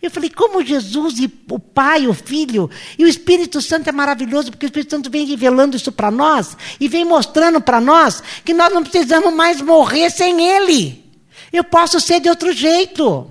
Eu 0.00 0.10
falei, 0.10 0.30
como 0.30 0.64
Jesus 0.64 1.18
e 1.18 1.32
o 1.48 1.58
Pai, 1.58 2.06
o 2.06 2.14
Filho 2.14 2.70
e 2.98 3.04
o 3.04 3.08
Espírito 3.08 3.60
Santo 3.62 3.88
é 3.88 3.92
maravilhoso, 3.92 4.50
porque 4.50 4.66
o 4.66 4.68
Espírito 4.68 4.90
Santo 4.90 5.10
vem 5.10 5.26
revelando 5.26 5.76
isso 5.76 5.92
para 5.92 6.10
nós 6.10 6.56
e 6.80 6.88
vem 6.88 7.04
mostrando 7.04 7.60
para 7.60 7.80
nós 7.80 8.22
que 8.44 8.52
nós 8.52 8.72
não 8.72 8.82
precisamos 8.82 9.32
mais 9.32 9.60
morrer 9.60 10.10
sem 10.10 10.40
Ele. 10.40 11.04
Eu 11.52 11.62
posso 11.62 12.00
ser 12.00 12.20
de 12.20 12.28
outro 12.28 12.52
jeito. 12.52 13.30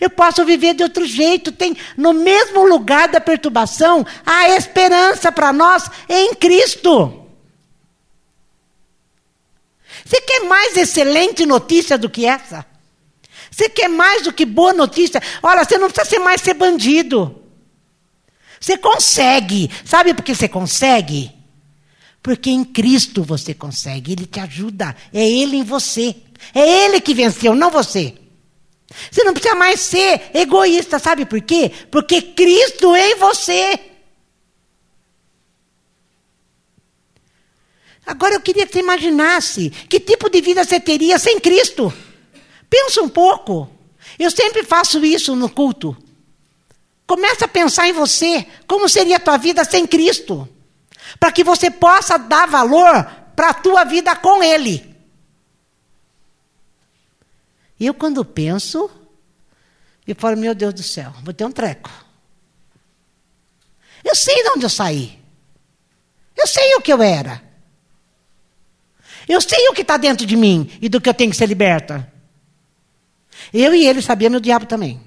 Eu 0.00 0.10
posso 0.10 0.44
viver 0.44 0.74
de 0.74 0.82
outro 0.82 1.04
jeito. 1.04 1.50
Tem 1.50 1.76
no 1.96 2.12
mesmo 2.12 2.64
lugar 2.64 3.08
da 3.08 3.20
perturbação 3.20 4.06
a 4.24 4.50
esperança 4.50 5.32
para 5.32 5.52
nós 5.52 5.90
em 6.08 6.34
Cristo. 6.34 7.26
Você 10.04 10.20
quer 10.20 10.44
mais 10.44 10.76
excelente 10.76 11.46
notícia 11.46 11.96
do 11.96 12.10
que 12.10 12.26
essa? 12.26 12.71
Você 13.52 13.68
quer 13.68 13.88
mais 13.88 14.22
do 14.22 14.32
que 14.32 14.46
boa 14.46 14.72
notícia? 14.72 15.20
Olha, 15.42 15.62
você 15.62 15.76
não 15.76 15.90
precisa 15.90 16.08
ser 16.08 16.18
mais 16.18 16.40
ser 16.40 16.54
bandido. 16.54 17.42
Você 18.58 18.78
consegue. 18.78 19.70
Sabe 19.84 20.14
por 20.14 20.24
que 20.24 20.34
você 20.34 20.48
consegue? 20.48 21.30
Porque 22.22 22.48
em 22.48 22.64
Cristo 22.64 23.22
você 23.22 23.52
consegue. 23.52 24.12
Ele 24.12 24.24
te 24.24 24.40
ajuda. 24.40 24.96
É 25.12 25.28
Ele 25.28 25.58
em 25.58 25.62
você. 25.62 26.16
É 26.54 26.86
Ele 26.86 26.98
que 27.00 27.12
venceu, 27.12 27.54
não 27.54 27.70
você. 27.70 28.14
Você 29.10 29.22
não 29.22 29.34
precisa 29.34 29.54
mais 29.54 29.80
ser 29.80 30.30
egoísta. 30.32 30.98
Sabe 30.98 31.26
por 31.26 31.40
quê? 31.42 31.70
Porque 31.90 32.22
Cristo 32.22 32.94
é 32.94 33.10
em 33.10 33.16
você. 33.16 33.78
Agora 38.06 38.34
eu 38.34 38.40
queria 38.40 38.66
que 38.66 38.72
você 38.72 38.80
imaginasse 38.80 39.70
que 39.70 40.00
tipo 40.00 40.30
de 40.30 40.40
vida 40.40 40.64
você 40.64 40.80
teria 40.80 41.18
sem 41.18 41.38
Cristo. 41.38 41.92
Pensa 42.72 43.02
um 43.02 43.08
pouco. 43.08 43.68
Eu 44.18 44.30
sempre 44.30 44.64
faço 44.64 45.04
isso 45.04 45.36
no 45.36 45.50
culto. 45.50 45.94
Começa 47.06 47.44
a 47.44 47.48
pensar 47.48 47.86
em 47.86 47.92
você, 47.92 48.46
como 48.66 48.88
seria 48.88 49.16
a 49.16 49.20
tua 49.20 49.36
vida 49.36 49.62
sem 49.62 49.86
Cristo, 49.86 50.48
para 51.20 51.30
que 51.30 51.44
você 51.44 51.70
possa 51.70 52.16
dar 52.16 52.48
valor 52.48 53.04
para 53.36 53.50
a 53.50 53.54
tua 53.54 53.84
vida 53.84 54.16
com 54.16 54.42
Ele. 54.42 54.90
Eu 57.78 57.92
quando 57.92 58.24
penso, 58.24 58.90
eu 60.06 60.16
falo, 60.16 60.38
meu 60.38 60.54
Deus 60.54 60.72
do 60.72 60.82
céu, 60.82 61.12
vou 61.22 61.34
ter 61.34 61.44
um 61.44 61.52
treco. 61.52 61.90
Eu 64.02 64.14
sei 64.14 64.42
de 64.44 64.48
onde 64.48 64.64
eu 64.64 64.70
saí. 64.70 65.20
Eu 66.34 66.46
sei 66.46 66.74
o 66.76 66.80
que 66.80 66.90
eu 66.90 67.02
era. 67.02 67.42
Eu 69.28 69.42
sei 69.42 69.68
o 69.68 69.74
que 69.74 69.82
está 69.82 69.98
dentro 69.98 70.24
de 70.24 70.36
mim 70.36 70.70
e 70.80 70.88
do 70.88 71.02
que 71.02 71.08
eu 71.10 71.14
tenho 71.14 71.30
que 71.30 71.36
ser 71.36 71.46
liberta. 71.46 72.10
Eu 73.52 73.74
e 73.74 73.86
ele 73.86 74.00
sabíamos, 74.00 74.38
o 74.38 74.40
diabo 74.40 74.66
também. 74.66 75.00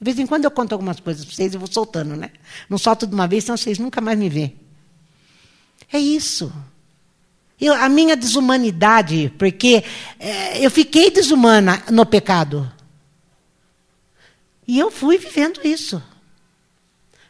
De 0.00 0.04
vez 0.04 0.18
em 0.18 0.26
quando 0.26 0.44
eu 0.44 0.50
conto 0.50 0.72
algumas 0.72 0.98
coisas 0.98 1.24
para 1.24 1.34
vocês 1.34 1.54
e 1.54 1.56
vou 1.58 1.70
soltando, 1.70 2.16
né? 2.16 2.32
Não 2.68 2.76
solto 2.76 3.06
de 3.06 3.14
uma 3.14 3.28
vez, 3.28 3.44
senão 3.44 3.56
vocês 3.56 3.78
nunca 3.78 4.00
mais 4.00 4.18
me 4.18 4.28
vê. 4.28 4.52
É 5.92 5.98
isso. 5.98 6.52
Eu, 7.60 7.74
a 7.74 7.88
minha 7.88 8.16
desumanidade, 8.16 9.32
porque 9.38 9.84
é, 10.18 10.64
eu 10.64 10.70
fiquei 10.70 11.10
desumana 11.10 11.84
no 11.90 12.04
pecado. 12.04 12.68
E 14.66 14.78
eu 14.78 14.90
fui 14.90 15.18
vivendo 15.18 15.60
isso. 15.62 16.02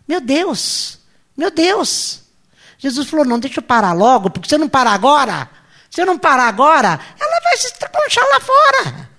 Meu 0.09 0.21
Deus, 0.21 0.99
meu 1.37 1.51
Deus. 1.51 2.23
Jesus 2.79 3.07
falou: 3.09 3.27
não, 3.27 3.39
deixa 3.39 3.61
eu 3.61 3.63
parar 3.63 3.93
logo, 3.93 4.31
porque 4.31 4.49
se 4.49 4.55
eu 4.55 4.59
não 4.59 4.69
parar 4.69 4.93
agora, 4.93 5.51
se 5.91 6.01
eu 6.01 6.07
não 6.07 6.19
parar 6.19 6.49
agora, 6.49 6.99
ela 7.21 7.41
vai 7.45 7.57
se 7.59 7.67
estraponchar 7.67 8.25
lá 8.31 8.41
fora. 8.41 9.12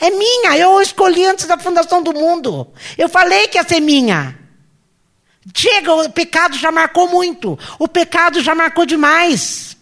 É 0.00 0.10
minha, 0.10 0.56
eu 0.56 0.80
escolhi 0.80 1.24
antes 1.26 1.46
da 1.46 1.58
fundação 1.58 2.02
do 2.02 2.12
mundo. 2.12 2.68
Eu 2.96 3.08
falei 3.08 3.48
que 3.48 3.58
ia 3.58 3.64
ser 3.64 3.80
minha. 3.80 4.38
Chega, 5.54 5.92
o 5.92 6.10
pecado 6.10 6.56
já 6.56 6.70
marcou 6.70 7.08
muito. 7.08 7.58
O 7.78 7.88
pecado 7.88 8.40
já 8.40 8.54
marcou 8.54 8.86
demais. 8.86 9.76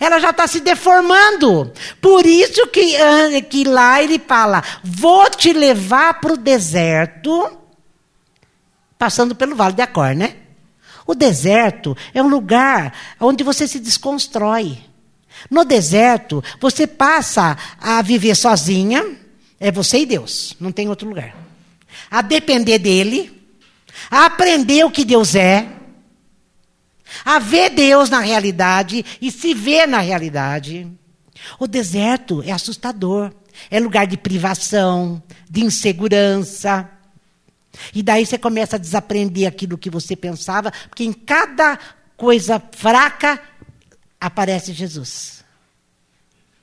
Ela 0.00 0.18
já 0.18 0.30
está 0.30 0.46
se 0.46 0.60
deformando. 0.60 1.72
Por 2.00 2.26
isso 2.26 2.66
que, 2.68 2.96
ah, 2.96 3.40
que 3.48 3.64
lá 3.64 4.02
ele 4.02 4.18
fala: 4.18 4.62
vou 4.82 5.30
te 5.30 5.52
levar 5.52 6.20
para 6.20 6.32
o 6.32 6.36
deserto, 6.36 7.58
passando 8.98 9.34
pelo 9.34 9.54
vale 9.54 9.74
de 9.74 9.82
Acor, 9.82 10.14
né? 10.14 10.36
O 11.06 11.14
deserto 11.14 11.96
é 12.12 12.22
um 12.22 12.28
lugar 12.28 12.92
onde 13.20 13.44
você 13.44 13.66
se 13.66 13.78
desconstrói. 13.78 14.87
No 15.50 15.64
deserto, 15.64 16.42
você 16.60 16.86
passa 16.86 17.56
a 17.80 18.02
viver 18.02 18.34
sozinha, 18.34 19.16
é 19.60 19.70
você 19.70 20.00
e 20.00 20.06
Deus, 20.06 20.56
não 20.60 20.72
tem 20.72 20.88
outro 20.88 21.08
lugar. 21.08 21.34
A 22.10 22.22
depender 22.22 22.78
dele, 22.78 23.32
a 24.10 24.26
aprender 24.26 24.84
o 24.84 24.90
que 24.90 25.04
Deus 25.04 25.34
é, 25.34 25.68
a 27.24 27.38
ver 27.38 27.70
Deus 27.70 28.10
na 28.10 28.20
realidade 28.20 29.04
e 29.20 29.30
se 29.30 29.54
ver 29.54 29.86
na 29.86 29.98
realidade. 29.98 30.86
O 31.58 31.66
deserto 31.66 32.42
é 32.42 32.52
assustador, 32.52 33.32
é 33.70 33.80
lugar 33.80 34.06
de 34.06 34.16
privação, 34.16 35.22
de 35.48 35.64
insegurança. 35.64 36.88
E 37.94 38.02
daí 38.02 38.26
você 38.26 38.38
começa 38.38 38.76
a 38.76 38.78
desaprender 38.78 39.46
aquilo 39.46 39.78
que 39.78 39.90
você 39.90 40.16
pensava, 40.16 40.72
porque 40.88 41.04
em 41.04 41.12
cada 41.12 41.78
coisa 42.16 42.60
fraca 42.72 43.40
aparece 44.20 44.72
Jesus. 44.72 45.44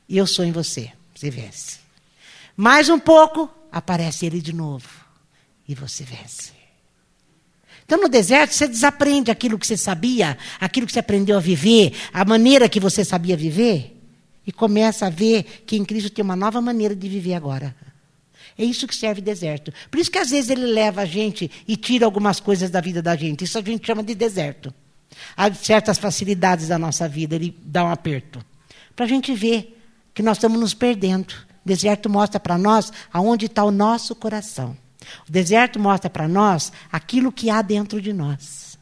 E 0.08 0.18
eu 0.18 0.28
sou 0.28 0.46
em 0.46 0.52
você, 0.52 0.92
você 1.14 1.30
vence. 1.30 1.80
Mais 2.56 2.90
um 2.90 3.00
pouco, 3.00 3.50
aparece 3.72 4.26
ele 4.26 4.42
de 4.42 4.54
novo. 4.54 4.88
E 5.68 5.74
você 5.74 6.04
vence. 6.04 6.54
Então, 7.86 8.02
no 8.02 8.10
deserto, 8.10 8.54
você 8.54 8.68
desaprende 8.68 9.30
aquilo 9.30 9.60
que 9.60 9.68
você 9.68 9.78
sabia, 9.78 10.38
aquilo 10.60 10.88
que 10.88 10.94
você 10.94 11.00
aprendeu 11.00 11.38
a 11.38 11.40
viver, 11.40 11.94
a 12.12 12.26
maneira 12.26 12.68
que 12.68 12.80
você 12.80 13.06
sabia 13.06 13.38
viver, 13.38 13.96
e 14.46 14.52
começa 14.52 15.08
a 15.08 15.10
ver 15.10 15.64
que 15.66 15.76
em 15.76 15.86
Cristo 15.86 16.10
tem 16.10 16.24
uma 16.24 16.36
nova 16.36 16.62
maneira 16.62 16.96
de 16.96 17.08
viver 17.08 17.36
agora. 17.36 17.76
É 18.58 18.64
isso 18.64 18.88
que 18.88 18.96
serve 18.96 19.22
deserto. 19.22 19.74
Por 19.92 20.00
isso 20.00 20.10
que 20.10 20.18
às 20.18 20.30
vezes 20.30 20.50
ele 20.50 20.66
leva 20.66 21.02
a 21.02 21.06
gente 21.06 21.52
e 21.68 21.76
tira 21.76 22.06
algumas 22.06 22.40
coisas 22.40 22.70
da 22.70 22.80
vida 22.80 23.02
da 23.02 23.16
gente. 23.16 23.44
Isso 23.44 23.58
a 23.58 23.62
gente 23.62 23.86
chama 23.86 24.02
de 24.02 24.16
deserto. 24.16 24.74
Há 25.36 25.54
certas 25.54 25.98
facilidades 25.98 26.68
da 26.68 26.78
nossa 26.78 27.08
vida, 27.08 27.36
ele 27.36 27.58
dá 27.64 27.84
um 27.84 27.92
aperto. 27.92 28.44
Para 28.96 29.06
a 29.06 29.10
gente 29.10 29.34
ver 29.34 29.76
que 30.14 30.24
nós 30.24 30.38
estamos 30.38 30.60
nos 30.60 30.74
perdendo. 30.74 31.34
O 31.64 31.68
deserto 31.68 32.10
mostra 32.10 32.40
para 32.40 32.58
nós 32.58 32.92
aonde 33.12 33.48
está 33.48 33.64
o 33.64 33.72
nosso 33.72 34.16
coração. 34.16 34.78
O 35.28 35.32
deserto 35.32 35.80
mostra 35.80 36.10
para 36.10 36.28
nós 36.28 36.72
aquilo 36.92 37.32
que 37.32 37.50
há 37.50 37.62
dentro 37.62 38.02
de 38.02 38.14
nós. 38.14 38.80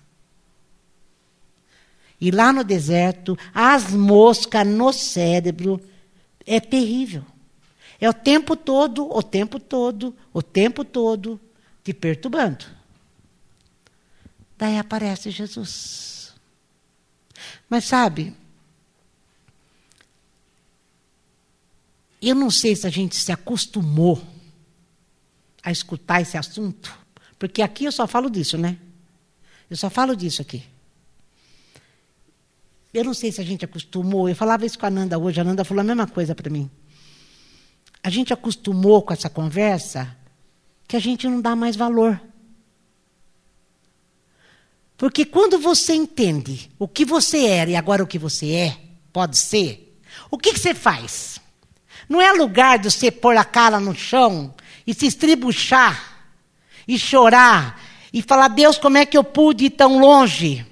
E 2.22 2.32
lá 2.32 2.54
no 2.54 2.64
deserto, 2.64 3.38
as 3.54 3.92
moscas 3.92 4.66
no 4.66 4.94
cérebro 4.94 5.82
é 6.46 6.60
terrível. 6.60 7.26
É 8.00 8.10
o 8.10 8.14
tempo 8.14 8.56
todo, 8.56 9.10
o 9.14 9.24
tempo 9.24 9.60
todo, 9.60 10.16
o 10.32 10.42
tempo 10.42 10.86
todo 10.86 11.40
te 11.84 11.94
perturbando. 11.94 12.66
Daí 14.58 14.78
aparece 14.78 15.32
Jesus. 15.32 16.13
Mas 17.74 17.86
sabe, 17.86 18.32
eu 22.22 22.36
não 22.36 22.52
sei 22.52 22.76
se 22.76 22.86
a 22.86 22.90
gente 22.92 23.16
se 23.16 23.32
acostumou 23.32 24.22
a 25.64 25.72
escutar 25.72 26.22
esse 26.22 26.38
assunto, 26.38 26.96
porque 27.40 27.64
aqui 27.64 27.86
eu 27.86 27.92
só 27.92 28.06
falo 28.06 28.30
disso, 28.30 28.60
né? 28.60 28.78
Eu 29.68 29.76
só 29.76 29.90
falo 29.90 30.16
disso 30.16 30.40
aqui. 30.40 30.64
Eu 32.94 33.06
não 33.06 33.16
sei 33.16 33.32
se 33.32 33.42
a 33.42 33.44
gente 33.44 33.66
acostumou, 33.66 34.30
eu 34.30 34.36
falava 34.36 34.68
isso 34.68 34.78
com 34.78 34.86
a 34.86 34.92
Nanda 34.92 35.18
hoje, 35.18 35.42
a 35.42 35.44
Nanda 35.44 35.66
falou 35.66 35.82
a 35.82 35.84
mesma 35.84 36.06
coisa 36.06 36.36
para 36.36 36.52
mim. 36.52 36.70
A 38.04 38.10
gente 38.12 38.32
acostumou 38.32 39.02
com 39.02 39.14
essa 39.14 39.32
conversa 39.32 40.16
que 40.88 40.96
a 40.96 41.00
gente 41.00 41.28
não 41.28 41.42
dá 41.42 41.56
mais 41.56 41.76
valor. 41.76 42.22
Porque 45.04 45.26
quando 45.26 45.60
você 45.60 45.94
entende 45.94 46.72
o 46.80 46.88
que 46.88 47.04
você 47.04 47.46
era 47.46 47.70
e 47.70 47.76
agora 47.76 48.02
o 48.02 48.08
que 48.08 48.18
você 48.18 48.54
é, 48.54 48.78
pode 49.12 49.36
ser, 49.36 50.00
o 50.32 50.38
que, 50.38 50.54
que 50.54 50.60
você 50.62 50.74
faz? 50.74 51.42
Não 52.08 52.22
é 52.22 52.32
lugar 52.32 52.80
de 52.80 52.90
você 52.90 53.12
pôr 53.12 53.36
a 53.36 53.44
cara 53.44 53.82
no 53.82 53.94
chão 53.94 54.56
e 54.88 54.94
se 54.94 55.06
estribuchar 55.06 56.26
e 56.88 56.98
chorar 56.98 57.82
e 58.14 58.22
falar: 58.22 58.48
Deus, 58.48 58.78
como 58.78 58.98
é 58.98 59.06
que 59.06 59.18
eu 59.18 59.26
pude 59.26 59.66
ir 59.66 59.72
tão 59.72 60.00
longe? 60.00 60.66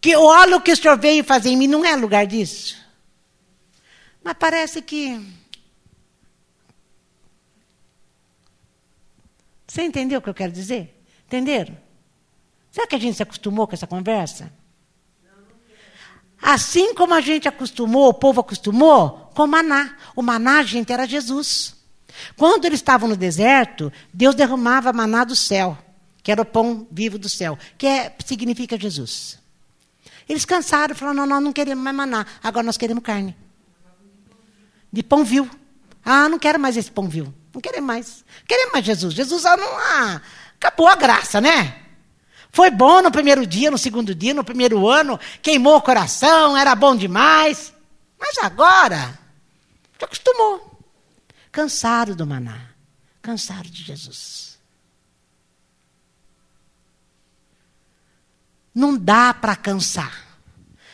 Que 0.00 0.16
olha 0.16 0.56
o 0.56 0.60
que 0.60 0.72
o 0.72 0.76
Senhor 0.76 0.98
veio 0.98 1.22
fazer 1.22 1.50
em 1.50 1.56
mim. 1.56 1.68
Não 1.68 1.84
é 1.84 1.94
lugar 1.94 2.26
disso. 2.26 2.76
Mas 4.24 4.34
parece 4.36 4.82
que 4.82 5.24
Você 9.68 9.82
entendeu 9.82 10.18
o 10.18 10.22
que 10.22 10.28
eu 10.28 10.34
quero 10.34 10.50
dizer? 10.50 11.00
Entenderam? 11.28 11.83
Será 12.74 12.88
que 12.88 12.96
a 12.96 12.98
gente 12.98 13.16
se 13.16 13.22
acostumou 13.22 13.68
com 13.68 13.74
essa 13.74 13.86
conversa? 13.86 14.52
Assim 16.42 16.92
como 16.92 17.14
a 17.14 17.20
gente 17.20 17.46
acostumou, 17.46 18.08
o 18.08 18.14
povo 18.14 18.40
acostumou 18.40 19.30
com 19.32 19.44
o 19.44 19.46
maná. 19.46 19.96
O 20.16 20.20
maná, 20.20 20.60
gente, 20.64 20.92
era 20.92 21.06
Jesus. 21.06 21.76
Quando 22.36 22.64
eles 22.64 22.80
estavam 22.80 23.08
no 23.08 23.16
deserto, 23.16 23.92
Deus 24.12 24.34
derramava 24.34 24.92
maná 24.92 25.22
do 25.22 25.36
céu, 25.36 25.78
que 26.20 26.32
era 26.32 26.42
o 26.42 26.44
pão 26.44 26.84
vivo 26.90 27.16
do 27.16 27.28
céu, 27.28 27.56
que 27.78 27.86
é, 27.86 28.12
significa 28.26 28.76
Jesus. 28.76 29.38
Eles 30.28 30.44
cansaram, 30.44 30.96
falaram: 30.96 31.18
não, 31.18 31.26
nós 31.26 31.44
não 31.44 31.52
queremos 31.52 31.84
mais 31.84 31.94
maná, 31.94 32.26
agora 32.42 32.66
nós 32.66 32.76
queremos 32.76 33.04
carne. 33.04 33.36
De 34.92 35.00
pão 35.04 35.24
vivo. 35.24 35.48
Ah, 36.04 36.28
não 36.28 36.40
quero 36.40 36.58
mais 36.58 36.76
esse 36.76 36.90
pão 36.90 37.08
vivo. 37.08 37.32
Não 37.54 37.60
queremos 37.60 37.86
mais. 37.86 38.24
Queremos 38.48 38.72
mais 38.72 38.84
Jesus. 38.84 39.14
Jesus 39.14 39.46
ah, 39.46 39.56
não, 39.56 39.78
ah, 39.78 40.20
acabou 40.56 40.88
a 40.88 40.96
graça, 40.96 41.40
né? 41.40 41.83
Foi 42.54 42.70
bom 42.70 43.02
no 43.02 43.10
primeiro 43.10 43.44
dia, 43.44 43.68
no 43.68 43.76
segundo 43.76 44.14
dia, 44.14 44.32
no 44.32 44.44
primeiro 44.44 44.88
ano, 44.88 45.18
queimou 45.42 45.74
o 45.74 45.82
coração, 45.82 46.56
era 46.56 46.72
bom 46.76 46.94
demais. 46.94 47.74
Mas 48.16 48.38
agora, 48.38 49.18
já 49.98 50.06
acostumou. 50.06 50.80
Cansaram 51.50 52.14
do 52.14 52.24
maná, 52.24 52.70
cansaram 53.20 53.68
de 53.68 53.82
Jesus. 53.82 54.56
Não 58.72 58.96
dá 58.96 59.34
para 59.34 59.56
cansar, 59.56 60.38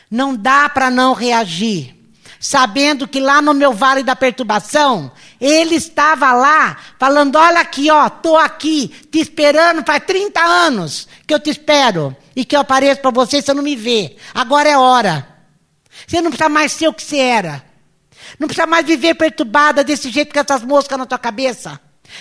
não 0.09 0.35
dá 0.35 0.67
para 0.67 0.89
não 0.89 1.13
reagir 1.13 1.95
sabendo 2.41 3.07
que 3.07 3.19
lá 3.19 3.39
no 3.39 3.53
meu 3.53 3.71
vale 3.71 4.01
da 4.01 4.15
perturbação, 4.15 5.11
ele 5.39 5.75
estava 5.75 6.33
lá, 6.33 6.75
falando: 6.99 7.35
Olha 7.35 7.61
aqui, 7.61 7.91
ó, 7.91 8.07
estou 8.07 8.35
aqui, 8.35 8.87
te 9.11 9.19
esperando 9.19 9.85
faz 9.85 10.03
30 10.05 10.41
anos 10.41 11.07
que 11.27 11.33
eu 11.33 11.39
te 11.39 11.51
espero 11.51 12.17
e 12.35 12.43
que 12.43 12.55
eu 12.55 12.61
apareço 12.61 12.99
para 12.99 13.11
você, 13.11 13.41
você 13.41 13.53
não 13.53 13.61
me 13.61 13.75
vê. 13.75 14.17
Agora 14.33 14.67
é 14.67 14.77
hora. 14.77 15.27
Você 16.07 16.19
não 16.19 16.31
precisa 16.31 16.49
mais 16.49 16.71
ser 16.71 16.87
o 16.87 16.93
que 16.93 17.03
você 17.03 17.17
era. 17.17 17.63
Não 18.39 18.47
precisa 18.47 18.65
mais 18.65 18.85
viver 18.85 19.13
perturbada 19.13 19.83
desse 19.83 20.09
jeito 20.09 20.33
com 20.33 20.39
essas 20.39 20.63
moscas 20.63 20.97
na 20.97 21.05
tua 21.05 21.19
cabeça. 21.19 21.79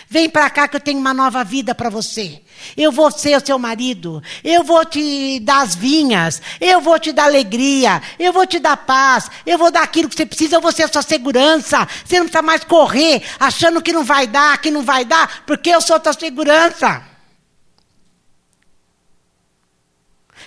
Vem 0.09 0.29
para 0.29 0.49
cá 0.51 0.69
que 0.69 0.77
eu 0.77 0.81
tenho 0.81 0.99
uma 0.99 1.15
nova 1.15 1.45
vida 1.45 1.75
para 1.75 1.91
você. 1.91 2.41
Eu 2.77 2.93
vou 2.93 3.11
ser 3.11 3.37
o 3.37 3.45
seu 3.45 3.59
marido. 3.59 4.23
Eu 4.43 4.63
vou 4.63 4.85
te 4.85 5.41
dar 5.41 5.63
as 5.63 5.75
vinhas. 5.75 6.41
Eu 6.61 6.81
vou 6.81 6.99
te 6.99 7.13
dar 7.13 7.25
alegria. 7.25 8.03
Eu 8.19 8.33
vou 8.33 8.47
te 8.47 8.59
dar 8.59 8.77
paz. 8.77 9.31
Eu 9.47 9.59
vou 9.59 9.71
dar 9.71 9.83
aquilo 9.83 10.09
que 10.09 10.17
você 10.17 10.27
precisa. 10.27 10.57
Eu 10.57 10.61
vou 10.61 10.73
ser 10.73 10.85
a 10.85 10.89
sua 10.89 11.03
segurança. 11.03 11.87
Você 12.05 12.19
não 12.19 12.27
precisa 12.27 12.43
mais 12.43 12.65
correr 12.65 13.23
achando 13.39 13.83
que 13.83 13.93
não 13.93 14.05
vai 14.05 14.27
dar, 14.27 14.59
que 14.59 14.71
não 14.71 14.83
vai 14.83 15.05
dar, 15.05 15.45
porque 15.47 15.71
eu 15.71 15.81
sou 15.81 15.97
a 15.97 16.01
tua 16.01 16.13
segurança. 16.13 17.03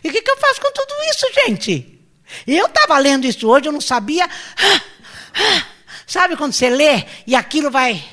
E 0.03 0.09
o 0.09 0.11
que, 0.11 0.21
que 0.21 0.31
eu 0.31 0.37
faço 0.37 0.59
com 0.59 0.71
tudo 0.71 0.93
isso, 1.09 1.25
gente? 1.45 1.99
Eu 2.45 2.65
estava 2.65 2.97
lendo 2.97 3.25
isso 3.25 3.47
hoje, 3.47 3.67
eu 3.67 3.71
não 3.71 3.81
sabia. 3.81 4.29
Sabe 6.05 6.35
quando 6.35 6.53
você 6.53 6.69
lê 6.69 7.05
e 7.25 7.35
aquilo 7.35 7.71
vai 7.71 8.03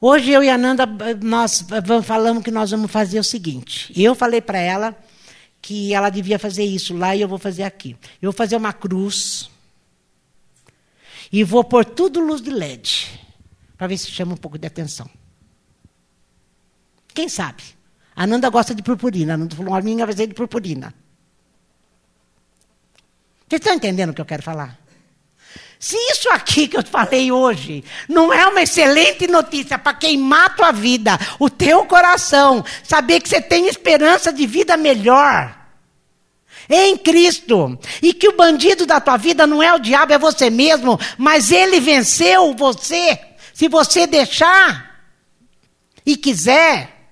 Hoje 0.00 0.30
eu 0.30 0.44
e 0.44 0.48
a 0.48 0.56
Nanda, 0.56 0.86
nós 1.22 1.64
falamos 2.04 2.44
que 2.44 2.52
nós 2.52 2.70
vamos 2.70 2.90
fazer 2.90 3.18
o 3.18 3.24
seguinte. 3.24 3.92
Eu 4.00 4.14
falei 4.14 4.40
para 4.40 4.58
ela 4.58 4.96
que 5.60 5.92
ela 5.92 6.08
devia 6.08 6.38
fazer 6.38 6.64
isso 6.64 6.96
lá 6.96 7.16
e 7.16 7.20
eu 7.20 7.26
vou 7.26 7.38
fazer 7.38 7.64
aqui. 7.64 7.96
Eu 8.22 8.30
vou 8.30 8.36
fazer 8.36 8.56
uma 8.56 8.72
cruz 8.72 9.50
e 11.32 11.42
vou 11.42 11.64
pôr 11.64 11.84
tudo 11.84 12.20
luz 12.20 12.40
de 12.40 12.50
LED 12.50 13.20
para 13.76 13.88
ver 13.88 13.98
se 13.98 14.08
chama 14.10 14.34
um 14.34 14.36
pouco 14.36 14.56
de 14.56 14.66
atenção. 14.66 15.10
Quem 17.12 17.28
sabe? 17.28 17.64
A 18.14 18.24
Nanda 18.24 18.48
gosta 18.50 18.74
de 18.74 18.82
purpurina. 18.82 19.34
A 19.34 19.36
Nanda 19.36 19.56
falou, 19.56 19.74
a 19.74 19.82
minha 19.82 20.06
vai 20.06 20.14
ser 20.14 20.28
de 20.28 20.34
purpurina. 20.34 20.94
Vocês 23.48 23.60
estão 23.60 23.74
entendendo 23.74 24.10
o 24.10 24.14
que 24.14 24.20
eu 24.20 24.26
quero 24.26 24.42
falar? 24.44 24.78
Se 25.78 25.96
isso 25.96 26.28
aqui 26.30 26.66
que 26.66 26.76
eu 26.76 26.84
falei 26.84 27.30
hoje 27.30 27.84
não 28.08 28.32
é 28.32 28.46
uma 28.46 28.62
excelente 28.62 29.28
notícia 29.28 29.78
para 29.78 29.94
queimar 29.94 30.46
a 30.46 30.50
tua 30.50 30.72
vida, 30.72 31.18
o 31.38 31.48
teu 31.48 31.84
coração, 31.86 32.64
saber 32.82 33.20
que 33.20 33.28
você 33.28 33.40
tem 33.40 33.68
esperança 33.68 34.32
de 34.32 34.46
vida 34.46 34.76
melhor 34.76 35.56
em 36.68 36.96
Cristo, 36.98 37.78
e 38.02 38.12
que 38.12 38.28
o 38.28 38.36
bandido 38.36 38.84
da 38.84 39.00
tua 39.00 39.16
vida 39.16 39.46
não 39.46 39.62
é 39.62 39.72
o 39.72 39.78
diabo, 39.78 40.12
é 40.12 40.18
você 40.18 40.50
mesmo, 40.50 41.00
mas 41.16 41.50
ele 41.50 41.80
venceu 41.80 42.54
você, 42.54 43.18
se 43.54 43.68
você 43.68 44.06
deixar. 44.06 44.86
e 46.04 46.16
quiser, 46.16 47.10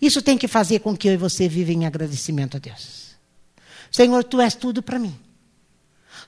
isso 0.00 0.22
tem 0.22 0.38
que 0.38 0.48
fazer 0.48 0.80
com 0.80 0.96
que 0.96 1.08
eu 1.08 1.12
e 1.12 1.16
você 1.16 1.48
vivam 1.48 1.74
em 1.74 1.86
agradecimento 1.86 2.56
a 2.56 2.60
Deus. 2.60 3.16
Senhor, 3.90 4.24
tu 4.24 4.40
és 4.40 4.54
tudo 4.54 4.82
para 4.82 4.98
mim. 4.98 5.18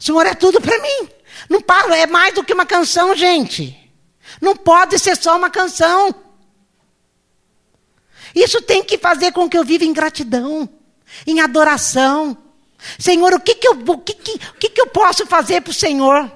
Senhor 0.03 0.27
é 0.27 0.35
tudo 0.35 0.61
para 0.61 0.77
mim. 0.83 1.09
Não 1.49 1.61
para, 1.61 1.97
é 1.97 2.09
mais 2.09 2.35
do 2.35 2.43
que 2.43 2.53
uma 2.53 2.67
canção, 2.67 3.15
gente. 3.15 3.79
Não 4.41 4.57
pode 4.57 4.99
ser 4.99 5.17
só 5.17 5.37
uma 5.37 5.49
canção. 5.49 6.13
Isso 8.35 8.61
tem 8.63 8.83
que 8.83 8.99
fazer 8.99 9.31
com 9.31 9.49
que 9.49 9.57
eu 9.57 9.65
viva 9.65 9.85
em 9.85 9.93
gratidão, 9.93 10.69
em 11.25 11.41
adoração. 11.41 12.37
Senhor, 12.99 13.33
o 13.33 13.39
que, 13.39 13.55
que, 13.55 13.69
eu, 13.69 13.75
o 13.75 13.99
que, 13.99 14.15
que, 14.15 14.33
o 14.33 14.55
que, 14.55 14.71
que 14.71 14.81
eu 14.81 14.89
posso 14.89 15.25
fazer 15.25 15.61
para 15.61 15.71
o 15.71 15.75
Senhor? 15.75 16.29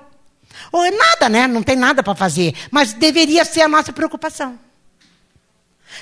Ou 0.71 0.85
é 0.85 0.93
nada, 0.93 1.29
né? 1.29 1.49
Não 1.49 1.63
tem 1.65 1.75
nada 1.75 2.05
para 2.05 2.15
fazer. 2.15 2.55
Mas 2.71 2.93
deveria 2.93 3.45
ser 3.45 3.63
a 3.63 3.69
nossa 3.69 3.93
preocupação. 3.93 4.57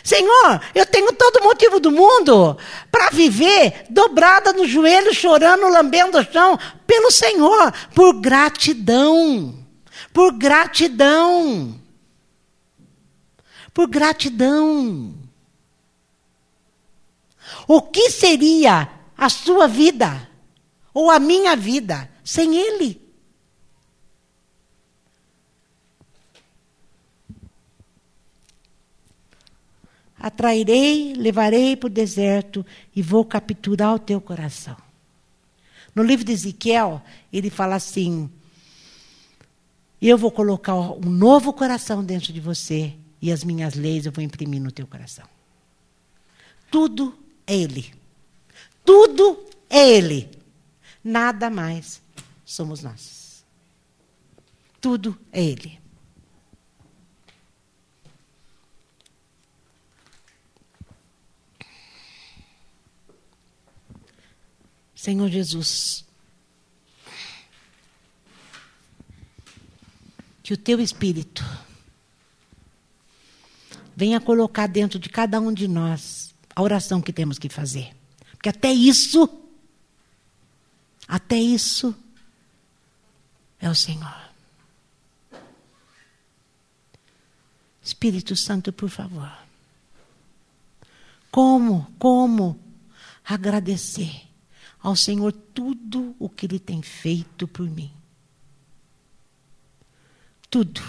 Senhor, 0.05 0.61
eu 0.75 0.85
tenho 0.85 1.15
todo 1.15 1.43
motivo 1.43 1.81
do 1.81 1.91
mundo 1.91 2.59
para 2.93 3.09
viver 3.09 3.87
dobrada 3.89 4.53
no 4.53 4.69
joelho, 4.69 5.15
chorando, 5.15 5.67
lambendo 5.67 6.19
o 6.19 6.25
chão, 6.31 6.59
pelo 6.87 7.11
Senhor, 7.11 7.73
por 7.95 8.21
gratidão. 8.21 9.57
Por 10.13 10.35
gratidão. 10.35 11.81
Por 13.73 13.89
gratidão. 13.89 15.15
O 17.67 17.81
que 17.81 18.11
seria 18.11 18.91
a 19.17 19.31
sua 19.31 19.67
vida 19.67 20.29
ou 20.93 21.11
a 21.11 21.19
minha 21.19 21.57
vida 21.57 22.11
sem 22.23 22.55
Ele? 22.55 23.04
Atrairei, 30.25 31.13
levarei 31.13 31.77
para 31.77 31.87
o 31.87 31.91
deserto 31.91 32.65
e 32.97 33.03
vou 33.03 33.27
capturar 33.27 33.95
o 33.95 33.99
teu 33.99 34.19
coração. 34.23 34.75
No 35.95 36.03
livro 36.03 36.25
de 36.25 36.33
Ezequiel, 36.33 37.03
ele 37.31 37.51
fala 37.51 37.75
assim: 37.75 38.31
Eu 40.01 40.17
vou 40.17 40.31
colocar 40.31 40.77
um 40.77 41.11
novo 41.11 41.53
coração 41.53 42.03
dentro 42.03 42.33
de 42.33 42.41
você 42.41 42.95
e 43.21 43.31
as 43.31 43.45
minhas 43.45 43.75
leis 43.75 44.07
eu 44.07 44.13
vou 44.13 44.25
imprimir 44.25 44.63
no 44.63 44.73
teu 44.73 44.87
coração. 44.87 45.27
Tudo 46.71 47.15
é 47.47 47.55
Ele. 47.55 47.93
Tudo 48.83 49.45
é 49.69 49.87
Ele. 49.91 50.31
Nada 51.05 51.51
mais 51.51 52.01
somos 52.47 52.83
nós. 52.83 53.45
Tudo 54.81 55.15
é 55.31 55.45
Ele. 55.45 55.84
Senhor 65.05 65.29
Jesus, 65.29 66.03
que 70.43 70.55
o 70.55 70.57
teu 70.57 70.81
Espírito 70.81 71.45
venha 73.95 74.19
colocar 74.19 74.67
dentro 74.67 74.99
de 74.99 75.11
cada 75.11 75.39
um 75.39 75.53
de 75.53 75.69
nós 75.69 76.35
a 76.57 76.63
oração 76.63 77.03
que 77.03 77.13
temos 77.13 77.39
que 77.39 77.51
fazer. 77.51 77.95
Porque 78.31 78.49
até 78.49 78.73
isso, 78.73 79.29
até 81.07 81.37
isso 81.37 81.95
é 83.61 83.69
o 83.69 83.75
Senhor. 83.75 84.31
Espírito 87.83 88.35
Santo, 88.35 88.73
por 88.73 88.89
favor. 88.89 89.31
Como, 91.31 91.93
como 91.99 92.59
agradecer 93.23 94.33
ao 94.85 94.95
Senhor 94.95 95.33
tudo 95.33 96.15
o 96.19 96.29
que 96.29 96.45
Ele 96.45 96.59
tem 96.59 96.83
feito 96.83 97.49
por 97.49 97.67
mim? 97.67 97.91
Tudo. 100.51 100.83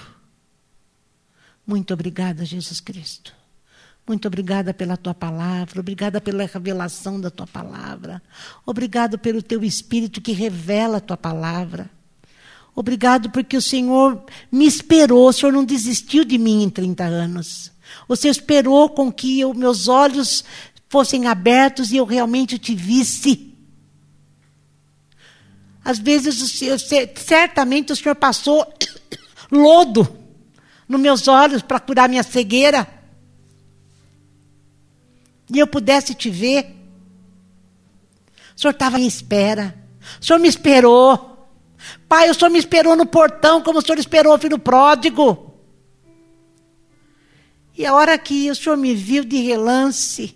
Muito 1.66 1.93
obrigada, 1.93 2.43
Jesus 2.43 2.82
Cristo. 2.82 3.34
Muito 4.06 4.28
obrigada 4.28 4.74
pela 4.74 4.98
tua 4.98 5.14
palavra, 5.14 5.80
obrigada 5.80 6.20
pela 6.20 6.46
revelação 6.46 7.20
da 7.20 7.32
tua 7.32 7.48
palavra, 7.48 8.22
obrigado 8.66 9.18
pelo 9.18 9.41
teu 9.41 9.64
espírito 9.64 10.22
que 10.22 10.34
revela 10.34 10.98
a 10.98 11.02
tua 11.02 11.18
palavra. 11.18 11.89
Obrigado 12.76 13.30
porque 13.32 13.56
o 13.56 13.62
Senhor 13.62 14.26
me 14.52 14.68
esperou, 14.68 15.30
o 15.30 15.34
Senhor 15.34 15.54
não 15.54 15.64
desistiu 15.64 16.26
de 16.26 16.38
mim 16.38 16.64
em 16.64 16.70
30 16.70 17.06
anos. 17.06 17.72
O 18.10 18.16
Senhor 18.16 18.32
esperou 18.32 18.89
com 18.89 19.10
que 19.10 19.39
eu, 19.39 19.54
meus 19.54 19.88
olhos 19.88 20.43
fossem 20.89 21.28
abertos 21.28 21.91
e 21.91 21.98
eu 21.98 22.04
realmente 22.06 22.60
te 22.60 22.76
visse. 22.76 23.55
Às 25.86 26.00
vezes, 26.00 26.52
Senhor, 26.52 26.80
certamente 27.16 27.94
o 27.94 27.96
Senhor 27.96 28.16
passou 28.16 28.68
lodo 29.50 30.18
nos 30.88 31.00
meus 31.00 31.28
olhos 31.28 31.62
para 31.62 31.80
curar 31.80 32.10
minha 32.10 32.24
cegueira 32.24 32.96
e 35.52 35.60
eu 35.60 35.68
pudesse 35.68 36.14
te 36.14 36.30
ver. 36.30 36.76
O 38.56 38.60
senhor 38.60 38.72
estava 38.72 39.00
em 39.00 39.06
espera. 39.06 39.76
O 40.20 40.26
senhor 40.26 40.40
me 40.40 40.48
esperou. 40.48 41.48
Pai, 42.08 42.30
o 42.30 42.34
senhor 42.34 42.50
me 42.50 42.60
esperou 42.60 42.96
no 42.96 43.06
portão, 43.06 43.62
como 43.62 43.80
o 43.80 43.82
senhor 43.82 44.00
esperou 44.00 44.34
o 44.34 44.40
filho 44.40 44.58
pródigo. 44.58 45.54
E 47.78 47.86
a 47.86 47.94
hora 47.94 48.18
que 48.18 48.50
o 48.50 48.56
senhor 48.56 48.78
me 48.78 48.96
viu 48.96 49.24
de 49.24 49.38
relance, 49.38 50.36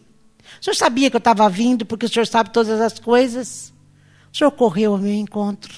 o 0.59 0.63
senhor 0.63 0.75
sabia 0.75 1.09
que 1.09 1.15
eu 1.15 1.19
estava 1.19 1.49
vindo, 1.49 1.85
porque 1.85 2.05
o 2.05 2.09
senhor 2.09 2.27
sabe 2.27 2.51
todas 2.51 2.79
as 2.81 2.99
coisas. 2.99 3.73
O 4.31 4.37
senhor 4.37 4.51
correu 4.51 4.93
ao 4.93 4.99
meu 4.99 5.13
encontro. 5.13 5.73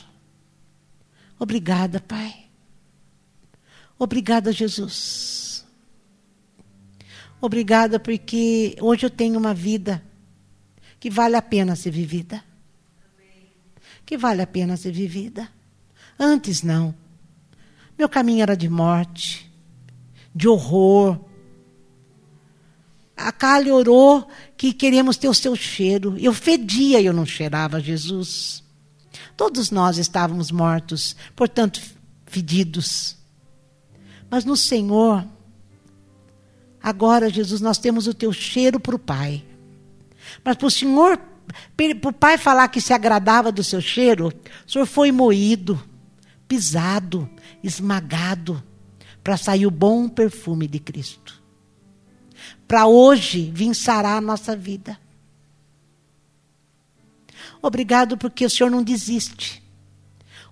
Obrigada, 1.39 1.99
Pai. 1.99 2.45
Obrigada, 3.97 4.51
Jesus. 4.51 5.65
Obrigada 7.39 7.99
porque 7.99 8.75
hoje 8.79 9.05
eu 9.05 9.09
tenho 9.09 9.39
uma 9.39 9.53
vida 9.53 10.03
que 10.99 11.09
vale 11.09 11.35
a 11.35 11.41
pena 11.41 11.75
ser 11.75 11.91
vivida. 11.91 12.43
Que 14.05 14.17
vale 14.17 14.41
a 14.41 14.47
pena 14.47 14.77
ser 14.77 14.91
vivida. 14.91 15.49
Antes 16.19 16.61
não. 16.61 16.93
Meu 17.97 18.07
caminho 18.07 18.43
era 18.43 18.55
de 18.55 18.69
morte, 18.69 19.51
de 20.35 20.47
horror. 20.47 21.19
A 23.27 23.31
Kali 23.31 23.71
orou 23.71 24.27
que 24.57 24.73
queríamos 24.73 25.17
ter 25.17 25.27
o 25.27 25.33
seu 25.33 25.55
cheiro. 25.55 26.15
Eu 26.19 26.33
fedia 26.33 26.99
e 26.99 27.05
eu 27.05 27.13
não 27.13 27.25
cheirava 27.25 27.79
Jesus. 27.79 28.63
Todos 29.37 29.71
nós 29.71 29.97
estávamos 29.97 30.51
mortos, 30.51 31.15
portanto, 31.35 31.81
fedidos. 32.25 33.17
Mas 34.29 34.45
no 34.45 34.55
Senhor, 34.55 35.25
Agora, 36.81 37.29
Jesus, 37.29 37.61
nós 37.61 37.77
temos 37.77 38.07
o 38.07 38.13
teu 38.13 38.33
cheiro 38.33 38.79
para 38.79 38.95
o 38.95 38.99
Pai. 38.99 39.43
Mas 40.43 40.55
para 40.55 40.67
o 40.67 40.71
Senhor, 40.71 41.19
para 41.77 42.09
o 42.09 42.13
Pai 42.13 42.37
falar 42.37 42.67
que 42.69 42.81
se 42.81 42.91
agradava 42.91 43.51
do 43.51 43.63
seu 43.63 43.79
cheiro, 43.79 44.29
o 44.65 44.71
Senhor 44.71 44.85
foi 44.85 45.11
moído, 45.11 45.81
pisado, 46.47 47.29
esmagado, 47.63 48.61
para 49.23 49.37
sair 49.37 49.67
o 49.67 49.71
bom 49.71 50.09
perfume 50.09 50.67
de 50.67 50.79
Cristo. 50.79 51.40
Para 52.67 52.87
hoje 52.87 53.51
vir 53.53 53.73
sarar 53.73 54.17
a 54.17 54.21
nossa 54.21 54.55
vida. 54.55 54.97
Obrigado 57.61 58.17
porque 58.17 58.45
o 58.45 58.49
Senhor 58.49 58.69
não 58.69 58.83
desiste. 58.83 59.61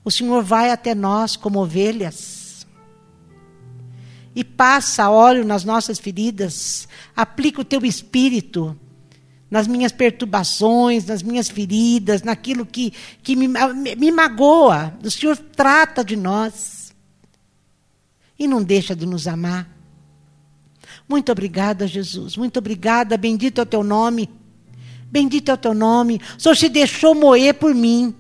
O 0.04 0.12
Senhor 0.12 0.44
vai 0.44 0.72
até 0.72 0.94
nós 0.94 1.36
como 1.36 1.60
ovelhas 1.60 2.40
e 4.36 4.44
passa 4.44 5.10
óleo 5.10 5.44
nas 5.44 5.64
nossas 5.64 6.00
feridas, 6.00 6.88
aplica 7.16 7.62
o 7.62 7.66
teu 7.66 7.84
espírito 7.86 8.78
nas 9.50 9.68
minhas 9.68 9.92
perturbações, 9.92 11.06
nas 11.06 11.24
minhas 11.24 11.50
feridas, 11.50 12.22
naquilo 12.22 12.66
que, 12.66 12.94
que 13.24 13.36
me, 13.36 13.48
me 13.48 14.12
magoa. 14.12 14.94
O 15.04 15.10
Senhor 15.10 15.36
trata 15.36 16.04
de 16.04 16.16
nós 16.16 16.94
e 18.38 18.48
não 18.48 18.64
deixa 18.64 18.96
de 18.96 19.06
nos 19.06 19.28
amar. 19.28 19.79
Muito 21.10 21.32
obrigada, 21.32 21.88
Jesus. 21.88 22.38
Muito 22.38 22.60
obrigada. 22.60 23.18
Bendito 23.18 23.60
é 23.60 23.64
o 23.64 23.66
teu 23.66 23.84
nome. 23.84 24.30
Bendito 25.12 25.50
é 25.50 25.56
o 25.56 25.58
teu 25.58 25.74
nome. 25.74 26.22
O 26.38 26.40
Senhor 26.40 26.56
se 26.56 26.70
deixou 26.70 27.16
moer 27.16 27.56
por 27.56 27.74
mim. 27.74 28.16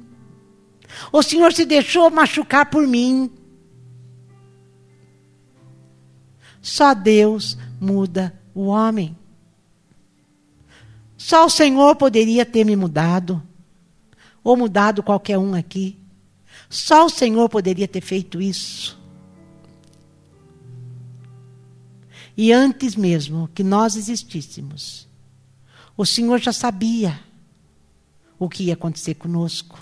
O 1.11 1.21
Senhor 1.21 1.53
se 1.53 1.65
deixou 1.65 2.09
machucar 2.09 2.65
por 2.65 2.87
mim. 2.87 3.29
Só 6.61 6.95
Deus 6.95 7.55
muda 7.79 8.33
o 8.53 8.65
homem. 8.65 9.15
Só 11.15 11.45
o 11.45 11.49
Senhor 11.49 11.95
poderia 11.95 12.45
ter 12.45 12.65
me 12.65 12.75
mudado, 12.75 13.41
ou 14.43 14.57
mudado 14.57 15.03
qualquer 15.03 15.37
um 15.37 15.53
aqui. 15.53 15.99
Só 16.69 17.05
o 17.05 17.09
Senhor 17.09 17.47
poderia 17.49 17.87
ter 17.87 18.01
feito 18.01 18.41
isso. 18.41 18.98
E 22.41 22.53
antes 22.53 22.95
mesmo 22.95 23.49
que 23.53 23.65
nós 23.65 23.97
existíssemos, 23.97 25.05
o 25.97 26.05
Senhor 26.05 26.39
já 26.39 26.53
sabia 26.53 27.19
o 28.39 28.47
que 28.47 28.63
ia 28.63 28.75
acontecer 28.75 29.15
conosco. 29.15 29.77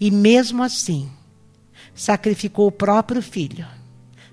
E 0.00 0.10
mesmo 0.10 0.64
assim, 0.64 1.08
sacrificou 1.94 2.66
o 2.66 2.72
próprio 2.72 3.22
Filho, 3.22 3.64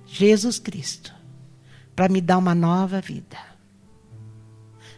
Jesus 0.07 0.57
Cristo, 0.57 1.13
para 1.95 2.09
me 2.09 2.21
dar 2.21 2.39
uma 2.39 2.55
nova 2.55 2.99
vida. 2.99 3.37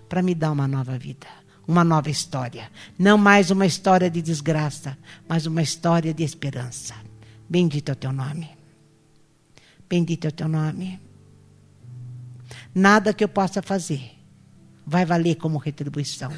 Para 0.07 0.21
me 0.21 0.33
dar 0.33 0.53
uma 0.53 0.65
nova 0.65 0.97
vida, 0.97 1.27
uma 1.67 1.83
nova 1.83 2.09
história. 2.09 2.71
Não 2.97 3.17
mais 3.17 3.51
uma 3.51 3.65
história 3.65 4.09
de 4.09 4.21
desgraça, 4.21 4.97
mas 5.27 5.45
uma 5.45 5.61
história 5.61 6.13
de 6.13 6.23
esperança. 6.23 6.95
Bendito 7.49 7.89
é 7.89 7.91
o 7.91 7.97
teu 7.97 8.13
nome. 8.13 8.49
Bendito 9.89 10.23
é 10.23 10.29
o 10.29 10.31
teu 10.31 10.47
nome. 10.47 11.01
Nada 12.73 13.13
que 13.13 13.23
eu 13.23 13.27
possa 13.27 13.61
fazer 13.61 14.11
vai 14.85 15.05
valer 15.05 15.35
como 15.35 15.57
retribuição. 15.57 16.31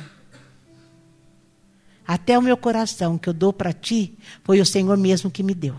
Até 2.08 2.38
o 2.38 2.42
meu 2.42 2.56
coração 2.56 3.18
que 3.18 3.28
eu 3.28 3.34
dou 3.34 3.52
para 3.52 3.74
ti, 3.74 4.18
foi 4.44 4.62
o 4.62 4.66
Senhor 4.66 4.96
mesmo 4.96 5.32
que 5.32 5.42
me 5.42 5.56
deu. 5.56 5.76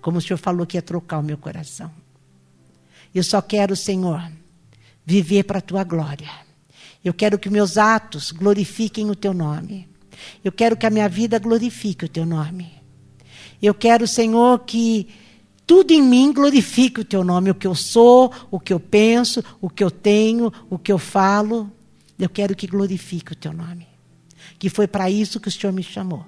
Como 0.00 0.18
o 0.18 0.20
Senhor 0.20 0.38
falou 0.38 0.66
que 0.66 0.78
ia 0.78 0.82
trocar 0.82 1.18
o 1.18 1.22
meu 1.22 1.36
coração. 1.36 1.90
Eu 3.14 3.22
só 3.22 3.42
quero, 3.42 3.76
Senhor, 3.76 4.30
viver 5.04 5.44
para 5.44 5.58
a 5.58 5.62
tua 5.62 5.84
glória. 5.84 6.30
Eu 7.04 7.12
quero 7.12 7.38
que 7.38 7.50
meus 7.50 7.76
atos 7.76 8.30
glorifiquem 8.30 9.10
o 9.10 9.14
teu 9.14 9.34
nome. 9.34 9.88
Eu 10.44 10.52
quero 10.52 10.76
que 10.76 10.86
a 10.86 10.90
minha 10.90 11.08
vida 11.08 11.38
glorifique 11.38 12.04
o 12.04 12.08
teu 12.08 12.24
nome. 12.24 12.72
Eu 13.60 13.74
quero, 13.74 14.06
Senhor, 14.06 14.60
que 14.60 15.08
tudo 15.70 15.92
em 15.92 16.02
mim 16.02 16.32
glorifique 16.32 17.00
o 17.00 17.04
teu 17.04 17.22
nome, 17.22 17.48
o 17.48 17.54
que 17.54 17.64
eu 17.64 17.76
sou, 17.76 18.32
o 18.50 18.58
que 18.58 18.72
eu 18.72 18.80
penso, 18.80 19.40
o 19.60 19.70
que 19.70 19.84
eu 19.84 19.88
tenho, 19.88 20.52
o 20.68 20.76
que 20.76 20.90
eu 20.90 20.98
falo. 20.98 21.70
Eu 22.18 22.28
quero 22.28 22.56
que 22.56 22.66
glorifique 22.66 23.34
o 23.34 23.36
teu 23.36 23.52
nome. 23.52 23.86
Que 24.58 24.68
foi 24.68 24.88
para 24.88 25.08
isso 25.08 25.38
que 25.38 25.46
o 25.46 25.50
Senhor 25.52 25.72
me 25.72 25.84
chamou. 25.84 26.26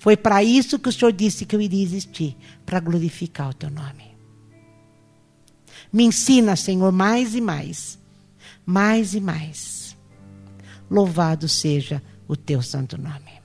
Foi 0.00 0.16
para 0.16 0.42
isso 0.42 0.80
que 0.80 0.88
o 0.88 0.92
Senhor 0.92 1.12
disse 1.12 1.46
que 1.46 1.54
eu 1.54 1.60
iria 1.60 1.80
existir 1.80 2.36
para 2.66 2.80
glorificar 2.80 3.50
o 3.50 3.54
teu 3.54 3.70
nome. 3.70 4.16
Me 5.92 6.02
ensina, 6.02 6.56
Senhor, 6.56 6.90
mais 6.90 7.36
e 7.36 7.40
mais, 7.40 8.00
mais 8.66 9.14
e 9.14 9.20
mais. 9.20 9.96
Louvado 10.90 11.48
seja 11.48 12.02
o 12.26 12.34
teu 12.34 12.60
santo 12.60 13.00
nome. 13.00 13.40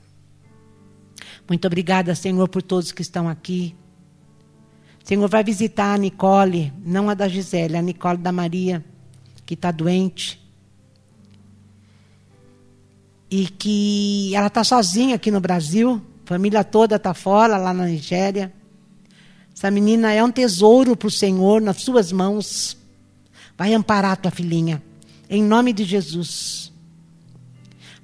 Muito 1.47 1.67
obrigada, 1.67 2.15
Senhor, 2.15 2.49
por 2.49 2.63
todos 2.63 2.91
que 2.91 3.03
estão 3.03 3.29
aqui. 3.29 3.75
Senhor, 5.07 5.29
vai 5.29 5.41
visitar 5.41 5.93
a 5.93 5.97
Nicole, 5.97 6.73
não 6.83 7.09
a 7.09 7.13
da 7.13 7.29
Gisele, 7.29 7.77
a 7.77 7.81
Nicole 7.81 8.17
da 8.17 8.29
Maria, 8.29 8.83
que 9.45 9.53
está 9.53 9.71
doente. 9.71 10.37
E 13.31 13.47
que 13.47 14.35
ela 14.35 14.47
está 14.47 14.65
sozinha 14.65 15.15
aqui 15.15 15.31
no 15.31 15.39
Brasil, 15.39 16.01
família 16.25 16.61
toda 16.61 16.97
está 16.97 17.13
fora, 17.13 17.55
lá 17.55 17.73
na 17.73 17.85
Nigéria. 17.85 18.51
Essa 19.55 19.71
menina 19.71 20.11
é 20.11 20.21
um 20.21 20.29
tesouro 20.29 20.93
para 20.93 21.07
o 21.07 21.11
Senhor 21.11 21.61
nas 21.61 21.77
suas 21.77 22.11
mãos. 22.11 22.75
Vai 23.57 23.73
amparar 23.73 24.11
a 24.11 24.17
tua 24.17 24.31
filhinha, 24.31 24.83
em 25.29 25.41
nome 25.41 25.71
de 25.71 25.85
Jesus. 25.85 26.69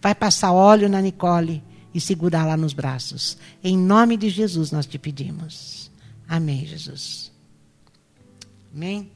Vai 0.02 0.16
passar 0.16 0.54
óleo 0.54 0.88
na 0.88 1.02
Nicole 1.02 1.62
e 1.94 2.00
segurá-la 2.00 2.56
nos 2.56 2.72
braços. 2.72 3.38
Em 3.62 3.78
nome 3.78 4.16
de 4.16 4.30
Jesus 4.30 4.72
nós 4.72 4.86
te 4.86 4.98
pedimos. 4.98 5.83
Amém, 6.28 6.66
Jesus. 6.66 7.32
Amém. 8.74 9.12